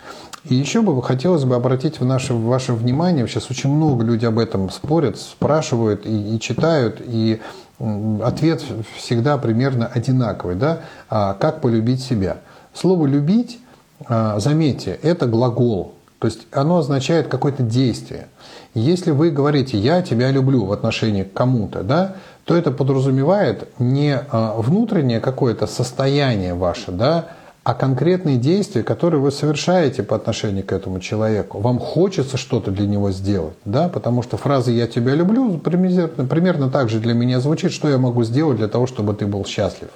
И 0.44 0.55
еще 0.55 0.82
бы 0.82 1.03
хотелось 1.03 1.44
бы 1.44 1.55
обратить 1.57 2.01
в 2.01 2.05
наше, 2.05 2.32
ваше 2.32 2.72
внимание, 2.72 3.26
сейчас 3.26 3.51
очень 3.51 3.70
много 3.70 4.05
людей 4.05 4.28
об 4.28 4.38
этом 4.38 4.70
спорят, 4.70 5.18
спрашивают 5.18 6.07
и, 6.07 6.36
и 6.36 6.40
читают, 6.40 7.03
и 7.05 7.40
ответ 7.79 8.62
всегда 8.97 9.39
примерно 9.39 9.87
одинаковый. 9.87 10.57
Да? 10.57 10.81
А 11.09 11.35
как 11.35 11.61
полюбить 11.61 12.03
себя? 12.03 12.39
Слово 12.74 13.07
«любить», 13.07 13.59
а, 14.07 14.39
заметьте, 14.39 14.99
это 15.03 15.26
глагол. 15.26 15.95
То 16.18 16.26
есть 16.26 16.47
оно 16.53 16.79
означает 16.79 17.29
какое-то 17.29 17.62
действие. 17.62 18.29
Если 18.74 19.11
вы 19.11 19.31
говорите 19.31 19.79
«я 19.79 20.03
тебя 20.03 20.31
люблю» 20.31 20.64
в 20.64 20.72
отношении 20.72 21.22
к 21.22 21.33
кому-то, 21.33 21.83
да, 21.83 22.16
то 22.45 22.57
это 22.57 22.70
подразумевает 22.70 23.68
не 23.79 24.16
а, 24.16 24.55
внутреннее 24.61 25.20
какое-то 25.20 25.66
состояние 25.66 26.55
ваше, 26.55 26.93
да, 26.93 27.26
а 27.69 27.75
конкретные 27.75 28.39
действия, 28.39 28.83
которые 28.83 29.21
вы 29.21 29.31
совершаете 29.31 30.03
по 30.03 30.16
отношению 30.16 30.64
к 30.64 30.73
этому 30.73 31.01
человеку. 31.01 31.61
Вам 31.61 31.79
хочется 31.79 32.39
что-то 32.39 32.71
для 32.71 32.87
него 32.87 33.11
сделать, 33.11 33.59
да, 33.66 33.91
потому 33.91 34.23
что 34.23 34.39
фраза 34.39 34.71
«я 34.71 34.87
тебя 34.87 35.14
люблю» 35.14 35.59
примерно, 35.59 36.25
примерно 36.25 36.71
так 36.71 36.89
же 36.89 36.99
для 36.99 37.12
меня 37.12 37.41
звучит, 37.41 37.73
что 37.73 37.91
я 37.91 37.99
могу 37.99 38.25
сделать 38.25 38.57
для 38.57 38.69
того, 38.69 38.87
чтобы 38.87 39.12
ты 39.12 39.27
был 39.27 39.45
счастлив. 39.45 39.91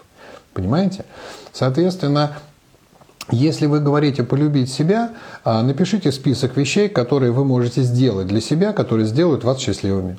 Понимаете? 0.52 1.06
Соответственно, 1.54 2.32
если 3.30 3.64
вы 3.64 3.80
говорите 3.80 4.22
полюбить 4.22 4.70
себя, 4.70 5.12
а, 5.42 5.62
напишите 5.62 6.12
список 6.12 6.58
вещей, 6.58 6.90
которые 6.90 7.32
вы 7.32 7.46
можете 7.46 7.80
сделать 7.80 8.26
для 8.26 8.42
себя, 8.42 8.74
которые 8.74 9.06
сделают 9.06 9.44
вас 9.44 9.58
счастливыми. 9.58 10.18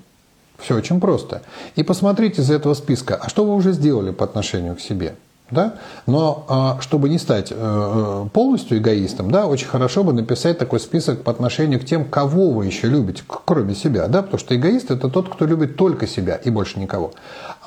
Все 0.58 0.76
очень 0.76 1.00
просто. 1.00 1.44
И 1.76 1.84
посмотрите 1.84 2.42
из 2.42 2.50
этого 2.50 2.74
списка, 2.74 3.14
а 3.14 3.30
что 3.30 3.46
вы 3.46 3.54
уже 3.54 3.74
сделали 3.74 4.10
по 4.10 4.26
отношению 4.26 4.76
к 4.76 4.80
себе. 4.80 5.14
Да? 5.54 5.76
Но 6.08 6.46
а, 6.50 6.78
чтобы 6.82 7.10
не 7.10 7.18
стать 7.18 7.52
э, 7.52 8.26
полностью 8.34 8.78
эгоистом, 8.78 9.32
да, 9.32 9.46
очень 9.46 9.68
хорошо 9.68 10.04
бы 10.04 10.14
написать 10.14 10.58
такой 10.58 10.80
список 10.80 11.24
по 11.24 11.32
отношению 11.32 11.80
к 11.80 11.86
тем, 11.86 12.06
кого 12.06 12.52
вы 12.52 12.66
еще 12.66 12.88
любите, 12.88 13.24
кроме 13.28 13.76
себя. 13.76 14.08
Да? 14.08 14.22
Потому 14.22 14.40
что 14.40 14.56
эгоист– 14.56 14.92
это 14.92 15.10
тот, 15.10 15.30
кто 15.30 15.46
любит 15.46 15.78
только 15.78 16.08
себя 16.08 16.36
и 16.36 16.50
больше 16.50 16.80
никого. 16.80 17.14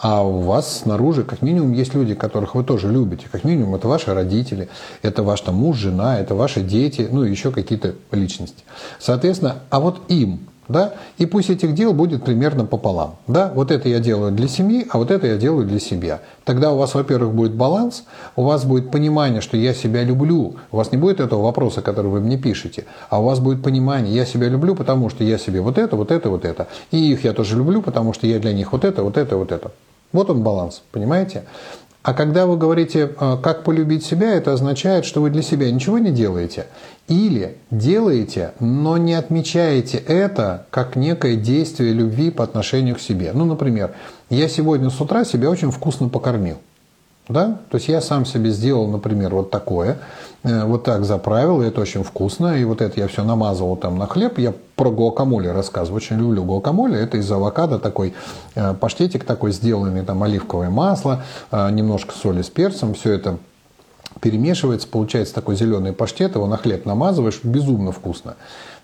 А 0.02 0.22
у 0.22 0.40
вас 0.40 0.80
снаружи 0.80 1.24
как 1.24 1.42
минимум 1.42 1.72
есть 1.72 1.94
люди, 1.94 2.14
которых 2.14 2.54
вы 2.54 2.64
тоже 2.64 2.90
любите. 2.90 3.26
Как 3.30 3.44
минимум 3.44 3.76
это 3.76 3.88
ваши 3.88 4.12
родители, 4.12 4.68
это 5.02 5.22
ваш 5.22 5.40
там, 5.40 5.54
муж, 5.54 5.78
жена, 5.78 6.18
это 6.18 6.34
ваши 6.34 6.60
дети, 6.60 7.08
ну 7.10 7.24
и 7.24 7.30
еще 7.30 7.50
какие-то 7.50 7.94
личности. 8.10 8.64
Соответственно, 8.98 9.56
а 9.70 9.80
вот 9.80 10.00
им 10.08 10.40
да, 10.68 10.94
и 11.18 11.26
пусть 11.26 11.50
этих 11.50 11.74
дел 11.74 11.92
будет 11.92 12.24
примерно 12.24 12.64
пополам, 12.64 13.16
да, 13.26 13.52
вот 13.54 13.70
это 13.70 13.88
я 13.88 14.00
делаю 14.00 14.32
для 14.32 14.48
семьи, 14.48 14.86
а 14.90 14.98
вот 14.98 15.10
это 15.10 15.26
я 15.26 15.36
делаю 15.36 15.66
для 15.66 15.80
себя. 15.80 16.20
Тогда 16.44 16.72
у 16.72 16.78
вас, 16.78 16.94
во-первых, 16.94 17.34
будет 17.34 17.54
баланс, 17.54 18.04
у 18.36 18.44
вас 18.44 18.64
будет 18.64 18.90
понимание, 18.90 19.40
что 19.40 19.56
я 19.56 19.74
себя 19.74 20.02
люблю, 20.02 20.56
у 20.70 20.76
вас 20.76 20.92
не 20.92 20.98
будет 20.98 21.20
этого 21.20 21.42
вопроса, 21.42 21.82
который 21.82 22.10
вы 22.10 22.20
мне 22.20 22.36
пишете, 22.36 22.84
а 23.10 23.20
у 23.20 23.24
вас 23.24 23.40
будет 23.40 23.62
понимание, 23.62 24.14
я 24.14 24.26
себя 24.26 24.48
люблю, 24.48 24.74
потому 24.74 25.10
что 25.10 25.24
я 25.24 25.38
себе 25.38 25.60
вот 25.60 25.78
это, 25.78 25.96
вот 25.96 26.10
это, 26.10 26.30
вот 26.30 26.44
это, 26.44 26.68
и 26.90 27.12
их 27.12 27.24
я 27.24 27.32
тоже 27.32 27.56
люблю, 27.56 27.82
потому 27.82 28.12
что 28.12 28.26
я 28.26 28.38
для 28.38 28.52
них 28.52 28.72
вот 28.72 28.84
это, 28.84 29.02
вот 29.02 29.16
это, 29.16 29.36
вот 29.36 29.52
это. 29.52 29.72
Вот 30.12 30.30
он 30.30 30.42
баланс, 30.42 30.82
понимаете? 30.92 31.44
А 32.06 32.14
когда 32.14 32.46
вы 32.46 32.56
говорите, 32.56 33.10
э, 33.18 33.36
как 33.42 33.64
полюбить 33.64 34.06
себя, 34.06 34.34
это 34.34 34.52
означает, 34.52 35.04
что 35.04 35.20
вы 35.20 35.28
для 35.28 35.42
себя 35.42 35.72
ничего 35.72 35.98
не 35.98 36.12
делаете. 36.12 36.66
Или 37.08 37.56
делаете, 37.72 38.52
но 38.60 38.96
не 38.96 39.14
отмечаете 39.14 39.98
это 39.98 40.66
как 40.70 40.94
некое 40.94 41.34
действие 41.34 41.92
любви 41.92 42.30
по 42.30 42.44
отношению 42.44 42.94
к 42.94 43.00
себе. 43.00 43.32
Ну, 43.34 43.44
например, 43.44 43.90
я 44.30 44.48
сегодня 44.48 44.88
с 44.88 45.00
утра 45.00 45.24
себя 45.24 45.50
очень 45.50 45.72
вкусно 45.72 46.08
покормил. 46.08 46.58
Да? 47.28 47.58
То 47.70 47.76
есть 47.76 47.88
я 47.88 48.00
сам 48.00 48.24
себе 48.24 48.50
сделал, 48.50 48.86
например, 48.86 49.34
вот 49.34 49.50
такое, 49.50 49.98
э, 50.44 50.64
вот 50.64 50.84
так 50.84 51.04
заправил, 51.04 51.60
и 51.60 51.66
это 51.66 51.80
очень 51.80 52.04
вкусно, 52.04 52.56
и 52.56 52.64
вот 52.64 52.80
это 52.80 53.00
я 53.00 53.08
все 53.08 53.24
намазывал 53.24 53.76
там 53.76 53.98
на 53.98 54.06
хлеб. 54.06 54.38
Я 54.38 54.54
про 54.76 54.90
гуакамоле 54.90 55.50
рассказываю, 55.50 55.96
очень 55.96 56.18
люблю 56.18 56.44
гуакамоле, 56.44 57.00
это 57.00 57.16
из 57.16 57.30
авокадо 57.30 57.80
такой 57.80 58.14
э, 58.54 58.74
паштетик 58.74 59.24
такой 59.24 59.50
сделанный, 59.50 60.02
там 60.02 60.22
оливковое 60.22 60.70
масло, 60.70 61.24
э, 61.50 61.70
немножко 61.72 62.14
соли 62.14 62.42
с 62.42 62.48
перцем, 62.48 62.94
все 62.94 63.14
это 63.14 63.38
перемешивается, 64.20 64.86
получается 64.86 65.34
такой 65.34 65.56
зеленый 65.56 65.92
паштет, 65.92 66.36
его 66.36 66.46
на 66.46 66.56
хлеб 66.56 66.86
намазываешь, 66.86 67.40
безумно 67.42 67.90
вкусно. 67.90 68.36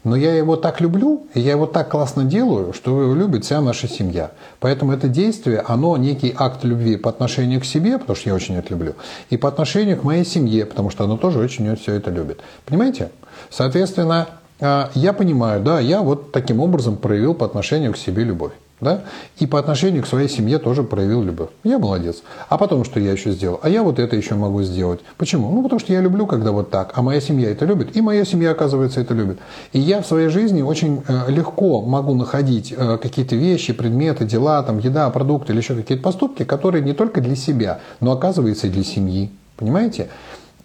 Но 0.04 0.16
я 0.16 0.34
его 0.34 0.56
так 0.56 0.80
люблю, 0.80 1.26
и 1.32 1.40
я 1.40 1.52
его 1.52 1.66
так 1.66 1.90
классно 1.90 2.24
делаю, 2.24 2.72
что 2.72 3.02
его 3.02 3.14
любит 3.14 3.44
вся 3.44 3.60
наша 3.60 3.86
семья. 3.86 4.32
Поэтому 4.58 4.92
это 4.92 5.06
действие, 5.06 5.60
оно 5.60 5.96
некий 5.96 6.34
акт 6.36 6.64
любви 6.64 6.96
по 6.96 7.10
отношению 7.10 7.60
к 7.60 7.64
себе, 7.64 7.98
потому 7.98 8.16
что 8.16 8.30
я 8.30 8.34
очень 8.34 8.56
это 8.56 8.70
люблю, 8.70 8.94
и 9.30 9.36
по 9.36 9.48
отношению 9.48 9.96
к 9.96 10.02
моей 10.02 10.24
семье, 10.24 10.66
потому 10.66 10.90
что 10.90 11.04
она 11.04 11.16
тоже 11.16 11.38
очень 11.38 11.76
все 11.76 11.94
это 11.94 12.10
любит. 12.10 12.40
Понимаете? 12.66 13.10
Соответственно, 13.48 14.26
а, 14.60 14.90
я 14.94 15.12
понимаю, 15.12 15.60
да, 15.62 15.78
я 15.78 16.02
вот 16.02 16.32
таким 16.32 16.60
образом 16.60 16.96
проявил 16.96 17.34
по 17.34 17.46
отношению 17.46 17.92
к 17.92 17.96
себе 17.96 18.24
любовь. 18.24 18.52
Да? 18.82 19.04
И 19.38 19.46
по 19.46 19.60
отношению 19.60 20.02
к 20.02 20.08
своей 20.08 20.28
семье 20.28 20.58
тоже 20.58 20.82
проявил 20.82 21.22
любовь. 21.22 21.50
Я 21.62 21.78
молодец. 21.78 22.24
А 22.48 22.58
потом, 22.58 22.84
что 22.84 22.98
я 22.98 23.12
еще 23.12 23.30
сделал? 23.30 23.60
А 23.62 23.68
я 23.68 23.84
вот 23.84 24.00
это 24.00 24.16
еще 24.16 24.34
могу 24.34 24.60
сделать. 24.64 24.98
Почему? 25.18 25.52
Ну, 25.52 25.62
потому 25.62 25.78
что 25.78 25.92
я 25.92 26.00
люблю, 26.00 26.26
когда 26.26 26.50
вот 26.50 26.70
так. 26.70 26.90
А 26.96 27.00
моя 27.00 27.20
семья 27.20 27.50
это 27.50 27.64
любит. 27.64 27.96
И 27.96 28.00
моя 28.00 28.24
семья, 28.24 28.50
оказывается, 28.50 29.00
это 29.00 29.14
любит. 29.14 29.38
И 29.72 29.78
я 29.78 30.02
в 30.02 30.06
своей 30.06 30.28
жизни 30.30 30.62
очень 30.62 31.04
э, 31.06 31.30
легко 31.30 31.80
могу 31.80 32.14
находить 32.16 32.74
э, 32.76 32.98
какие-то 33.00 33.36
вещи, 33.36 33.72
предметы, 33.72 34.24
дела, 34.24 34.60
там, 34.64 34.78
еда, 34.78 35.08
продукты 35.10 35.52
или 35.52 35.60
еще 35.60 35.76
какие-то 35.76 36.02
поступки, 36.02 36.42
которые 36.42 36.82
не 36.82 36.92
только 36.92 37.20
для 37.20 37.36
себя, 37.36 37.78
но, 38.00 38.10
оказывается, 38.10 38.66
и 38.66 38.70
для 38.70 38.82
семьи. 38.82 39.30
Понимаете? 39.56 40.08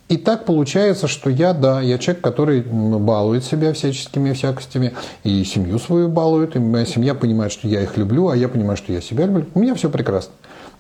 И 0.10 0.16
так 0.16 0.46
получается, 0.46 1.08
что 1.08 1.30
я, 1.30 1.54
да, 1.54 1.82
я 1.82 1.98
человек, 1.98 2.24
который 2.24 2.62
балует 2.62 3.44
себя 3.44 3.74
всяческими 3.74 4.32
всякостями, 4.32 4.94
и 5.24 5.44
семью 5.44 5.80
свою 5.80 6.08
балует, 6.08 6.56
и 6.56 6.60
моя 6.60 6.86
семья 6.86 7.14
понимает, 7.14 7.52
что 7.52 7.68
я 7.68 7.82
их 7.82 7.98
люблю, 7.98 8.30
а 8.30 8.38
я 8.38 8.48
понимаю, 8.48 8.78
что 8.78 8.94
я 8.94 9.02
себя 9.02 9.26
люблю. 9.26 9.46
У 9.54 9.60
меня 9.60 9.76
все 9.76 9.90
прекрасно. 9.90 10.32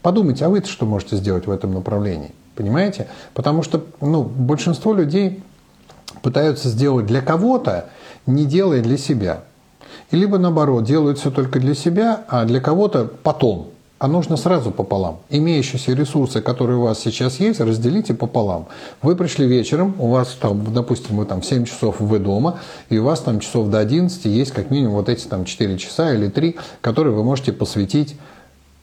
Подумайте, 0.01 0.45
а 0.45 0.49
вы-то 0.49 0.69
что 0.69 0.85
можете 0.85 1.17
сделать 1.17 1.45
в 1.45 1.51
этом 1.51 1.73
направлении? 1.73 2.31
Понимаете? 2.55 3.07
Потому 3.33 3.63
что 3.63 3.83
ну, 3.99 4.23
большинство 4.23 4.93
людей 4.93 5.43
пытаются 6.21 6.69
сделать 6.69 7.05
для 7.05 7.21
кого-то, 7.21 7.89
не 8.25 8.45
делая 8.45 8.81
для 8.81 8.97
себя. 8.97 9.43
И 10.09 10.15
либо 10.15 10.37
наоборот, 10.37 10.85
делают 10.85 11.19
все 11.19 11.31
только 11.31 11.59
для 11.59 11.73
себя, 11.73 12.21
а 12.29 12.45
для 12.45 12.61
кого-то 12.61 13.11
потом– 13.23 13.71
а 13.99 14.07
нужно 14.07 14.37
сразу 14.37 14.71
пополам. 14.71 15.19
Имеющиеся 15.29 15.93
ресурсы, 15.93 16.41
которые 16.41 16.77
у 16.77 16.83
вас 16.83 16.99
сейчас 16.99 17.39
есть, 17.39 17.59
разделите 17.59 18.13
пополам. 18.13 18.67
Вы 19.01 19.15
пришли 19.15 19.47
вечером, 19.47 19.95
у 19.97 20.07
вас 20.07 20.37
там, 20.39 20.73
допустим, 20.73 21.17
вы 21.17 21.25
там 21.25 21.41
в 21.41 21.45
7 21.45 21.65
часов 21.65 21.99
вы 21.99 22.19
дома, 22.19 22.59
и 22.89 22.97
у 22.97 23.03
вас 23.03 23.21
там 23.21 23.39
часов 23.39 23.69
до 23.69 23.79
11 23.79 24.25
есть 24.25 24.51
как 24.51 24.69
минимум 24.69 24.95
вот 24.95 25.09
эти 25.09 25.25
там 25.27 25.45
4 25.45 25.77
часа 25.77 26.13
или 26.13 26.27
3, 26.27 26.57
которые 26.81 27.13
вы 27.13 27.23
можете 27.23 27.53
посвятить 27.53 28.15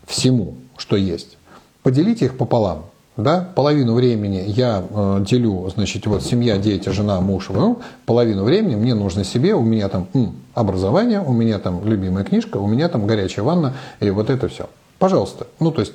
всему, 0.06 0.54
что 0.76 0.96
есть. 0.96 1.36
Поделите 1.82 2.24
их 2.24 2.36
пополам. 2.36 2.86
Да? 3.16 3.48
Половину 3.54 3.94
времени 3.94 4.42
я 4.48 4.82
э, 4.90 5.24
делю, 5.24 5.70
значит, 5.72 6.04
вот 6.06 6.24
семья, 6.24 6.58
дети, 6.58 6.88
жена, 6.88 7.20
муж, 7.20 7.48
ну, 7.50 7.78
половину 8.06 8.42
времени 8.42 8.74
мне 8.74 8.94
нужно 8.94 9.22
себе, 9.22 9.54
у 9.54 9.62
меня 9.62 9.88
там 9.88 10.08
м, 10.14 10.34
образование, 10.54 11.20
у 11.20 11.32
меня 11.32 11.60
там 11.60 11.86
любимая 11.86 12.24
книжка, 12.24 12.56
у 12.56 12.66
меня 12.66 12.88
там 12.88 13.06
горячая 13.06 13.44
ванна, 13.44 13.74
и 14.00 14.10
вот 14.10 14.30
это 14.30 14.48
все. 14.48 14.68
Пожалуйста. 14.98 15.46
Ну, 15.60 15.70
то 15.70 15.80
есть, 15.80 15.92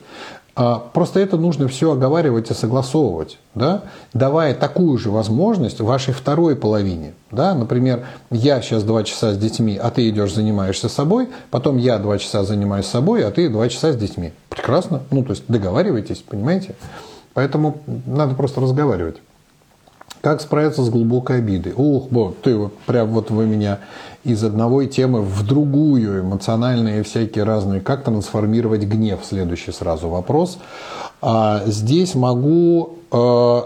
а, 0.62 0.80
просто 0.80 1.22
это 1.22 1.38
нужно 1.38 1.70
все 1.70 1.94
оговаривать 1.94 2.52
и 2.52 2.54
согласовывать, 2.54 3.38
да, 3.56 3.84
давая 4.14 4.54
такую 4.54 4.98
же 4.98 5.10
возможность 5.10 5.80
вашей 5.80 6.14
второй 6.14 6.58
половине. 6.58 7.14
Да? 7.32 7.54
Например, 7.54 8.06
я 8.30 8.62
сейчас 8.62 8.84
два 8.84 9.06
часа 9.06 9.32
с 9.32 9.38
детьми, 9.38 9.80
а 9.82 9.90
ты 9.90 10.10
идешь 10.10 10.34
занимаешься 10.34 10.90
собой, 10.90 11.30
потом 11.50 11.78
я 11.78 11.98
два 11.98 12.18
часа 12.18 12.44
занимаюсь 12.44 12.88
собой, 12.88 13.26
а 13.26 13.32
ты 13.32 13.48
два 13.48 13.70
часа 13.70 13.94
с 13.94 13.96
детьми. 13.96 14.34
Прекрасно. 14.50 15.02
Ну, 15.12 15.24
то 15.24 15.32
есть 15.32 15.46
договаривайтесь, 15.48 16.18
понимаете? 16.18 16.76
Поэтому 17.34 17.78
надо 18.06 18.36
просто 18.36 18.60
разговаривать. 18.60 19.16
Как 20.20 20.42
справиться 20.42 20.84
с 20.84 20.90
глубокой 20.90 21.38
обидой? 21.38 21.72
Ух, 21.74 22.10
бог, 22.10 22.36
ты 22.44 22.58
вот 22.58 22.78
прям 22.80 23.08
вот 23.10 23.32
вы 23.32 23.46
меня 23.46 23.80
из 24.24 24.44
одной 24.44 24.88
темы 24.88 25.22
в 25.22 25.46
другую, 25.46 26.22
эмоциональные 26.22 27.04
всякие 27.04 27.44
разные. 27.44 27.82
Как 27.82 28.04
трансформировать 28.04 28.84
гнев? 28.84 29.20
Следующий 29.24 29.72
сразу 29.72 30.10
вопрос. 30.10 30.58
А 31.22 31.64
здесь 31.66 32.16
могу 32.16 32.98
э, 33.12 33.62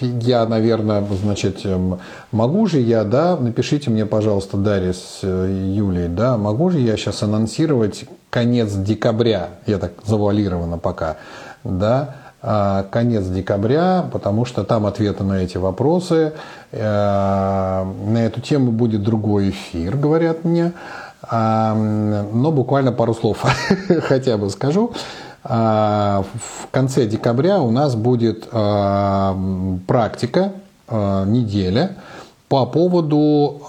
я, 0.00 0.46
наверное, 0.46 1.04
значит, 1.22 1.64
эм, 1.64 2.00
могу 2.30 2.66
же 2.66 2.80
я, 2.80 3.04
да, 3.04 3.36
напишите 3.36 3.90
мне, 3.90 4.06
пожалуйста, 4.06 4.56
Дарья 4.56 4.92
с 4.92 5.20
э, 5.22 5.72
Юлией, 5.74 6.08
да, 6.08 6.36
могу 6.36 6.70
же 6.70 6.78
я 6.78 6.96
сейчас 6.96 7.22
анонсировать 7.22 8.04
конец 8.30 8.72
декабря, 8.72 9.50
я 9.66 9.78
так 9.78 9.92
завуалировано 10.04 10.78
пока, 10.78 11.16
да, 11.64 12.16
конец 12.42 13.24
декабря, 13.26 14.04
потому 14.12 14.44
что 14.44 14.64
там 14.64 14.84
ответы 14.86 15.22
на 15.22 15.34
эти 15.34 15.58
вопросы. 15.58 16.32
Э, 16.72 17.84
на 17.84 18.18
эту 18.18 18.40
тему 18.40 18.72
будет 18.72 19.04
другой 19.04 19.50
эфир, 19.50 19.96
говорят 19.96 20.44
мне. 20.44 20.72
А, 21.22 21.72
но 21.74 22.50
буквально 22.50 22.90
пару 22.90 23.14
слов 23.14 23.44
хотя 24.08 24.36
бы 24.36 24.50
скажу. 24.50 24.92
А, 25.44 26.24
в 26.34 26.68
конце 26.72 27.06
декабря 27.06 27.60
у 27.60 27.70
нас 27.70 27.94
будет 27.94 28.48
практика, 29.86 30.52
неделя 30.90 31.96
по 32.48 32.66
поводу 32.66 33.62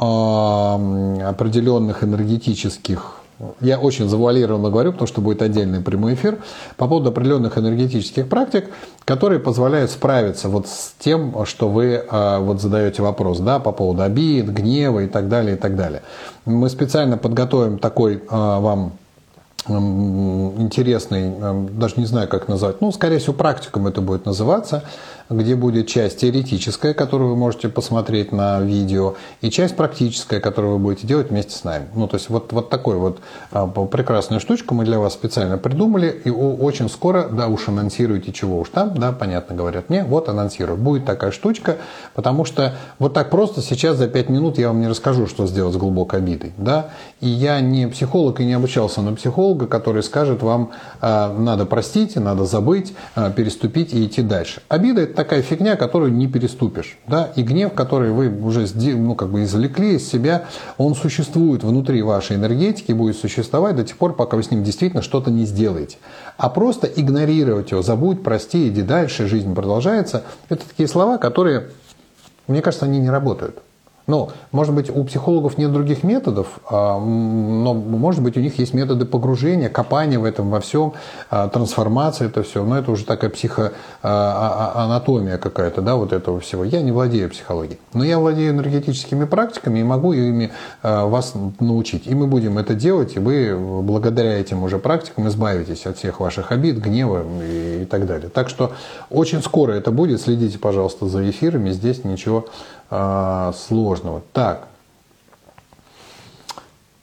определенных 1.26 2.03
энергетических 2.03 3.22
я 3.62 3.80
очень 3.80 4.08
завуалированно 4.08 4.70
говорю, 4.70 4.91
потому 4.91 5.08
что 5.08 5.22
будет 5.22 5.41
отдельный 5.41 5.82
прямой 5.82 6.14
эфир, 6.16 6.39
по 6.78 6.88
поводу 6.88 7.10
определенных 7.10 7.58
энергетических 7.58 8.28
практик, 8.28 8.66
которые 9.06 9.39
позволяют 9.39 9.91
справиться 9.91 10.50
вот 10.50 10.68
с 10.68 10.94
тем, 11.00 11.46
что 11.46 11.70
вы 11.70 12.04
а, 12.10 12.39
вот 12.39 12.62
задаете 12.62 13.02
вопрос, 13.02 13.39
да, 13.39 13.60
по 13.60 13.72
поводу 13.72 14.04
обид, 14.04 14.48
гнева 14.50 15.02
и 15.02 15.08
так 15.08 15.30
далее, 15.30 15.56
и 15.56 15.60
так 15.60 15.76
далее. 15.76 16.02
Мы 16.46 16.70
специально 16.70 17.18
подготовим 17.18 17.80
такой 17.80 18.24
а, 18.30 18.60
вам 18.60 18.94
интересный, 19.68 21.32
даже 21.72 21.94
не 21.96 22.06
знаю, 22.06 22.28
как 22.28 22.50
назвать, 22.50 22.82
ну, 22.82 22.91
скорее 22.91 23.20
всего, 23.20 23.34
практикум 23.34 23.88
это 23.88 24.02
будет 24.02 24.26
называться, 24.26 24.84
где 25.30 25.55
будет 25.55 25.88
часть 25.88 26.19
теоретическая, 26.19 26.93
которую 26.93 27.32
вы 27.32 27.36
можете 27.36 27.69
посмотреть 27.69 28.32
на 28.32 28.59
видео, 28.61 29.15
и 29.41 29.49
часть 29.49 29.76
практическая, 29.76 30.39
которую 30.39 30.74
вы 30.74 30.80
будете 30.80 31.07
делать 31.07 31.30
вместе 31.30 31.55
с 31.55 31.63
нами. 31.63 31.88
Ну, 31.95 32.07
то 32.07 32.17
есть 32.17 32.30
вот, 32.30 32.51
вот 32.51 32.69
такой 32.69 32.97
вот 32.97 33.19
а, 33.51 33.67
прекрасную 33.67 34.39
штучку 34.39 34.76
мы 34.76 34.86
для 34.86 34.99
вас 34.99 35.13
специально 35.13 35.57
придумали, 35.57 36.21
и 36.24 36.30
очень 36.30 36.89
скоро, 36.89 37.28
да, 37.30 37.47
уж 37.47 37.67
анонсируйте, 37.67 38.32
чего 38.32 38.59
уж 38.59 38.69
там, 38.69 38.97
да, 38.97 39.11
понятно, 39.11 39.55
говорят 39.55 39.89
мне, 39.89 40.03
вот 40.03 40.30
анонсирую. 40.30 40.78
Будет 40.78 41.05
такая 41.05 41.32
штучка, 41.32 41.78
потому 42.13 42.45
что 42.45 42.76
вот 42.99 43.13
так 43.13 43.30
просто 43.30 43.61
сейчас 43.61 43.97
за 43.97 44.07
5 44.07 44.30
минут 44.30 44.57
я 44.57 44.67
вам 44.67 44.82
не 44.82 44.88
расскажу, 44.88 45.28
что 45.28 45.47
сделать 45.47 45.74
с 45.74 45.78
глубокой 45.78 46.19
обидой, 46.19 46.53
да, 46.57 46.89
и 47.21 47.28
я 47.28 47.59
не 47.61 47.88
психолог 47.88 48.39
и 48.39 48.45
не 48.45 48.53
обучался 48.53 49.01
на 49.01 49.13
психолога, 49.13 49.67
который 49.67 50.03
скажет 50.03 50.41
вам, 50.41 50.71
а, 51.01 51.34
надо 51.38 51.65
простить, 51.65 52.15
надо 52.15 52.45
забыть, 52.45 52.93
а, 53.15 53.32
переступить 53.32 53.93
и 53.93 54.05
идти 54.05 54.21
дальше. 54.21 54.61
Обида– 54.67 55.01
такая 55.16 55.41
фигня, 55.41 55.76
которую 55.76 56.14
не 56.14 56.28
переступишь. 56.28 56.97
Да? 57.07 57.32
И 57.36 57.43
гнев, 57.43 57.74
который 57.74 58.11
вы 58.11 58.30
уже 58.30 58.68
ну, 58.76 59.16
как 59.16 59.30
бы 59.30 59.43
извлекли 59.43 59.95
из 59.95 60.07
себя, 60.07 60.45
он 60.78 60.95
существует 60.95 61.64
внутри 61.64 62.01
вашей 62.01 62.36
энергетики, 62.36 62.91
будет 62.91 63.18
существовать 63.18 63.76
до 63.76 63.84
тех 63.84 63.97
пор, 63.97 64.16
пока 64.16 64.38
вы 64.38 64.43
с 64.43 64.51
ним 64.51 64.64
действительно 64.64 65.01
что-то 65.01 65.32
не 65.32 65.45
сделаете. 65.45 65.97
А 66.38 66.49
просто 66.49 66.88
игнорировать 66.88 67.72
его, 67.72 67.82
забудь, 67.82 68.24
прости, 68.24 68.68
иди 68.68 68.82
дальше, 68.82 69.28
жизнь 69.28 69.53
продолжается. 69.53 70.24
Это 70.49 70.68
такие 70.68 70.88
слова, 70.88 71.18
которые, 71.18 71.70
мне 72.47 72.61
кажется, 72.61 72.86
они 72.86 72.99
не 72.99 73.09
работают. 73.09 73.59
Ну, 74.06 74.32
может 74.51 74.76
быть, 74.76 74.89
у 74.89 75.06
психологов 75.06 75.58
нет 75.58 75.72
других 75.72 76.04
методов, 76.04 76.60
а, 76.70 76.99
но, 76.99 77.74
может 77.74 78.22
быть, 78.22 78.36
у 78.36 78.41
них 78.41 78.60
есть 78.60 78.74
методы 78.74 79.06
погружения, 79.06 79.70
копания 79.70 80.20
в 80.20 80.26
этом 80.26 80.49
во 80.49 80.60
всем, 80.60 80.91
а, 81.30 81.47
трансформации 81.47 82.26
это 82.26 82.43
все. 82.43 82.66
Но 82.66 82.78
это 82.78 82.91
уже 82.91 83.06
такая 83.06 83.30
психоанатомия 83.30 85.38
какая-то, 85.38 85.82
да, 85.82 85.95
вот 85.95 86.12
этого 86.12 86.41
всего. 86.41 86.66
Я 86.66 86.82
не 86.82 86.91
владею 86.91 87.30
психологией. 87.30 87.80
Но 87.93 88.04
я 88.04 88.20
владею 88.20 88.51
энергетическими 88.51 89.24
практиками 89.24 89.80
и 89.80 89.84
могу 89.84 90.12
ими 90.12 90.51
а, 90.82 91.06
вас 91.06 91.34
научить. 91.62 92.06
И 92.06 92.14
мы 92.14 92.28
будем 92.28 92.58
это 92.58 92.74
делать, 92.74 93.16
и 93.16 93.20
вы 93.20 93.58
благодаря 93.82 94.38
этим 94.38 94.64
уже 94.64 94.80
практикам 94.80 95.30
избавитесь 95.30 95.86
от 95.86 95.97
всех 95.97 96.20
ваших 96.20 96.51
обид, 96.51 96.80
гнева 96.80 97.24
и 97.41 97.86
так 97.89 98.06
далее. 98.06 98.30
Так 98.30 98.49
что 98.49 98.74
очень 99.10 99.41
скоро 99.41 99.72
это 99.72 99.91
будет. 99.91 100.20
Следите, 100.20 100.60
пожалуйста, 100.60 101.08
за 101.08 101.30
эфирами. 101.30 101.72
Здесь 101.72 102.04
ничего 102.04 102.47
а, 102.95 103.51
сложного. 103.94 104.22
Так. 104.34 104.68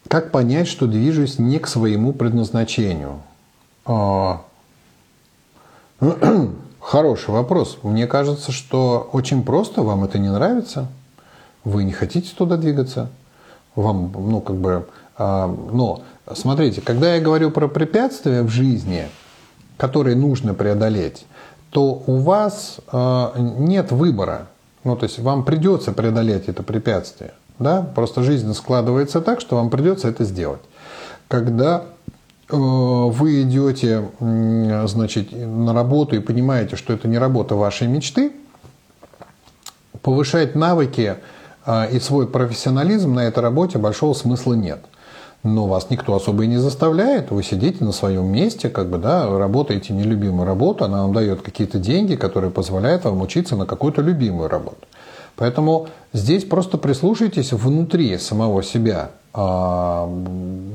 Как 0.09 0.33
понять, 0.33 0.67
что 0.67 0.87
движусь 0.87 1.39
не 1.39 1.59
к 1.59 1.69
своему 1.69 2.13
предназначению? 2.13 3.21
А, 3.85 4.43
хороший 6.81 7.31
вопрос. 7.31 7.79
Мне 7.83 8.07
кажется, 8.07 8.51
что 8.51 9.09
очень 9.13 9.45
просто. 9.45 9.83
Вам 9.83 10.05
это 10.05 10.19
не 10.19 10.29
нравится. 10.29 10.89
Вы 11.63 11.85
не 11.85 11.93
хотите 11.93 12.35
туда 12.37 12.57
двигаться. 12.57 13.11
Вам, 13.77 14.13
ну, 14.13 14.41
как 14.41 14.57
бы... 14.57 14.89
А, 15.17 15.47
но, 15.47 16.03
смотрите, 16.35 16.81
когда 16.81 17.15
я 17.15 17.21
говорю 17.21 17.53
про 17.53 17.69
препятствия 17.69 18.43
в 18.43 18.49
жизни, 18.49 19.09
которые 19.77 20.17
нужно 20.17 20.55
преодолеть, 20.55 21.25
то 21.71 22.03
у 22.05 22.17
вас 22.17 22.81
нет 23.37 23.93
выбора. 23.93 24.49
Ну, 24.85 24.97
то 24.97 25.05
есть 25.05 25.19
вам 25.19 25.45
придется 25.45 25.93
преодолеть 25.93 26.49
это 26.49 26.63
препятствие. 26.63 27.33
Да? 27.59 27.83
Просто 27.83 28.23
жизнь 28.23 28.53
складывается 28.55 29.21
так, 29.21 29.41
что 29.41 29.57
вам 29.57 29.71
придется 29.71 30.09
это 30.09 30.25
сделать. 30.25 30.63
Когда 31.29 31.85
э, 32.49 32.57
вы 32.57 33.43
идете 33.43 34.09
значит, 34.19 35.33
на 35.33 35.75
работу 35.75 36.17
и 36.17 36.21
понимаете, 36.21 36.77
что 36.77 36.93
это 36.93 37.09
не 37.09 37.19
работа 37.19 37.55
вашей 37.55 37.87
мечты, 37.87 38.33
повышать 40.03 40.55
навыки 40.55 41.17
э, 41.67 41.91
и 41.93 42.01
свой 42.01 42.27
профессионализм 42.27 43.15
на 43.15 43.21
этой 43.21 43.41
работе 43.41 43.79
большого 43.79 44.15
смысла 44.15 44.55
нет 44.55 44.81
но 45.43 45.67
вас 45.67 45.89
никто 45.91 46.15
особо 46.15 46.45
и 46.45 46.47
не 46.47 46.59
заставляет. 46.59 47.31
Вы 47.31 47.43
сидите 47.43 47.85
на 47.85 47.93
своем 47.93 48.27
месте, 48.27 48.69
как 48.69 48.91
бы, 48.91 48.99
да, 48.99 49.27
работаете 49.39 49.93
нелюбимую 49.93 50.47
работу, 50.47 50.85
она 50.85 51.03
вам 51.03 51.13
дает 51.13 51.43
какие-то 51.43 51.79
деньги, 51.79 52.15
которые 52.15 52.51
позволяют 52.51 53.05
вам 53.05 53.23
учиться 53.23 53.57
на 53.57 53.67
какую-то 53.67 54.03
любимую 54.03 54.49
работу. 54.49 54.87
Поэтому 55.37 55.89
здесь 56.13 56.45
просто 56.45 56.77
прислушайтесь 56.77 57.53
внутри 57.53 58.19
самого 58.19 58.63
себя. 58.63 59.11
А, 59.33 60.11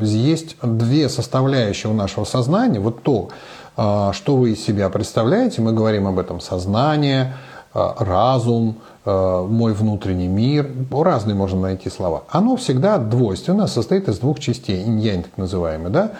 есть 0.02 0.56
две 0.64 1.10
составляющие 1.10 1.92
у 1.92 1.96
нашего 1.96 2.24
сознания. 2.24 2.80
Вот 2.80 3.04
то, 3.04 3.30
а, 3.78 4.14
что 4.14 4.38
вы 4.38 4.54
из 4.54 4.66
себя 4.66 4.90
представляете, 4.90 5.62
мы 5.62 5.74
говорим 5.74 6.08
об 6.08 6.18
этом 6.18 6.40
сознание, 6.40 7.36
а, 7.74 7.96
разум, 8.00 8.78
мой 9.06 9.74
внутренний 9.74 10.28
мир, 10.28 10.70
разные 10.92 11.36
можно 11.36 11.62
найти 11.62 11.90
слова. 11.90 12.24
Оно 12.30 12.56
всегда 12.56 12.98
двойственно, 12.98 13.68
состоит 13.68 14.10
из 14.10 14.20
двух 14.20 14.40
частей, 14.40 14.84
инь-янь 14.84 15.24
так 15.24 15.38
называемый. 15.38 15.92
Да? 15.92 16.12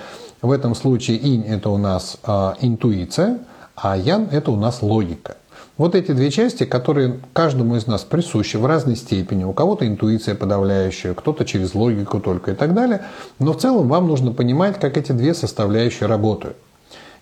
В 0.42 0.52
этом 0.52 0.76
случае 0.76 1.18
инь– 1.18 1.42
это 1.48 1.70
у 1.70 1.78
нас 1.78 2.18
э, 2.24 2.54
интуиция, 2.62 3.40
а 3.76 3.98
ян– 3.98 4.28
это 4.32 4.52
у 4.52 4.56
нас 4.56 4.84
логика. 4.84 5.38
Вот 5.78 5.96
эти 5.96 6.12
две 6.12 6.32
части, 6.32 6.64
которые 6.64 7.20
каждому 7.34 7.76
из 7.76 7.86
нас 7.88 8.04
присущи 8.04 8.56
в 8.56 8.66
разной 8.66 8.96
степени. 8.96 9.44
У 9.44 9.52
кого-то 9.52 9.86
интуиция 9.86 10.36
подавляющая, 10.36 11.14
кто-то 11.14 11.44
через 11.44 11.74
логику 11.74 12.20
только 12.20 12.52
и 12.52 12.56
так 12.56 12.74
далее. 12.74 13.02
Но 13.40 13.52
в 13.54 13.58
целом 13.58 13.90
вам 13.90 14.08
нужно 14.08 14.32
понимать, 14.32 14.80
как 14.80 14.96
эти 14.98 15.12
две 15.12 15.34
составляющие 15.34 16.08
работают. 16.08 16.56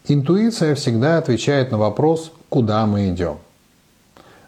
Интуиция 0.08 0.76
всегда 0.76 1.18
отвечает 1.18 1.72
на 1.72 1.78
вопрос, 1.78 2.32
куда 2.50 2.86
мы 2.86 3.10
идем. 3.10 3.38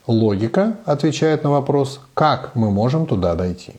Логика 0.08 0.76
отвечает 0.86 1.43
на 1.43 1.51
вопрос, 1.51 1.99
как 2.14 2.56
мы 2.56 2.70
можем 2.72 3.06
туда 3.06 3.36
дойти. 3.36 3.74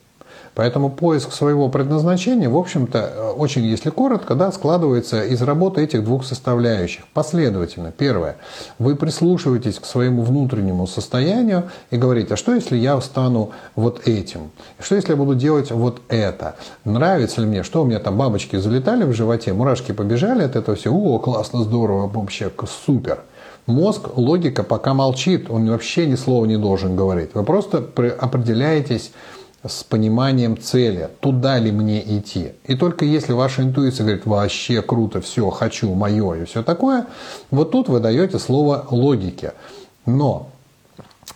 Поэтому 0.57 0.89
поиск 0.89 1.33
своего 1.35 1.69
предназначения, 1.69 2.49
в 2.49 2.57
общем-то, 2.57 2.99
э, 2.99 3.31
очень, 3.33 3.63
если 3.67 3.91
коротко, 3.91 4.35
да, 4.35 4.51
складывается 4.51 5.23
из 5.23 5.43
работы 5.43 5.83
этих 5.83 6.03
двух 6.03 6.25
составляющих. 6.25 7.07
Последовательно. 7.13 7.93
Первое. 7.93 8.37
Вы 8.79 8.97
прислушиваетесь 8.97 9.79
к 9.79 9.85
своему 9.85 10.23
внутреннему 10.23 10.87
состоянию 10.87 11.65
и 11.91 11.99
говорите, 11.99 12.35
а 12.35 12.37
что 12.39 12.55
если 12.55 12.79
я 12.79 12.99
стану 13.03 13.51
вот 13.75 14.09
этим? 14.09 14.51
Что 14.81 14.95
если 14.95 15.11
я 15.11 15.17
буду 15.17 15.35
делать 15.35 15.71
вот 15.71 16.01
это? 16.09 16.57
Нравится 16.85 17.43
ли 17.43 17.47
мне? 17.47 17.63
Что 17.63 17.83
у 17.83 17.85
меня 17.85 17.99
там 17.99 18.17
бабочки 18.17 18.57
залетали 18.57 19.05
в 19.05 19.13
животе, 19.13 19.53
мурашки 19.53 19.93
побежали 19.93 20.43
от 20.43 20.57
этого 20.57 20.75
все? 20.75 20.91
О, 20.91 21.19
классно, 21.19 21.65
здорово, 21.65 22.09
вообще 22.09 22.51
супер. 22.87 23.21
Мозг, 23.67 24.17
логика 24.17 24.63
пока 24.63 24.95
молчит, 24.95 25.51
он 25.51 25.69
вообще 25.69 26.07
ни 26.07 26.15
слова 26.15 26.45
не 26.45 26.57
должен 26.57 26.95
говорить. 26.95 27.31
Вы 27.35 27.43
просто 27.43 27.79
определяетесь 27.79 29.11
с 29.67 29.83
пониманием 29.83 30.57
цели, 30.57 31.09
туда 31.21 31.59
ли 31.59 31.73
мне 31.73 32.01
идти. 32.19 32.53
И 32.65 32.77
только 32.77 33.05
если 33.05 33.33
ваша 33.33 33.63
интуиция 33.63 34.05
говорит, 34.05 34.25
вообще 34.25 34.83
круто, 34.83 35.21
все, 35.21 35.51
хочу, 35.51 35.93
мое 35.95 36.35
и 36.35 36.45
все 36.45 36.63
такое, 36.63 37.07
вот 37.51 37.73
тут 37.73 37.89
вы 37.89 37.99
даете 37.99 38.39
слово 38.39 38.87
логике. 38.91 39.55
Но 40.05 40.51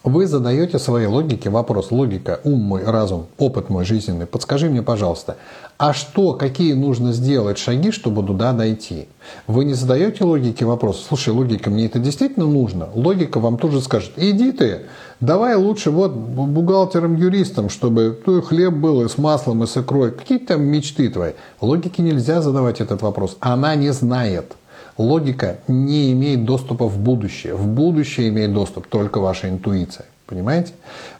вы 0.04 0.26
задаете 0.26 0.78
своей 0.78 1.06
логике 1.06 1.50
вопрос, 1.50 1.90
логика, 1.90 2.40
ум 2.44 2.60
мой, 2.60 2.84
разум, 2.84 3.26
опыт 3.38 3.68
мой 3.68 3.84
жизненный, 3.84 4.26
подскажи 4.26 4.70
мне, 4.70 4.82
пожалуйста, 4.82 5.36
а 5.80 5.94
что, 5.94 6.34
какие 6.34 6.74
нужно 6.74 7.14
сделать 7.14 7.56
шаги, 7.56 7.90
чтобы 7.90 8.22
туда 8.22 8.52
дойти? 8.52 9.08
Вы 9.46 9.64
не 9.64 9.72
задаете 9.72 10.24
логике 10.24 10.66
вопрос, 10.66 11.06
слушай, 11.08 11.30
логика, 11.30 11.70
мне 11.70 11.86
это 11.86 11.98
действительно 11.98 12.46
нужно? 12.46 12.90
Логика 12.92 13.40
вам 13.40 13.56
тут 13.56 13.72
же 13.72 13.80
скажет, 13.80 14.12
иди 14.18 14.52
ты, 14.52 14.82
давай 15.20 15.56
лучше 15.56 15.90
вот 15.90 16.12
бухгалтером-юристом, 16.12 17.70
чтобы 17.70 18.20
твой 18.22 18.42
хлеб 18.42 18.74
был 18.74 19.00
и 19.00 19.08
с 19.08 19.16
маслом, 19.16 19.64
и 19.64 19.66
с 19.66 19.74
икрой, 19.78 20.10
какие 20.12 20.36
там 20.36 20.62
мечты 20.64 21.08
твои? 21.08 21.32
Логике 21.62 22.02
нельзя 22.02 22.42
задавать 22.42 22.82
этот 22.82 23.00
вопрос, 23.00 23.38
она 23.40 23.74
не 23.74 23.90
знает. 23.94 24.56
Логика 24.98 25.60
не 25.66 26.12
имеет 26.12 26.44
доступа 26.44 26.88
в 26.88 26.98
будущее. 26.98 27.54
В 27.54 27.66
будущее 27.66 28.28
имеет 28.28 28.52
доступ 28.52 28.86
только 28.86 29.18
ваша 29.18 29.48
интуиция. 29.48 30.04
Понимаете? 30.30 30.74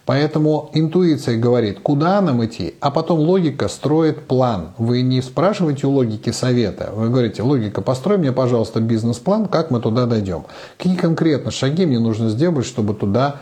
Поэтому 0.07 0.71
интуиция 0.73 1.37
говорит, 1.37 1.81
куда 1.81 2.21
нам 2.21 2.45
идти, 2.45 2.75
а 2.81 2.93
потом 2.93 3.19
логика 3.19 3.67
строит 3.67 4.29
план. 4.29 4.69
Вы 4.79 5.03
не 5.03 5.21
спрашиваете 5.21 5.89
у 5.89 5.91
логики 5.91 6.31
совета. 6.31 6.91
Вы 6.95 7.09
говорите, 7.09 7.43
логика, 7.43 7.83
построй 7.83 8.19
мне, 8.19 8.31
пожалуйста, 8.31 8.81
бизнес-план, 8.81 9.47
как 9.47 9.73
мы 9.73 9.81
туда 9.81 10.07
дойдем. 10.07 10.45
Какие 10.79 10.95
конкретно 10.95 11.51
шаги 11.51 11.87
мне 11.87 11.99
нужно 11.99 12.29
сделать, 12.29 12.65
чтобы 12.65 12.95
туда 12.95 13.41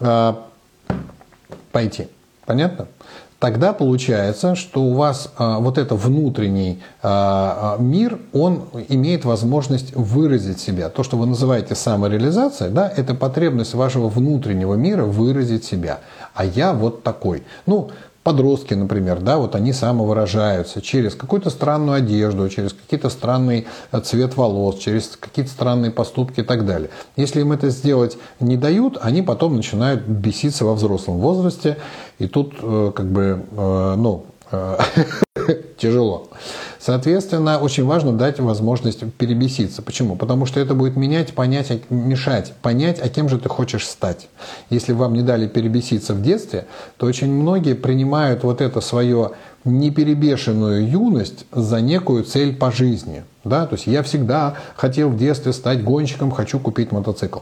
э, 0.00 0.34
пойти. 1.72 2.08
Понятно? 2.46 2.86
Тогда 3.42 3.72
получается, 3.72 4.54
что 4.54 4.82
у 4.82 4.94
вас 4.94 5.32
а, 5.36 5.58
вот 5.58 5.76
это 5.76 5.96
внутренний 5.96 6.80
а, 7.02 7.74
а, 7.76 7.82
мир, 7.82 8.20
он 8.32 8.62
имеет 8.88 9.24
возможность 9.24 9.96
выразить 9.96 10.60
себя. 10.60 10.88
То, 10.90 11.02
что 11.02 11.16
вы 11.16 11.26
называете 11.26 11.74
самореализацией, 11.74 12.70
да, 12.70 12.88
это 12.96 13.16
потребность 13.16 13.74
вашего 13.74 14.08
внутреннего 14.08 14.74
мира 14.74 15.02
выразить 15.02 15.64
себя. 15.64 15.98
А 16.34 16.44
я 16.44 16.72
вот 16.72 17.02
такой. 17.02 17.42
Ну, 17.66 17.90
подростки, 18.22 18.74
например, 18.74 19.20
да, 19.20 19.38
вот 19.38 19.54
они 19.54 19.72
самовыражаются 19.72 20.80
через 20.80 21.14
какую-то 21.14 21.50
странную 21.50 21.96
одежду, 21.96 22.48
через 22.48 22.72
какие-то 22.72 23.10
странный 23.10 23.66
э, 23.90 24.00
цвет 24.00 24.36
волос, 24.36 24.78
через 24.78 25.16
какие-то 25.18 25.50
странные 25.50 25.90
поступки 25.90 26.40
и 26.40 26.42
так 26.44 26.64
далее. 26.64 26.90
Если 27.16 27.40
им 27.40 27.52
это 27.52 27.70
сделать 27.70 28.16
не 28.38 28.56
дают, 28.56 28.98
они 29.00 29.22
потом 29.22 29.56
начинают 29.56 30.02
беситься 30.02 30.64
во 30.64 30.74
взрослом 30.74 31.18
возрасте, 31.18 31.78
и 32.22 32.28
тут 32.28 32.54
э, 32.62 32.92
как 32.94 33.06
бы, 33.06 33.44
э, 33.50 33.94
ну, 33.96 34.26
тяжело. 35.78 36.28
Соответственно, 36.78 37.58
очень 37.58 37.84
важно 37.84 38.12
дать 38.12 38.38
возможность 38.38 39.02
перебеситься. 39.14 39.82
Почему? 39.82 40.14
Потому 40.14 40.46
что 40.46 40.60
это 40.60 40.74
будет 40.74 40.94
менять, 40.94 41.32
понять, 41.32 41.90
мешать, 41.90 42.52
понять, 42.60 43.00
а 43.02 43.08
кем 43.08 43.28
же 43.28 43.38
ты 43.38 43.48
хочешь 43.48 43.86
стать. 43.86 44.28
Если 44.68 44.92
вам 44.92 45.14
не 45.14 45.22
дали 45.22 45.48
перебеситься 45.48 46.12
в 46.12 46.22
детстве, 46.22 46.66
то 46.96 47.06
очень 47.06 47.32
многие 47.32 47.74
принимают 47.74 48.44
вот 48.44 48.60
это 48.60 48.80
свое 48.80 49.32
неперебешенную 49.64 50.88
юность 50.88 51.46
за 51.52 51.80
некую 51.80 52.24
цель 52.24 52.54
по 52.54 52.70
жизни. 52.70 53.24
Да? 53.44 53.66
То 53.66 53.76
есть 53.76 53.86
я 53.86 54.02
всегда 54.02 54.56
хотел 54.76 55.08
в 55.08 55.16
детстве 55.16 55.52
стать 55.52 55.82
гонщиком, 55.82 56.30
хочу 56.30 56.58
купить 56.60 56.92
мотоцикл. 56.92 57.40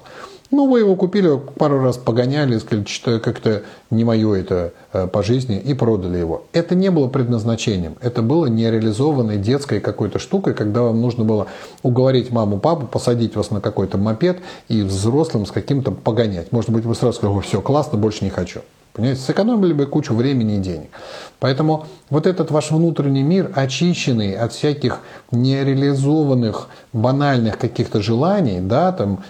Ну, 0.51 0.69
вы 0.69 0.81
его 0.81 0.97
купили, 0.97 1.39
пару 1.59 1.81
раз 1.81 1.97
погоняли, 1.97 2.59
сказали, 2.59 2.85
что 2.87 3.21
как-то 3.21 3.63
не 3.91 4.03
мое 4.03 4.35
это 4.35 4.73
э, 4.93 5.07
по 5.07 5.23
жизни, 5.23 5.59
и 5.59 5.75
продали 5.75 6.19
его. 6.19 6.43
Это 6.53 6.75
не 6.75 6.91
было 6.91 7.07
предназначением. 7.07 7.95
Это 8.01 8.21
было 8.21 8.47
нереализованной 8.47 9.37
детской 9.37 9.79
какой-то 9.79 10.19
штукой, 10.19 10.55
когда 10.55 10.83
вам 10.83 11.01
нужно 11.01 11.25
было 11.25 11.47
уговорить 11.85 12.33
маму, 12.33 12.59
папу, 12.59 12.87
посадить 12.87 13.37
вас 13.37 13.53
на 13.53 13.61
какой-то 13.61 13.97
мопед 13.97 14.39
и 14.69 14.83
взрослым 14.83 15.47
с 15.47 15.53
каким-то 15.53 15.93
погонять. 15.93 16.51
Может 16.51 16.71
быть, 16.71 16.85
вы 16.85 16.97
сразу 16.97 17.19
сказали, 17.19 17.41
все, 17.41 17.61
классно, 17.61 17.97
больше 17.97 18.25
не 18.25 18.31
хочу. 18.31 18.63
Понимаете, 18.93 19.23
сэкономили 19.23 19.73
бы 19.73 19.87
кучу 19.87 20.15
времени 20.15 20.57
и 20.57 20.59
денег. 20.59 20.91
Поэтому 21.39 21.87
вот 22.11 22.27
этот 22.27 22.51
ваш 22.51 22.71
внутренний 22.71 23.23
мир, 23.23 23.51
очищенный 23.55 24.35
от 24.35 24.53
всяких 24.53 25.01
нереализованных, 25.31 26.69
банальных 26.93 27.57
каких-то 27.57 28.03
желаний, 28.03 28.61
да, 28.61 28.93
там, 28.93 29.23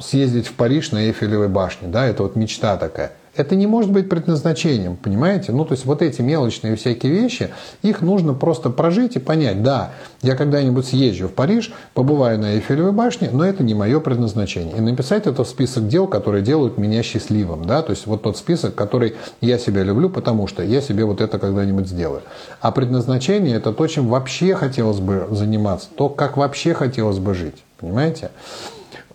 съездить 0.00 0.46
в 0.46 0.54
Париж 0.54 0.92
на 0.92 0.98
Эйфелевой 0.98 1.48
башне, 1.48 1.88
да, 1.88 2.06
это 2.06 2.22
вот 2.22 2.36
мечта 2.36 2.76
такая 2.76 3.12
это 3.40 3.56
не 3.56 3.66
может 3.66 3.90
быть 3.90 4.08
предназначением, 4.08 4.96
понимаете? 4.96 5.52
Ну, 5.52 5.64
то 5.64 5.72
есть 5.72 5.86
вот 5.86 6.02
эти 6.02 6.20
мелочные 6.20 6.76
всякие 6.76 7.12
вещи, 7.12 7.50
их 7.82 8.02
нужно 8.02 8.34
просто 8.34 8.70
прожить 8.70 9.16
и 9.16 9.18
понять, 9.18 9.62
да, 9.62 9.92
я 10.22 10.36
когда-нибудь 10.36 10.86
съезжу 10.86 11.28
в 11.28 11.32
Париж, 11.32 11.72
побываю 11.94 12.38
на 12.38 12.54
Эйфелевой 12.54 12.92
башне, 12.92 13.30
но 13.32 13.44
это 13.44 13.64
не 13.64 13.74
мое 13.74 13.98
предназначение. 14.00 14.76
И 14.76 14.80
написать 14.80 15.26
это 15.26 15.42
в 15.44 15.48
список 15.48 15.88
дел, 15.88 16.06
которые 16.06 16.42
делают 16.42 16.78
меня 16.78 17.02
счастливым, 17.02 17.64
да, 17.64 17.82
то 17.82 17.90
есть 17.90 18.06
вот 18.06 18.22
тот 18.22 18.36
список, 18.36 18.74
который 18.74 19.14
я 19.40 19.58
себя 19.58 19.82
люблю, 19.82 20.10
потому 20.10 20.46
что 20.46 20.62
я 20.62 20.80
себе 20.80 21.04
вот 21.04 21.20
это 21.20 21.38
когда-нибудь 21.38 21.88
сделаю. 21.88 22.22
А 22.60 22.70
предназначение– 22.70 23.56
это 23.56 23.72
то, 23.72 23.86
чем 23.86 24.08
вообще 24.08 24.54
хотелось 24.54 25.00
бы 25.00 25.26
заниматься, 25.30 25.88
то, 25.96 26.08
как 26.08 26.36
вообще 26.36 26.74
хотелось 26.74 27.18
бы 27.18 27.34
жить, 27.34 27.56
понимаете? 27.78 28.30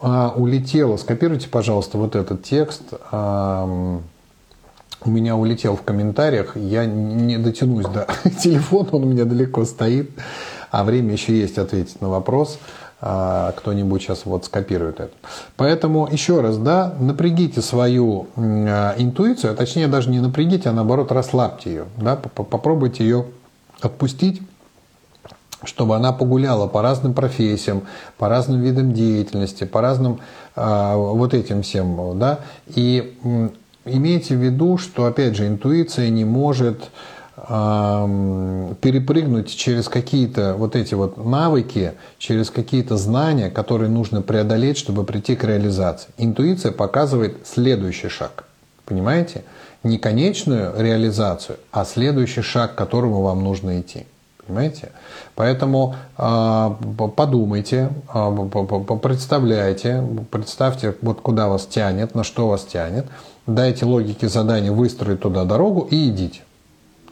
а, 0.06 0.34
улетело. 0.36 0.98
Скопируйте, 0.98 1.50
пожалуйста, 1.50 1.98
вот 1.98 2.16
этот 2.16 2.44
текст. 2.44 2.84
А, 3.12 4.00
у 5.06 5.10
меня 5.10 5.36
улетел 5.36 5.76
в 5.76 5.84
комментариях. 5.84 6.58
Я 6.58 6.86
не 6.86 7.38
дотянусь 7.38 7.86
до 7.86 8.08
телефона, 8.41 8.89
он 8.91 9.03
у 9.03 9.08
меня 9.08 9.26
далеко 9.26 9.64
стоит. 9.66 10.12
А 10.72 10.84
время 10.84 11.14
еще 11.14 11.38
есть 11.38 11.58
ответить 11.58 12.01
на 12.01 12.10
вопрос. 12.10 12.60
А, 13.01 13.53
кто-нибудь 13.56 14.01
сейчас 14.01 14.26
вот 14.26 14.45
скопирует 14.45 14.99
это. 14.99 15.14
Поэтому 15.58 16.08
еще 16.12 16.41
раз, 16.41 16.58
да, 16.58 16.93
напрягите 16.99 17.62
свою 17.62 18.28
а, 18.36 18.95
интуицию, 18.97 19.53
а 19.53 19.56
точнее 19.56 19.88
даже 19.88 20.10
не 20.10 20.20
напрягите, 20.20 20.70
а 20.70 20.74
наоборот 20.74 21.12
расслабьте 21.12 21.70
ее. 21.70 21.86
Да, 21.97 22.16
попробуйте 22.16 23.03
ее 23.03 23.26
отпустить 23.82 24.41
чтобы 25.64 25.95
она 25.95 26.14
погуляла 26.14 26.68
по 26.68 26.84
разным 26.84 27.16
профессиям, 27.16 27.84
по 28.20 28.30
разным 28.30 28.62
видам 28.62 28.93
деятельности, 28.93 29.64
по 29.64 29.82
разным 29.82 30.20
э, 30.56 30.93
вот 30.95 31.34
этим 31.34 31.64
всем, 31.64 32.20
да, 32.20 32.41
и 32.68 33.18
имейте 33.86 34.36
в 34.36 34.44
виду, 34.44 34.78
что, 34.78 35.06
опять 35.06 35.36
же, 35.36 35.48
интуиция 35.48 36.10
не 36.10 36.26
может 36.26 36.90
перепрыгнуть 38.82 39.56
через 39.56 39.88
какие-то 39.90 40.56
вот 40.58 40.76
эти 40.76 40.96
вот 40.96 41.24
навыки, 41.24 41.94
через 42.18 42.50
какие-то 42.50 42.98
знания, 42.98 43.50
которые 43.52 43.90
нужно 43.90 44.22
преодолеть, 44.22 44.78
чтобы 44.78 45.04
прийти 45.04 45.36
к 45.36 45.44
реализации. 45.44 46.10
Интуиция 46.18 46.72
показывает 46.72 47.46
следующий 47.46 48.08
шаг, 48.08 48.46
понимаете? 48.86 49.44
Не 49.84 49.98
конечную 50.00 50.74
реализацию, 50.78 51.58
а 51.72 51.86
следующий 51.86 52.42
шаг, 52.42 52.74
к 52.74 52.78
которому 52.78 53.22
вам 53.22 53.44
нужно 53.44 53.82
идти. 53.82 54.08
Понимаете? 54.48 54.92
Поэтому 55.36 55.96
э, 56.18 56.72
подумайте, 57.16 57.90
э, 58.14 58.98
представляйте, 59.02 60.04
представьте, 60.32 60.96
вот 61.02 61.22
куда 61.22 61.48
вас 61.48 61.66
тянет, 61.66 62.16
на 62.16 62.24
что 62.24 62.48
вас 62.48 62.64
тянет, 62.64 63.08
дайте 63.48 63.86
логике 63.86 64.28
задания 64.28 64.72
выстроить 64.72 65.22
туда 65.22 65.46
дорогу 65.46 65.88
и 65.89 66.10
идите. 66.10 66.41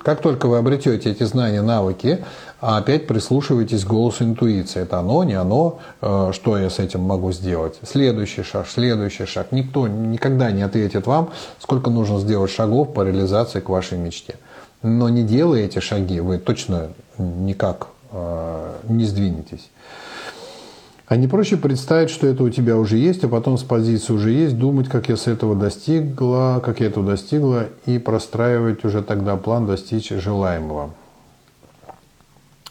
Как 0.04 0.22
только 0.22 0.48
вы 0.48 0.58
обретете 0.58 1.12
эти 1.12 1.24
знания, 1.24 1.62
навыки, 1.62 2.26
опять 2.60 3.08
прислушивайтесь 3.08 3.86
к 3.86 3.88
голосу 3.88 4.26
интуиции. 4.26 4.82
Это 4.82 5.00
оно, 5.00 5.24
не 5.24 5.34
оно, 5.34 5.80
э, 6.02 6.32
что 6.34 6.58
я 6.58 6.70
с 6.70 6.80
этим 6.80 7.02
могу 7.02 7.32
сделать. 7.32 7.80
Следующий 7.84 8.44
шаг, 8.44 8.68
следующий 8.68 9.26
шаг. 9.26 9.52
Никто 9.52 9.88
никогда 9.88 10.52
не 10.52 10.62
ответит 10.62 11.08
вам, 11.08 11.30
сколько 11.60 11.90
нужно 11.90 12.20
сделать 12.20 12.52
шагов 12.52 12.94
по 12.94 13.04
реализации 13.04 13.62
к 13.62 13.70
вашей 13.70 13.98
мечте. 13.98 14.36
Но 14.82 15.08
не 15.08 15.24
делая 15.24 15.62
эти 15.62 15.80
шаги, 15.80 16.20
вы 16.20 16.38
точно 16.38 16.90
никак 17.18 17.88
э, 18.12 18.72
не 18.90 19.06
сдвинетесь. 19.06 19.70
А 21.06 21.18
не 21.18 21.28
проще 21.28 21.58
представить, 21.58 22.10
что 22.10 22.28
это 22.28 22.44
у 22.44 22.50
тебя 22.50 22.78
уже 22.78 22.98
есть, 22.98 23.24
а 23.26 23.28
потом 23.28 23.58
с 23.58 23.64
позиции 23.64 24.14
уже 24.14 24.32
есть, 24.32 24.58
думать, 24.58 24.88
как 24.88 25.10
я 25.10 25.18
с 25.18 25.28
этого 25.28 25.54
достигла, 25.54 26.62
как 26.64 26.80
я 26.80 26.88
этого 26.88 27.06
достигла, 27.06 27.68
и 27.86 27.98
простраивать 27.98 28.86
уже 28.86 29.04
тогда 29.04 29.36
план 29.36 29.68
достичь 29.68 30.10
желаемого. 30.10 30.92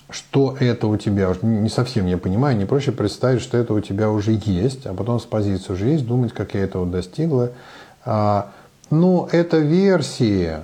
Что 0.08 0.56
это 0.58 0.86
у 0.86 0.96
тебя, 0.96 1.34
не 1.42 1.68
совсем 1.68 2.06
я 2.06 2.16
понимаю, 2.16 2.56
не 2.56 2.64
проще 2.64 2.92
представить, 2.92 3.42
что 3.42 3.58
это 3.58 3.74
у 3.74 3.80
тебя 3.80 4.10
уже 4.10 4.40
есть, 4.44 4.86
а 4.86 4.94
потом 4.94 5.20
с 5.20 5.24
позиции 5.24 5.72
уже 5.72 5.88
есть, 5.88 6.06
думать, 6.06 6.32
как 6.32 6.54
я 6.54 6.60
этого 6.60 6.86
достигла. 6.86 7.52
А, 8.04 8.50
ну, 8.90 9.28
это 9.30 9.58
версии, 9.58 10.56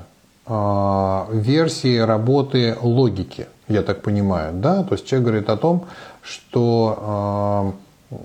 а, 0.46 1.28
версии 1.30 1.98
работы 1.98 2.76
логики, 2.80 3.46
я 3.68 3.82
так 3.82 4.02
понимаю, 4.02 4.54
да, 4.54 4.82
то 4.82 4.94
есть 4.94 5.06
человек 5.06 5.28
говорит 5.28 5.50
о 5.50 5.56
том, 5.56 5.86
что 6.22 7.74
э, 8.10 8.16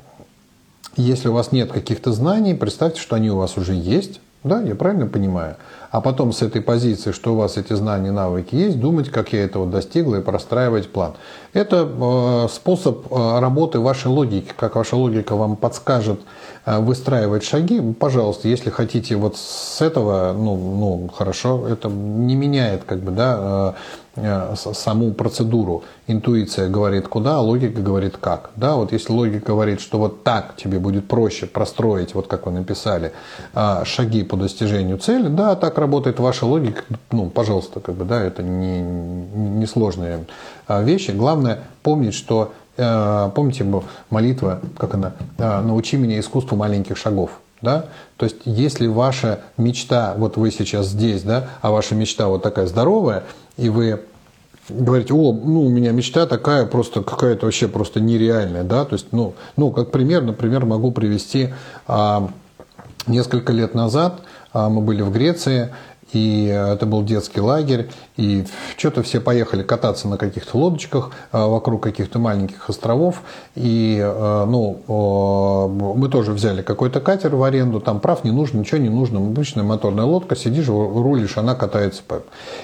если 0.95 1.27
у 1.29 1.33
вас 1.33 1.51
нет 1.51 1.71
каких-то 1.71 2.11
знаний, 2.11 2.53
представьте, 2.53 3.01
что 3.01 3.15
они 3.15 3.31
у 3.31 3.37
вас 3.37 3.57
уже 3.57 3.73
есть, 3.73 4.19
да, 4.43 4.61
я 4.61 4.75
правильно 4.75 5.07
понимаю? 5.07 5.55
А 5.89 6.01
потом 6.01 6.33
с 6.33 6.41
этой 6.41 6.61
позиции, 6.61 7.11
что 7.11 7.33
у 7.33 7.37
вас 7.37 7.55
эти 7.55 7.73
знания, 7.73 8.11
навыки 8.11 8.55
есть, 8.55 8.79
думать, 8.79 9.09
как 9.09 9.31
я 9.31 9.43
этого 9.43 9.65
достигла 9.67 10.17
и 10.17 10.21
простраивать 10.21 10.91
план. 10.91 11.13
Это 11.53 11.87
э, 11.87 12.47
способ 12.51 13.05
э, 13.11 13.39
работы 13.39 13.79
вашей 13.79 14.07
логики, 14.07 14.51
как 14.57 14.75
ваша 14.75 14.95
логика 14.95 15.35
вам 15.35 15.55
подскажет 15.55 16.19
э, 16.65 16.79
выстраивать 16.79 17.43
шаги. 17.43 17.79
Пожалуйста, 17.93 18.47
если 18.47 18.69
хотите 18.69 19.15
вот 19.15 19.37
с 19.37 19.81
этого, 19.81 20.33
ну, 20.33 20.55
ну 20.55 21.09
хорошо, 21.15 21.67
это 21.67 21.87
не 21.89 22.35
меняет 22.35 22.83
как 22.85 22.99
бы, 22.99 23.11
да, 23.11 23.75
саму 24.15 25.11
процедуру. 25.13 25.83
Интуиция 26.07 26.69
говорит 26.69 27.07
куда, 27.07 27.37
а 27.37 27.39
логика 27.41 27.81
говорит 27.81 28.17
как. 28.17 28.51
Да, 28.55 28.75
вот 28.75 28.91
если 28.91 29.11
логика 29.11 29.47
говорит, 29.47 29.81
что 29.81 29.97
вот 29.97 30.23
так 30.23 30.55
тебе 30.55 30.77
будет 30.77 31.07
проще 31.07 31.47
простроить, 31.47 32.13
вот 32.13 32.27
как 32.27 32.45
вы 32.45 32.51
написали, 32.51 33.11
шаги 33.85 34.23
по 34.23 34.37
достижению 34.37 34.99
цели, 34.99 35.29
да, 35.29 35.55
так 35.55 35.77
работает 35.79 36.19
ваша 36.19 36.45
логика, 36.45 36.83
ну, 37.11 37.29
пожалуйста, 37.29 37.79
как 37.79 37.95
бы, 37.95 38.05
да, 38.05 38.21
это 38.21 38.43
не, 38.43 38.81
не 38.81 39.65
сложные 39.65 40.25
вещи. 40.67 41.11
Главное 41.11 41.61
помнить, 41.81 42.13
что, 42.13 42.53
э, 42.77 43.31
помните 43.33 43.65
молитва, 44.09 44.59
как 44.77 44.93
она, 44.93 45.13
э, 45.37 45.61
«Научи 45.61 45.97
меня 45.97 46.19
искусству 46.19 46.55
маленьких 46.55 46.97
шагов». 46.97 47.31
Да? 47.61 47.85
То 48.17 48.25
есть, 48.25 48.41
если 48.43 48.87
ваша 48.87 49.39
мечта, 49.57 50.15
вот 50.17 50.35
вы 50.35 50.51
сейчас 50.51 50.87
здесь, 50.87 51.23
да, 51.23 51.47
а 51.61 51.71
ваша 51.71 51.95
мечта 51.95 52.27
вот 52.27 52.43
такая 52.43 52.67
здоровая, 52.67 53.23
и 53.57 53.69
вы 53.69 54.01
говорите, 54.69 55.13
о, 55.13 55.33
ну, 55.33 55.65
у 55.65 55.69
меня 55.69 55.91
мечта 55.91 56.25
такая, 56.25 56.65
просто 56.65 57.01
какая-то 57.01 57.45
вообще 57.45 57.67
просто 57.67 57.99
нереальная, 57.99 58.63
да, 58.63 58.85
то 58.85 58.93
есть, 58.93 59.07
ну, 59.11 59.33
ну 59.57 59.71
как 59.71 59.91
пример, 59.91 60.23
например, 60.23 60.65
могу 60.65 60.91
привести, 60.91 61.49
а, 61.87 62.29
несколько 63.07 63.51
лет 63.51 63.73
назад 63.75 64.21
а, 64.53 64.69
мы 64.69 64.81
были 64.81 65.01
в 65.01 65.11
Греции, 65.11 65.73
и 66.13 66.45
это 66.45 66.85
был 66.85 67.03
детский 67.03 67.41
лагерь, 67.41 67.89
и 68.17 68.45
что-то 68.77 69.03
все 69.03 69.19
поехали 69.19 69.63
кататься 69.63 70.07
на 70.07 70.17
каких-то 70.17 70.57
лодочках 70.57 71.11
а, 71.31 71.47
вокруг 71.47 71.81
каких-то 71.83 72.19
маленьких 72.19 72.69
островов, 72.69 73.23
и 73.55 73.99
а, 74.01 74.45
ну, 74.45 75.93
мы 75.95 76.09
тоже 76.09 76.31
взяли 76.31 76.61
какой-то 76.61 76.99
катер 76.99 77.35
в 77.35 77.43
аренду, 77.43 77.79
там 77.79 77.99
прав 77.99 78.23
не 78.23 78.31
нужно, 78.31 78.59
ничего 78.59 78.77
не 78.79 78.89
нужно, 78.89 79.19
обычная 79.19 79.63
моторная 79.63 80.05
лодка, 80.05 80.35
сидишь, 80.35 80.67
рулишь, 80.67 81.37
она 81.37 81.55
катается. 81.55 82.03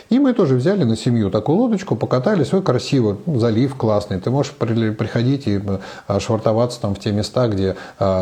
И 0.10 0.20
мы 0.20 0.34
тоже 0.34 0.56
взяли 0.56 0.84
на 0.84 0.96
семью 0.96 1.32
такую 1.32 1.58
лодочку, 1.58 1.96
покатались, 1.96 2.54
ой, 2.54 2.62
красиво, 2.62 3.18
ну, 3.26 3.40
залив 3.40 3.76
классный, 3.76 4.20
ты 4.20 4.30
можешь 4.30 4.54
приходить 4.54 5.48
и 5.48 5.62
швартоваться 6.20 6.82
там 6.82 6.96
в 6.96 7.00
те 7.00 7.12
места, 7.12 7.48
где 7.48 7.76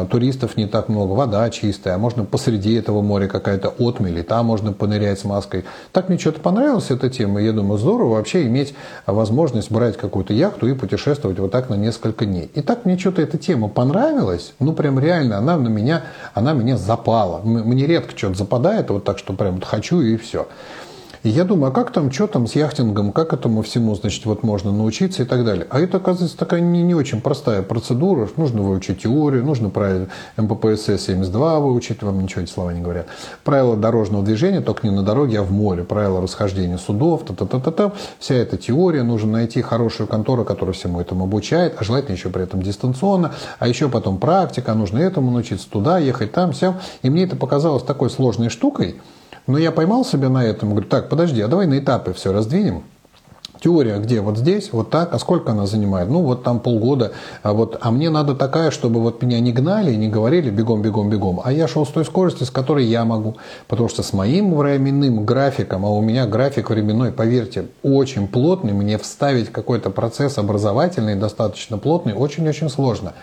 туристов 0.09 0.57
не 0.57 0.67
так 0.67 0.89
много, 0.89 1.11
вода 1.11 1.49
чистая, 1.49 1.95
а 1.95 1.97
можно 1.97 2.23
посреди 2.23 2.75
этого 2.75 3.01
моря 3.01 3.27
какая-то 3.27 3.73
отмель, 3.77 4.19
и 4.19 4.23
там 4.23 4.45
можно 4.45 4.73
понырять 4.73 5.16
с 5.19 5.23
маской. 5.23 5.65
Так 5.91 6.09
мне 6.09 6.17
что-то 6.17 6.39
понравилась 6.39 6.91
эта 6.91 7.09
тема. 7.09 7.41
Я 7.41 7.53
думаю, 7.53 7.77
здорово 7.77 8.15
вообще 8.15 8.43
иметь 8.47 8.75
возможность 9.05 9.71
брать 9.71 9.97
какую-то 9.97 10.33
яхту 10.33 10.67
и 10.67 10.73
путешествовать 10.73 11.39
вот 11.39 11.51
так 11.51 11.69
на 11.69 11.75
несколько 11.75 12.25
дней. 12.25 12.49
И 12.53 12.61
так 12.61 12.85
мне 12.85 12.97
что-то 12.97 13.21
эта 13.21 13.37
тема 13.37 13.67
понравилась. 13.67 14.53
Ну, 14.59 14.73
прям 14.73 14.99
реально, 14.99 15.37
она 15.37 15.57
на 15.57 15.67
меня, 15.67 16.03
она 16.33 16.53
меня 16.53 16.77
запала. 16.77 17.41
Мне 17.43 17.85
редко 17.85 18.17
что-то 18.17 18.35
западает, 18.35 18.89
вот 18.89 19.03
так, 19.03 19.17
что 19.17 19.33
прям 19.33 19.55
вот 19.55 19.65
хочу 19.65 20.01
и 20.01 20.17
все. 20.17 20.47
И 21.27 21.29
я 21.29 21.43
думаю, 21.43 21.71
а 21.71 21.75
как 21.75 21.91
там, 21.91 22.09
что 22.09 22.25
там 22.25 22.47
с 22.47 22.55
яхтингом, 22.55 23.11
как 23.11 23.33
этому 23.33 23.61
всему, 23.61 23.93
значит, 23.95 24.25
вот 24.25 24.43
можно 24.43 24.71
научиться 24.71 25.23
и 25.23 25.25
так 25.25 25.43
далее. 25.43 25.67
А 25.69 25.81
это, 25.81 25.97
оказывается, 25.97 26.37
такая 26.37 26.61
не, 26.61 26.83
не 26.83 26.95
очень 26.95 27.19
простая 27.19 27.63
процедура. 27.63 28.29
Нужно 28.37 28.61
выучить 28.61 29.01
теорию, 29.01 29.43
нужно 29.43 29.69
правила 29.69 30.07
МППС-72 30.37 31.59
выучить, 31.59 32.01
вам 32.01 32.23
ничего 32.23 32.43
эти 32.43 32.49
слова 32.49 32.71
не 32.71 32.79
говорят. 32.79 33.07
Правила 33.43 33.75
дорожного 33.75 34.23
движения, 34.23 34.61
только 34.61 34.87
не 34.87 34.95
на 34.95 35.03
дороге, 35.03 35.39
а 35.39 35.43
в 35.43 35.51
море. 35.51 35.83
Правила 35.83 36.21
расхождения 36.21 36.77
судов, 36.77 37.25
та-та-та-та-та. 37.25 37.91
Вся 38.19 38.35
эта 38.35 38.55
теория, 38.55 39.03
нужно 39.03 39.33
найти 39.33 39.61
хорошую 39.61 40.07
контору, 40.07 40.45
которая 40.45 40.73
всему 40.73 41.01
этому 41.01 41.25
обучает, 41.25 41.75
а 41.77 41.83
желательно 41.83 42.15
еще 42.15 42.29
при 42.29 42.43
этом 42.43 42.61
дистанционно, 42.61 43.33
а 43.59 43.67
еще 43.67 43.89
потом 43.89 44.17
практика, 44.17 44.73
нужно 44.75 44.99
этому 44.99 45.31
научиться, 45.31 45.69
туда 45.69 45.99
ехать, 45.99 46.31
там, 46.31 46.53
все. 46.53 46.75
И 47.01 47.09
мне 47.09 47.25
это 47.25 47.35
показалось 47.35 47.83
такой 47.83 48.09
сложной 48.09 48.47
штукой, 48.47 48.95
Но 49.47 49.57
я 49.57 49.71
поймал 49.71 50.05
себя 50.05 50.29
на 50.29 50.43
этом, 50.43 50.71
говорю, 50.71 50.87
так, 50.87 51.09
подожди, 51.09 51.41
а 51.41 51.47
давай 51.47 51.67
на 51.67 51.79
этапы 51.79 52.13
все 52.13 52.31
раздвинем. 52.33 52.83
Теория 53.59 53.97
где? 53.97 54.21
Вот 54.21 54.37
здесь, 54.37 54.71
вот 54.71 54.89
так. 54.89 55.13
А 55.13 55.19
сколько 55.19 55.51
она 55.51 55.65
занимает? 55.65 56.09
Ну, 56.09 56.21
вот 56.21 56.43
там 56.43 56.59
полгода. 56.59 57.13
А, 57.43 57.53
вот, 57.53 57.77
а 57.81 57.91
мне 57.91 58.09
надо 58.09 58.35
такая, 58.35 58.71
чтобы 58.71 59.01
вот 59.01 59.21
меня 59.21 59.39
не 59.39 59.51
гнали 59.51 59.95
не 59.95 60.09
говорили 60.09 60.49
бегом, 60.49 60.81
бегом, 60.81 61.09
бегом. 61.09 61.41
А 61.43 61.51
я 61.51 61.67
шел 61.67 61.85
с 61.85 61.89
той 61.89 62.05
скоростью, 62.05 62.45
с 62.45 62.51
которой 62.51 62.85
я 62.85 63.03
могу. 63.05 63.37
Потому 63.67 63.89
что 63.89 64.03
с 64.03 64.13
моим 64.13 64.55
временным 64.55 65.25
графиком, 65.25 65.85
а 65.85 65.89
у 65.89 66.01
меня 66.01 66.27
график 66.27 66.69
временной, 66.69 67.11
поверьте, 67.11 67.65
очень 67.83 68.27
плотный, 68.27 68.73
мне 68.73 68.97
вставить 68.97 69.51
какой-то 69.51 69.89
процесс 69.89 70.37
образовательный, 70.37 71.15
достаточно 71.15 71.77
плотный, 71.77 72.13
очень-очень 72.13 72.69
сложно. 72.69 73.13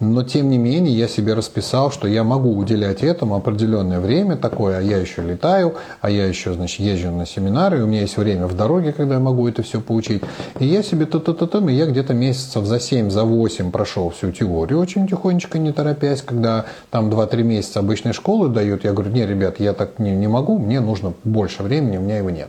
Но, 0.00 0.24
тем 0.24 0.50
не 0.50 0.58
менее, 0.58 0.92
я 0.92 1.06
себе 1.06 1.34
расписал, 1.34 1.92
что 1.92 2.08
я 2.08 2.24
могу 2.24 2.56
уделять 2.56 3.04
этому 3.04 3.36
определенное 3.36 4.00
время 4.00 4.36
такое, 4.36 4.78
а 4.78 4.82
я 4.82 4.98
еще 4.98 5.22
летаю, 5.22 5.76
а 6.00 6.10
я 6.10 6.26
еще, 6.26 6.52
значит, 6.52 6.80
езжу 6.80 7.12
на 7.12 7.26
семинары, 7.26 7.82
у 7.82 7.86
меня 7.86 8.00
есть 8.00 8.16
время 8.16 8.46
в 8.48 8.56
дороге, 8.56 8.92
когда 8.92 9.14
я 9.14 9.20
могу 9.20 9.46
это 9.46 9.62
все 9.62 9.80
поучить. 9.80 10.22
И 10.58 10.66
я 10.66 10.82
себе 10.82 11.06
то 11.06 11.20
то 11.20 11.32
то 11.32 11.46
то 11.46 11.68
и 11.68 11.74
я 11.74 11.86
где-то 11.86 12.12
месяцев 12.12 12.64
за 12.64 12.80
7, 12.80 13.10
за 13.10 13.22
8 13.22 13.70
прошел 13.70 14.10
всю 14.10 14.32
теорию, 14.32 14.80
очень 14.80 15.06
тихонечко, 15.06 15.58
не 15.58 15.72
торопясь, 15.72 16.22
когда 16.22 16.66
там 16.90 17.08
2-3 17.08 17.42
месяца 17.44 17.78
обычной 17.78 18.12
школы 18.12 18.48
дают, 18.48 18.84
я 18.84 18.92
говорю, 18.92 19.12
не, 19.12 19.24
ребят, 19.24 19.60
я 19.60 19.74
так 19.74 20.00
не, 20.00 20.10
не 20.10 20.26
могу, 20.26 20.58
мне 20.58 20.80
нужно 20.80 21.14
больше 21.22 21.62
времени, 21.62 21.98
у 21.98 22.00
меня 22.00 22.18
его 22.18 22.30
нет. 22.30 22.48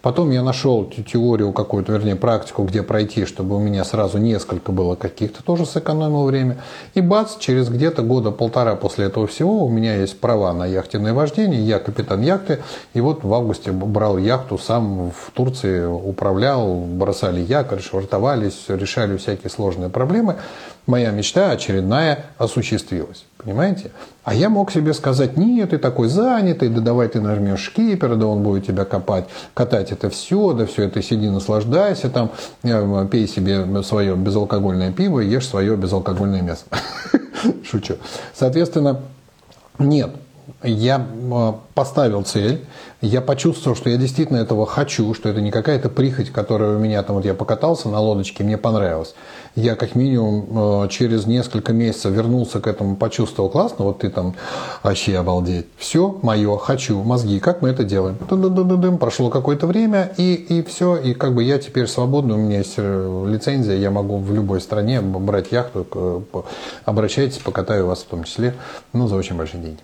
Потом 0.00 0.30
я 0.30 0.42
нашел 0.42 0.84
теорию 0.86 1.52
какую-то, 1.52 1.92
вернее, 1.92 2.16
практику, 2.16 2.64
где 2.64 2.82
пройти, 2.82 3.26
чтобы 3.26 3.56
у 3.56 3.60
меня 3.60 3.84
сразу 3.84 4.16
несколько 4.16 4.72
было 4.72 4.94
каких-то, 4.94 5.44
тоже 5.44 5.66
сэкономил 5.66 6.24
время. 6.24 6.56
И 6.96 7.02
бац, 7.02 7.36
через 7.36 7.68
где-то 7.68 8.00
года 8.00 8.30
полтора 8.30 8.74
после 8.74 9.04
этого 9.04 9.26
всего 9.26 9.66
у 9.66 9.68
меня 9.68 9.96
есть 9.96 10.18
права 10.18 10.54
на 10.54 10.64
яхтенное 10.64 11.12
вождение, 11.12 11.60
я 11.60 11.78
капитан 11.78 12.22
яхты, 12.22 12.60
и 12.94 13.02
вот 13.02 13.22
в 13.22 13.34
августе 13.34 13.70
брал 13.70 14.16
яхту, 14.16 14.56
сам 14.56 15.10
в 15.10 15.30
Турции 15.34 15.84
управлял, 15.84 16.74
бросали 16.74 17.40
якорь, 17.40 17.82
швартовались, 17.82 18.64
решали 18.68 19.18
всякие 19.18 19.50
сложные 19.50 19.90
проблемы. 19.90 20.36
Моя 20.86 21.10
мечта 21.10 21.50
очередная 21.50 22.24
осуществилась. 22.38 23.26
Понимаете? 23.46 23.92
А 24.24 24.34
я 24.34 24.48
мог 24.48 24.72
себе 24.72 24.92
сказать, 24.92 25.36
нет, 25.36 25.70
ты 25.70 25.78
такой 25.78 26.08
занятый, 26.08 26.68
да 26.68 26.80
давай 26.80 27.06
ты 27.06 27.20
нажмешь 27.20 27.60
шкипер, 27.60 28.16
да 28.16 28.26
он 28.26 28.42
будет 28.42 28.66
тебя 28.66 28.84
копать, 28.84 29.26
катать 29.54 29.92
это 29.92 30.10
все, 30.10 30.52
да 30.52 30.66
все 30.66 30.82
это 30.82 31.00
сиди, 31.00 31.30
наслаждайся, 31.30 32.10
там, 32.10 32.32
э, 32.64 33.08
пей 33.08 33.28
себе 33.28 33.84
свое 33.84 34.16
безалкогольное 34.16 34.90
пиво 34.90 35.20
ешь 35.20 35.46
свое 35.46 35.76
безалкогольное 35.76 36.42
мясо. 36.42 36.64
Шучу. 37.64 37.94
Соответственно, 38.34 39.02
нет, 39.78 40.10
я 40.62 41.06
поставил 41.74 42.22
цель, 42.22 42.64
я 43.00 43.20
почувствовал, 43.20 43.76
что 43.76 43.90
я 43.90 43.96
действительно 43.96 44.38
этого 44.38 44.64
хочу, 44.64 45.12
что 45.12 45.28
это 45.28 45.40
не 45.40 45.50
какая-то 45.50 45.88
прихоть, 45.88 46.30
которая 46.30 46.76
у 46.76 46.78
меня 46.78 47.02
там, 47.02 47.16
вот 47.16 47.24
я 47.24 47.34
покатался 47.34 47.88
на 47.88 48.00
лодочке, 48.00 48.42
мне 48.42 48.56
понравилось. 48.56 49.14
Я 49.54 49.74
как 49.74 49.94
минимум 49.94 50.84
э, 50.84 50.88
через 50.88 51.26
несколько 51.26 51.72
месяцев 51.72 52.12
вернулся 52.12 52.60
к 52.60 52.66
этому, 52.66 52.96
почувствовал 52.96 53.50
классно, 53.50 53.84
вот 53.84 53.98
ты 53.98 54.10
там 54.10 54.34
вообще 54.82 55.18
обалдеть. 55.18 55.66
Все 55.76 56.18
мое, 56.22 56.56
хочу, 56.58 57.02
мозги, 57.02 57.38
как 57.38 57.60
мы 57.60 57.68
это 57.70 57.84
делаем? 57.84 58.16
Прошло 58.98 59.30
какое-то 59.30 59.66
время, 59.66 60.12
и, 60.16 60.34
и 60.34 60.62
все, 60.62 60.96
и 60.96 61.12
как 61.14 61.34
бы 61.34 61.42
я 61.42 61.58
теперь 61.58 61.86
свободный, 61.86 62.34
у 62.34 62.38
меня 62.38 62.58
есть 62.58 62.74
э, 62.76 63.26
лицензия, 63.28 63.76
я 63.76 63.90
могу 63.90 64.18
в 64.18 64.32
любой 64.32 64.60
стране 64.60 65.00
брать 65.00 65.52
яхту, 65.52 66.24
обращайтесь, 66.84 67.38
покатаю 67.38 67.86
вас 67.86 68.00
в 68.00 68.06
том 68.06 68.24
числе, 68.24 68.54
ну, 68.92 69.06
за 69.06 69.16
очень 69.16 69.36
большие 69.36 69.62
деньги. 69.62 69.80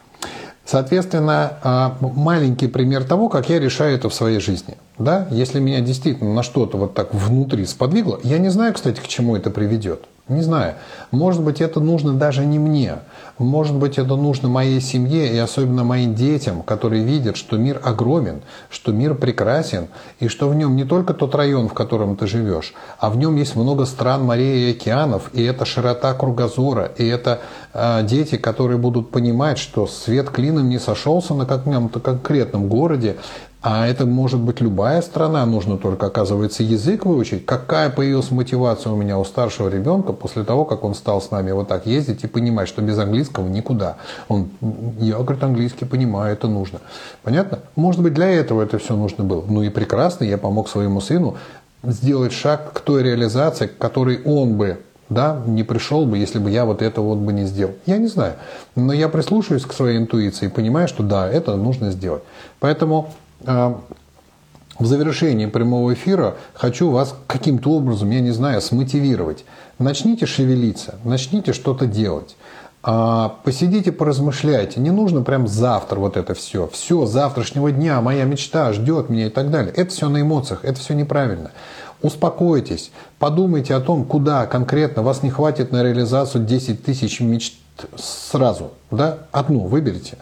Соответственно, 0.65 1.55
а, 1.63 1.97
маленький 2.01 2.69
пример 2.69 3.05
того, 3.05 3.29
как 3.29 3.49
я 3.49 3.59
решаю 3.59 3.97
это 3.97 4.09
в 4.09 4.15
своей 4.15 4.39
жизни. 4.39 4.77
Да? 4.99 5.27
Если 5.31 5.59
меня 5.59 5.81
действительно 5.81 6.33
на 6.33 6.43
что-то 6.43 6.79
вот 6.79 6.95
так 6.95 7.13
внутри 7.13 7.67
сподвигло, 7.67 8.21
я 8.23 8.39
не 8.39 8.49
знаю, 8.49 8.73
кстати, 8.73 9.01
к 9.01 9.09
чему 9.09 9.37
это 9.37 9.51
приведет. 9.51 10.05
Не 10.29 10.43
знаю. 10.43 10.75
Может 11.11 11.43
быть, 11.43 11.61
это 11.61 11.81
нужно 11.81 12.15
даже 12.15 12.47
не 12.47 12.59
мне. 12.59 12.99
Может 13.43 13.77
быть, 13.77 13.99
это 13.99 14.17
нужно 14.17 14.49
моей 14.49 14.81
семье 14.81 15.33
и 15.33 15.37
особенно 15.39 15.85
моим 15.85 16.15
детям, 16.15 16.63
которые 16.63 17.03
видят, 17.03 17.37
что 17.37 17.57
мир 17.57 17.81
огромен, 17.83 18.43
что 18.71 18.93
мир 18.93 19.15
прекрасен, 19.15 19.89
и 20.21 20.29
что 20.29 20.49
в 20.49 20.55
нем 20.55 20.77
не 20.77 20.85
только 20.85 21.13
тот 21.13 21.35
район, 21.35 21.69
в 21.69 21.75
котором 21.75 22.17
ты 22.17 22.27
живешь, 22.27 22.73
а 22.99 23.11
в 23.11 23.17
нем 23.17 23.37
есть 23.37 23.57
много 23.57 23.85
стран, 23.85 24.25
морей 24.25 24.71
и 24.71 24.77
океанов, 24.77 25.31
и 25.33 25.43
это 25.43 25.65
широта 25.65 26.15
кругозора, 26.15 26.93
и 26.97 27.07
это 27.07 27.41
э, 27.75 28.03
дети, 28.05 28.37
которые 28.37 28.79
будут 28.79 29.11
понимать, 29.11 29.59
что 29.59 29.87
свет 29.87 30.31
клином 30.31 30.69
не 30.69 30.79
сошелся 30.79 31.35
на 31.35 31.45
каком-то 31.45 32.01
конкретном 32.01 32.69
городе, 32.69 33.17
а 33.63 33.87
это 33.87 34.07
может 34.07 34.41
быть 34.41 34.61
любая 34.61 35.01
страна, 35.03 35.47
нужно 35.47 35.79
только, 35.79 36.07
оказывается, 36.07 36.65
язык 36.65 37.07
выучить. 37.07 37.47
Какая 37.47 37.91
появилась 37.91 38.33
мотивация 38.33 38.93
у 38.93 38.97
меня 38.97 39.19
у 39.19 39.25
старшего 39.25 39.69
ребенка 39.69 40.13
после 40.13 40.43
того, 40.43 40.65
как 40.65 40.83
он 40.83 40.97
стал 40.97 41.23
с 41.23 41.31
нами 41.31 41.53
вот 41.53 41.69
так 41.69 41.87
ездить 41.87 42.25
и 42.25 42.27
понимать, 42.27 42.67
что 42.67 42.83
без 42.83 42.99
английского 42.99 43.47
никуда. 43.47 43.99
Он, 44.27 44.51
я, 44.99 45.17
говорит, 45.17 45.45
английский 45.45 45.85
понимаю, 45.85 46.33
это 46.33 46.49
нужно. 46.49 46.81
Понятно? 47.23 47.61
Может 47.77 48.03
быть, 48.03 48.15
для 48.15 48.31
этого 48.31 48.63
это 48.63 48.79
все 48.79 48.97
нужно 48.97 49.23
было. 49.23 49.45
Ну 49.49 49.63
и 49.63 49.69
прекрасно, 49.69 50.25
я 50.25 50.39
помог 50.39 50.69
своему 50.69 51.01
сыну 51.01 51.37
сделать 51.85 52.33
шаг 52.33 52.73
к 52.73 52.81
той 52.81 53.05
реализации, 53.05 53.69
к 53.69 53.79
которой 53.79 54.23
он 54.25 54.57
бы 54.57 54.79
да, 55.09 55.41
не 55.47 55.63
пришел 55.63 56.07
бы, 56.07 56.19
если 56.19 56.39
бы 56.39 56.51
я 56.51 56.65
вот 56.65 56.83
это 56.83 57.01
вот 57.01 57.19
бы 57.19 57.33
не 57.33 57.45
сделал. 57.45 57.75
Я 57.87 57.99
не 57.99 58.07
знаю. 58.07 58.35
Но 58.75 58.93
я 58.93 59.09
прислушиваюсь 59.09 59.65
к 59.65 59.73
своей 59.73 59.99
интуиции 59.99 60.47
и 60.47 60.49
понимаю, 60.49 60.89
что 60.89 61.03
да, 61.03 61.29
это 61.29 61.55
нужно 61.57 61.91
сделать. 61.91 62.23
Поэтому 62.61 63.13
в 63.45 64.87
завершении 64.87 65.47
прямого 65.47 65.95
эфира 65.95 66.37
хочу 66.55 66.91
вас 66.91 67.15
каким-то 67.27 67.71
образом, 67.71 68.11
я 68.11 68.21
не 68.21 68.31
знаю, 68.31 68.61
смотивировать. 68.61 69.45
Начните 69.79 70.27
шевелиться, 70.27 70.97
начните 71.05 71.53
что-то 71.53 71.87
делать. 71.87 72.37
А, 72.85 73.37
посидите, 73.45 73.93
поразмышляйте. 73.93 74.81
Не 74.81 74.91
нужно 74.91 75.23
прям 75.23 75.47
завтра 75.47 76.01
вот 76.01 76.17
это 76.17 76.35
все. 76.35 76.67
Все, 76.73 77.07
завтрашнего 77.07 77.71
дня, 77.71 78.01
моя 78.01 78.25
мечта 78.25 78.73
ждет 78.73 79.09
меня 79.09 79.27
и 79.27 79.31
так 79.31 79.51
далее. 79.51 79.73
Это 79.77 79.91
все 79.91 80.09
на 80.09 80.21
эмоциях, 80.21 80.65
это 80.65 80.81
все 80.81 80.95
неправильно. 80.95 81.53
Успокойтесь, 82.01 82.91
подумайте 83.21 83.75
о 83.75 83.81
том, 83.81 84.05
куда 84.05 84.47
конкретно 84.47 85.03
вас 85.03 85.23
не 85.23 85.31
хватит 85.31 85.71
на 85.71 85.85
реализацию 85.85 86.45
10 86.45 86.85
тысяч 86.85 87.21
мечт 87.21 87.55
сразу. 87.97 88.73
Да? 88.91 89.19
Одну 89.31 89.61
выберите. 89.61 90.19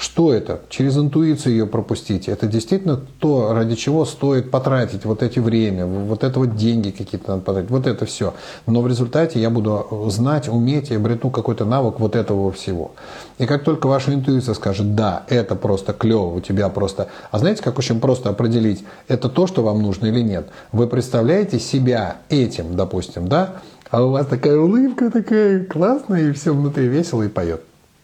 Что 0.00 0.32
это? 0.32 0.60
Через 0.70 0.96
интуицию 0.96 1.52
ее 1.52 1.66
пропустите. 1.66 2.32
Это 2.32 2.46
действительно 2.46 2.98
то, 3.18 3.52
ради 3.52 3.74
чего 3.74 4.06
стоит 4.06 4.50
потратить 4.50 5.04
вот 5.04 5.22
эти 5.22 5.40
время, 5.40 5.84
вот 5.84 6.24
это 6.24 6.38
вот 6.38 6.56
деньги 6.56 6.88
какие-то 6.88 7.32
надо 7.32 7.42
потратить, 7.42 7.70
вот 7.70 7.86
это 7.86 8.06
все. 8.06 8.32
Но 8.66 8.80
в 8.80 8.86
результате 8.86 9.38
я 9.38 9.50
буду 9.50 10.06
знать, 10.08 10.48
уметь 10.48 10.90
и 10.90 10.94
обрету 10.94 11.28
какой-то 11.28 11.66
навык 11.66 12.00
вот 12.00 12.16
этого 12.16 12.50
всего. 12.50 12.92
И 13.36 13.44
как 13.44 13.62
только 13.62 13.88
ваша 13.88 14.14
интуиция 14.14 14.54
скажет, 14.54 14.94
да, 14.94 15.24
это 15.28 15.54
просто 15.54 15.92
клево, 15.92 16.34
у 16.34 16.40
тебя 16.40 16.70
просто... 16.70 17.08
А 17.30 17.38
знаете, 17.38 17.62
как 17.62 17.78
очень 17.78 18.00
просто 18.00 18.30
определить, 18.30 18.82
это 19.06 19.28
то, 19.28 19.46
что 19.46 19.62
вам 19.62 19.82
нужно 19.82 20.06
или 20.06 20.22
нет? 20.22 20.48
Вы 20.72 20.86
представляете 20.86 21.60
себя 21.60 22.16
этим, 22.30 22.74
допустим, 22.74 23.28
да? 23.28 23.56
А 23.90 24.02
у 24.02 24.12
вас 24.12 24.26
такая 24.26 24.58
улыбка 24.58 25.10
такая 25.10 25.66
классная, 25.66 26.30
и 26.30 26.32
все 26.32 26.54
внутри 26.54 26.86
весело 26.86 27.22
и 27.22 27.28
поет. 27.28 27.60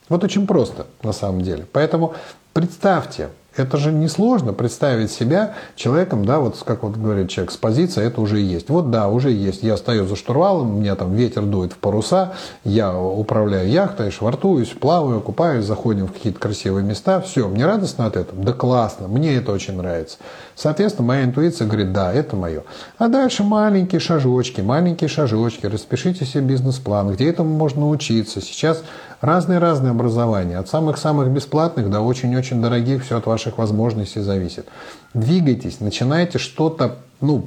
Вот 0.08 0.22
очень 0.24 0.46
просто 0.46 0.86
на 1.02 1.12
самом 1.12 1.42
деле. 1.42 1.66
Поэтому 1.72 2.14
представьте, 2.52 3.30
это 3.58 3.76
же 3.76 3.92
несложно 3.92 4.52
представить 4.52 5.10
себя 5.10 5.54
человеком, 5.74 6.24
да, 6.24 6.40
вот 6.40 6.62
как 6.64 6.82
вот 6.82 6.96
говорит 6.96 7.30
человек, 7.30 7.52
с 7.52 7.56
позиции 7.56 8.04
это 8.04 8.20
уже 8.20 8.38
есть. 8.38 8.68
Вот 8.68 8.90
да, 8.90 9.08
уже 9.08 9.30
есть. 9.30 9.62
Я 9.62 9.76
стою 9.76 10.06
за 10.06 10.16
штурвалом, 10.16 10.76
у 10.76 10.78
меня 10.78 10.94
там 10.94 11.14
ветер 11.14 11.42
дует 11.42 11.72
в 11.72 11.78
паруса, 11.78 12.34
я 12.64 12.96
управляю 12.98 13.68
яхтой, 13.70 14.10
швартуюсь, 14.10 14.68
плаваю, 14.68 15.20
купаюсь, 15.20 15.64
заходим 15.64 16.06
в 16.06 16.12
какие-то 16.12 16.38
красивые 16.38 16.84
места. 16.84 17.20
Все, 17.20 17.48
мне 17.48 17.66
радостно 17.66 18.06
от 18.06 18.16
этого? 18.16 18.42
Да 18.42 18.52
классно, 18.52 19.08
мне 19.08 19.36
это 19.36 19.52
очень 19.52 19.76
нравится. 19.76 20.18
Соответственно, 20.54 21.08
моя 21.08 21.24
интуиция 21.24 21.66
говорит, 21.66 21.92
да, 21.92 22.12
это 22.12 22.34
мое. 22.34 22.62
А 22.98 23.08
дальше 23.08 23.42
маленькие 23.42 24.00
шажочки, 24.00 24.60
маленькие 24.60 25.08
шажочки, 25.08 25.66
распишите 25.66 26.24
себе 26.24 26.44
бизнес-план, 26.44 27.12
где 27.12 27.28
этому 27.28 27.50
можно 27.50 27.88
учиться. 27.88 28.40
Сейчас 28.40 28.82
Разные-разные 29.22 29.92
образования, 29.92 30.58
от 30.58 30.68
самых-самых 30.68 31.28
бесплатных 31.28 31.88
до 31.88 32.00
очень-очень 32.00 32.60
дорогих, 32.60 33.02
все 33.02 33.16
от 33.16 33.26
ваших 33.46 33.58
возможностей 33.58 34.20
зависит. 34.20 34.66
Двигайтесь, 35.14 35.80
начинайте 35.80 36.38
что-то, 36.38 36.96
ну, 37.20 37.46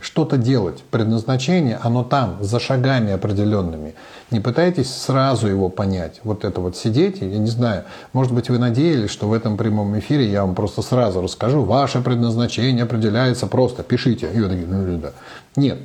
что-то 0.00 0.36
делать. 0.36 0.82
Предназначение, 0.90 1.78
оно 1.82 2.04
там, 2.04 2.36
за 2.40 2.60
шагами 2.60 3.12
определенными. 3.12 3.94
Не 4.30 4.40
пытайтесь 4.40 4.92
сразу 4.92 5.46
его 5.46 5.68
понять. 5.68 6.20
Вот 6.24 6.44
это 6.44 6.60
вот 6.60 6.76
сидеть, 6.76 7.20
я 7.20 7.38
не 7.38 7.50
знаю, 7.50 7.84
может 8.12 8.32
быть, 8.32 8.50
вы 8.50 8.58
надеялись, 8.58 9.10
что 9.10 9.28
в 9.28 9.32
этом 9.32 9.56
прямом 9.56 9.98
эфире 9.98 10.30
я 10.30 10.42
вам 10.44 10.54
просто 10.54 10.82
сразу 10.82 11.22
расскажу, 11.22 11.62
ваше 11.62 12.00
предназначение 12.00 12.84
определяется 12.84 13.46
просто, 13.46 13.82
пишите. 13.82 14.30
Ну. 14.34 15.10
Нет. 15.56 15.78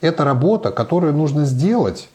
Это 0.00 0.24
работа, 0.24 0.70
которую 0.70 1.12
нужно 1.12 1.44
сделать 1.44 2.08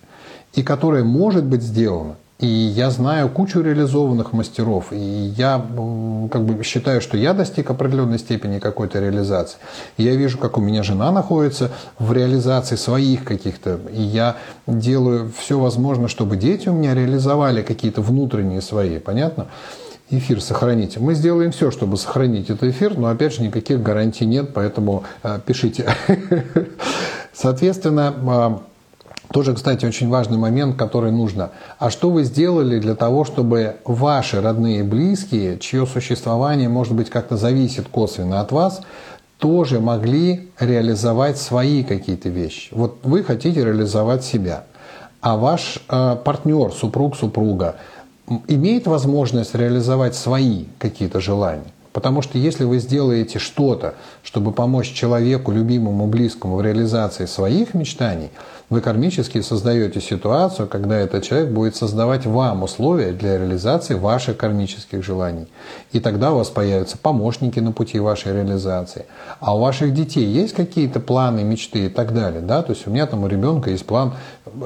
и 0.53 0.63
которое 0.63 1.03
может 1.03 1.43
быть 1.43 1.61
сделано 1.61 2.15
И 2.39 2.47
я 2.47 2.89
знаю 2.89 3.29
кучу 3.29 3.61
реализованных 3.61 4.33
мастеров. 4.33 4.87
И 4.91 4.97
я 4.97 5.65
как 6.31 6.43
бы 6.43 6.63
считаю, 6.63 6.99
что 6.99 7.15
я 7.15 7.33
достиг 7.33 7.69
определенной 7.69 8.19
степени 8.19 8.59
какой-то 8.59 8.99
реализации. 8.99 9.57
Я 9.97 10.15
вижу, 10.15 10.37
как 10.37 10.57
у 10.57 10.61
меня 10.61 10.83
жена 10.83 11.11
находится 11.11 11.71
в 11.99 12.11
реализации 12.11 12.75
своих 12.75 13.23
каких-то. 13.23 13.79
И 13.93 14.01
я 14.01 14.35
делаю 14.67 15.31
все 15.37 15.59
возможное, 15.59 16.07
чтобы 16.07 16.35
дети 16.35 16.69
у 16.69 16.73
меня 16.73 16.93
реализовали 16.95 17.61
какие-то 17.61 18.01
внутренние 18.01 18.61
свои. 18.61 18.99
Понятно? 18.99 19.47
эфир 20.09 20.41
сохраните. 20.41 20.99
Мы 20.99 21.15
сделаем 21.15 21.51
все, 21.51 21.71
чтобы 21.71 21.97
сохранить 21.97 22.49
этот 22.49 22.63
эфир, 22.63 22.97
но 22.97 23.07
опять 23.07 23.33
же 23.33 23.41
никаких 23.41 23.81
гарантий 23.81 24.25
нет, 24.25 24.51
поэтому 24.53 25.03
э, 25.23 25.39
пишите. 25.45 25.87
Соответственно, 27.33 28.61
э, 28.61 28.72
тоже, 29.33 29.55
кстати, 29.55 29.83
очень 29.83 30.09
важный 30.09 30.37
момент, 30.37 30.77
который 30.77 31.11
нужно. 31.11 31.49
А 31.79 31.89
что 31.89 32.11
вы 32.11 32.23
сделали 32.23 32.79
для 32.79 32.93
того, 32.93 33.25
чтобы 33.25 33.77
ваши 33.83 34.39
родные 34.39 34.81
и 34.81 34.83
близкие, 34.83 35.57
чье 35.57 35.87
существование, 35.87 36.69
может 36.69 36.93
быть, 36.93 37.09
как-то 37.09 37.35
зависит 37.35 37.87
косвенно 37.87 38.41
от 38.41 38.51
вас, 38.51 38.81
тоже 39.39 39.79
могли 39.79 40.49
реализовать 40.59 41.39
свои 41.39 41.83
какие-то 41.83 42.29
вещи. 42.29 42.69
Вот 42.71 42.99
вы 43.01 43.23
хотите 43.23 43.65
реализовать 43.65 44.23
себя, 44.23 44.65
а 45.19 45.35
ваш 45.35 45.79
э, 45.89 46.15
партнер, 46.23 46.71
супруг, 46.71 47.15
супруга 47.15 47.77
имеет 48.47 48.85
возможность 48.85 49.55
реализовать 49.55 50.13
свои 50.13 50.65
какие-то 50.77 51.19
желания. 51.19 51.73
Потому 51.91 52.21
что 52.21 52.37
если 52.37 52.65
вы 52.65 52.79
сделаете 52.79 53.39
что-то, 53.39 53.95
чтобы 54.23 54.51
помочь 54.51 54.91
человеку, 54.93 55.51
любимому, 55.51 56.07
близкому 56.07 56.57
в 56.57 56.61
реализации 56.61 57.25
своих 57.25 57.73
мечтаний– 57.73 58.29
вы 58.73 58.81
кармически 58.81 59.41
создаете 59.41 60.01
ситуацию, 60.01 60.67
когда 60.67 60.97
этот 60.97 61.23
человек 61.23 61.49
будет 61.49 61.75
создавать 61.75 62.25
вам 62.25 62.63
условия 62.63 63.11
для 63.11 63.37
реализации 63.37 63.93
ваших 63.93 64.37
кармических 64.37 65.03
желаний. 65.03 65.47
И 65.91 65.99
тогда 65.99 66.33
у 66.33 66.37
вас 66.37 66.49
появятся 66.49 66.97
помощники 66.97 67.59
на 67.59 67.71
пути 67.71 67.99
вашей 67.99 68.33
реализации. 68.33 69.05
А 69.39 69.55
у 69.55 69.59
ваших 69.59 69.93
детей 69.93 70.25
есть 70.25 70.53
какие-то 70.53 70.99
планы, 70.99 71.43
мечты 71.43 71.85
и 71.85 71.89
так 71.89 72.15
далее. 72.15 72.41
Да? 72.41 72.63
То 72.63 72.73
есть 72.73 72.87
у 72.87 72.89
меня 72.89 73.05
там 73.05 73.23
у 73.23 73.27
ребенка 73.27 73.69
есть 73.69 73.85
план. 73.85 74.13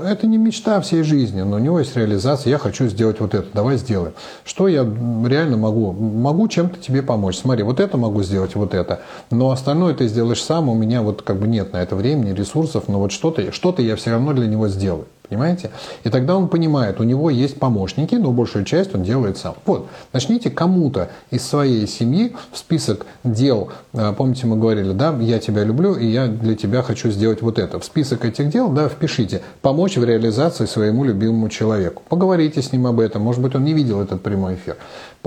Это 0.03 0.25
не 0.25 0.37
мечта 0.37 0.79
всей 0.79 1.03
жизни, 1.03 1.41
но 1.41 1.57
у 1.57 1.59
него 1.59 1.79
есть 1.79 1.95
реализация. 1.97 2.51
Я 2.51 2.57
хочу 2.57 2.87
сделать 2.87 3.19
вот 3.19 3.33
это. 3.33 3.47
Давай 3.53 3.75
сделаем. 3.75 4.13
Что 4.45 4.69
я 4.69 4.83
реально 4.83 5.57
могу? 5.57 5.91
Могу 5.91 6.47
чем-то 6.47 6.79
тебе 6.79 7.03
помочь. 7.03 7.37
Смотри, 7.37 7.63
вот 7.63 7.81
это 7.81 7.97
могу 7.97 8.23
сделать, 8.23 8.55
вот 8.55 8.73
это. 8.73 9.01
Но 9.31 9.51
остальное 9.51 9.93
ты 9.93 10.07
сделаешь 10.07 10.41
сам. 10.41 10.69
У 10.69 10.73
меня 10.73 11.01
вот 11.01 11.23
как 11.23 11.39
бы 11.39 11.47
нет 11.47 11.73
на 11.73 11.83
это 11.83 11.97
времени, 11.97 12.33
ресурсов. 12.33 12.85
Но 12.87 12.99
вот 12.99 13.11
что-то 13.11 13.51
что 13.51 13.75
я 13.79 13.96
все 13.97 14.11
равно 14.11 14.33
для 14.33 14.47
него 14.47 14.67
сделаю. 14.69 15.05
Понимаете? 15.29 15.71
И 16.05 16.09
тогда 16.09 16.37
он 16.37 16.47
понимает, 16.47 17.01
у 17.01 17.03
него 17.03 17.29
есть 17.29 17.59
помощники, 17.59 18.15
но 18.15 18.31
большую 18.31 18.63
часть 18.63 18.95
он 18.95 19.03
делает 19.03 19.37
сам. 19.37 19.55
Вот, 19.65 19.87
начните 20.13 20.49
кому-то 20.49 21.09
из 21.31 21.45
своей 21.45 21.85
семьи 21.85 22.33
в 22.51 22.57
список 22.57 23.05
дел, 23.25 23.71
э, 23.93 24.13
помните, 24.17 24.47
мы 24.47 24.57
говорили, 24.57 24.93
да, 24.93 25.13
я 25.19 25.39
тебя 25.39 25.65
люблю, 25.65 25.95
и 25.95 26.05
я 26.07 26.27
для 26.27 26.55
тебя 26.55 26.81
хочу 26.81 27.09
сделать 27.11 27.41
вот 27.41 27.59
это. 27.59 27.79
В 27.79 27.83
список 27.83 28.23
этих 28.23 28.49
дел, 28.49 28.69
да, 28.69 28.87
впишите, 28.87 29.41
помочь 29.61 29.97
в 29.97 30.03
реализации 30.05 30.65
своему 30.65 31.03
любимому 31.03 31.49
человеку. 31.49 32.03
Поговорите 32.07 32.61
с 32.61 32.71
ним 32.71 32.87
об 32.87 33.01
этом, 33.01 33.21
может 33.21 33.41
быть, 33.41 33.53
он 33.53 33.65
не 33.65 33.73
видел 33.73 34.01
этот 34.01 34.23
прямой 34.23 34.55
эфир. 34.55 34.77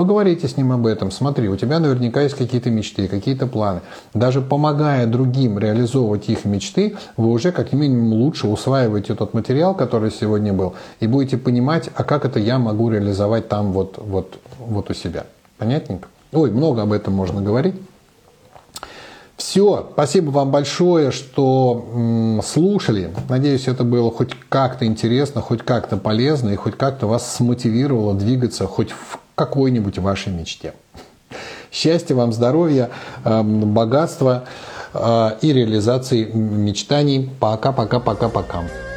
Поговорите 0.01 0.49
с 0.49 0.57
ним 0.57 0.73
об 0.73 0.87
этом. 0.87 1.11
Смотри, 1.11 1.51
у 1.51 1.57
тебя 1.57 1.79
наверняка 1.79 2.23
есть 2.23 2.35
какие-то 2.35 2.71
мечты, 2.71 3.07
какие-то 3.07 3.47
планы. 3.47 3.83
Даже 4.15 4.41
помогая 4.41 5.07
другим 5.07 5.59
реализовывать 5.59 6.31
их 6.31 6.47
мечты, 6.47 6.97
вы 7.19 7.29
уже 7.29 7.53
как 7.53 7.75
минимум 7.75 8.15
лучше 8.15 8.47
усваиваете 8.47 9.15
тот 9.15 9.35
материал, 9.35 9.75
который 9.75 10.11
сегодня 10.11 10.55
был, 10.55 10.73
и 11.01 11.07
будете 11.07 11.37
понимать, 11.37 11.91
а 11.95 12.03
как 12.03 12.25
это 12.25 12.39
я 12.39 12.59
могу 12.59 12.89
реализовать 12.89 13.51
там 13.51 13.73
вот, 13.73 13.97
вот, 13.99 14.39
вот 14.59 14.89
у 14.89 14.95
себя. 14.95 15.27
Понятненько? 15.59 16.09
Ой, 16.33 16.51
много 16.51 16.81
об 16.81 16.93
этом 16.93 17.13
можно 17.13 17.43
говорить. 17.43 17.75
Все, 19.37 19.91
спасибо 19.93 20.31
вам 20.31 20.51
большое, 20.51 21.11
что 21.11 21.87
м, 21.95 22.41
слушали. 22.43 23.11
Надеюсь, 23.29 23.69
это 23.69 23.85
было 23.85 24.11
хоть 24.11 24.31
как-то 24.49 24.87
интересно, 24.87 25.43
хоть 25.43 25.61
как-то 25.63 25.99
полезно 25.99 26.49
и 26.49 26.57
хоть 26.57 26.79
как-то 26.79 27.07
вас 27.07 27.35
смотивировало 27.35 28.15
двигаться 28.15 28.67
хоть 28.67 28.93
в 28.93 29.20
какой-нибудь 29.41 29.97
вашей 29.97 30.35
мечте. 30.35 30.75
Счастья 31.73 32.15
вам, 32.15 32.31
здоровья, 32.31 32.91
эм, 33.25 33.73
богатства 33.73 34.45
э, 34.93 35.31
и 35.41 35.53
реализации 35.55 36.25
мечтаний. 36.31 37.31
Пока-пока-пока-пока. 37.41 38.90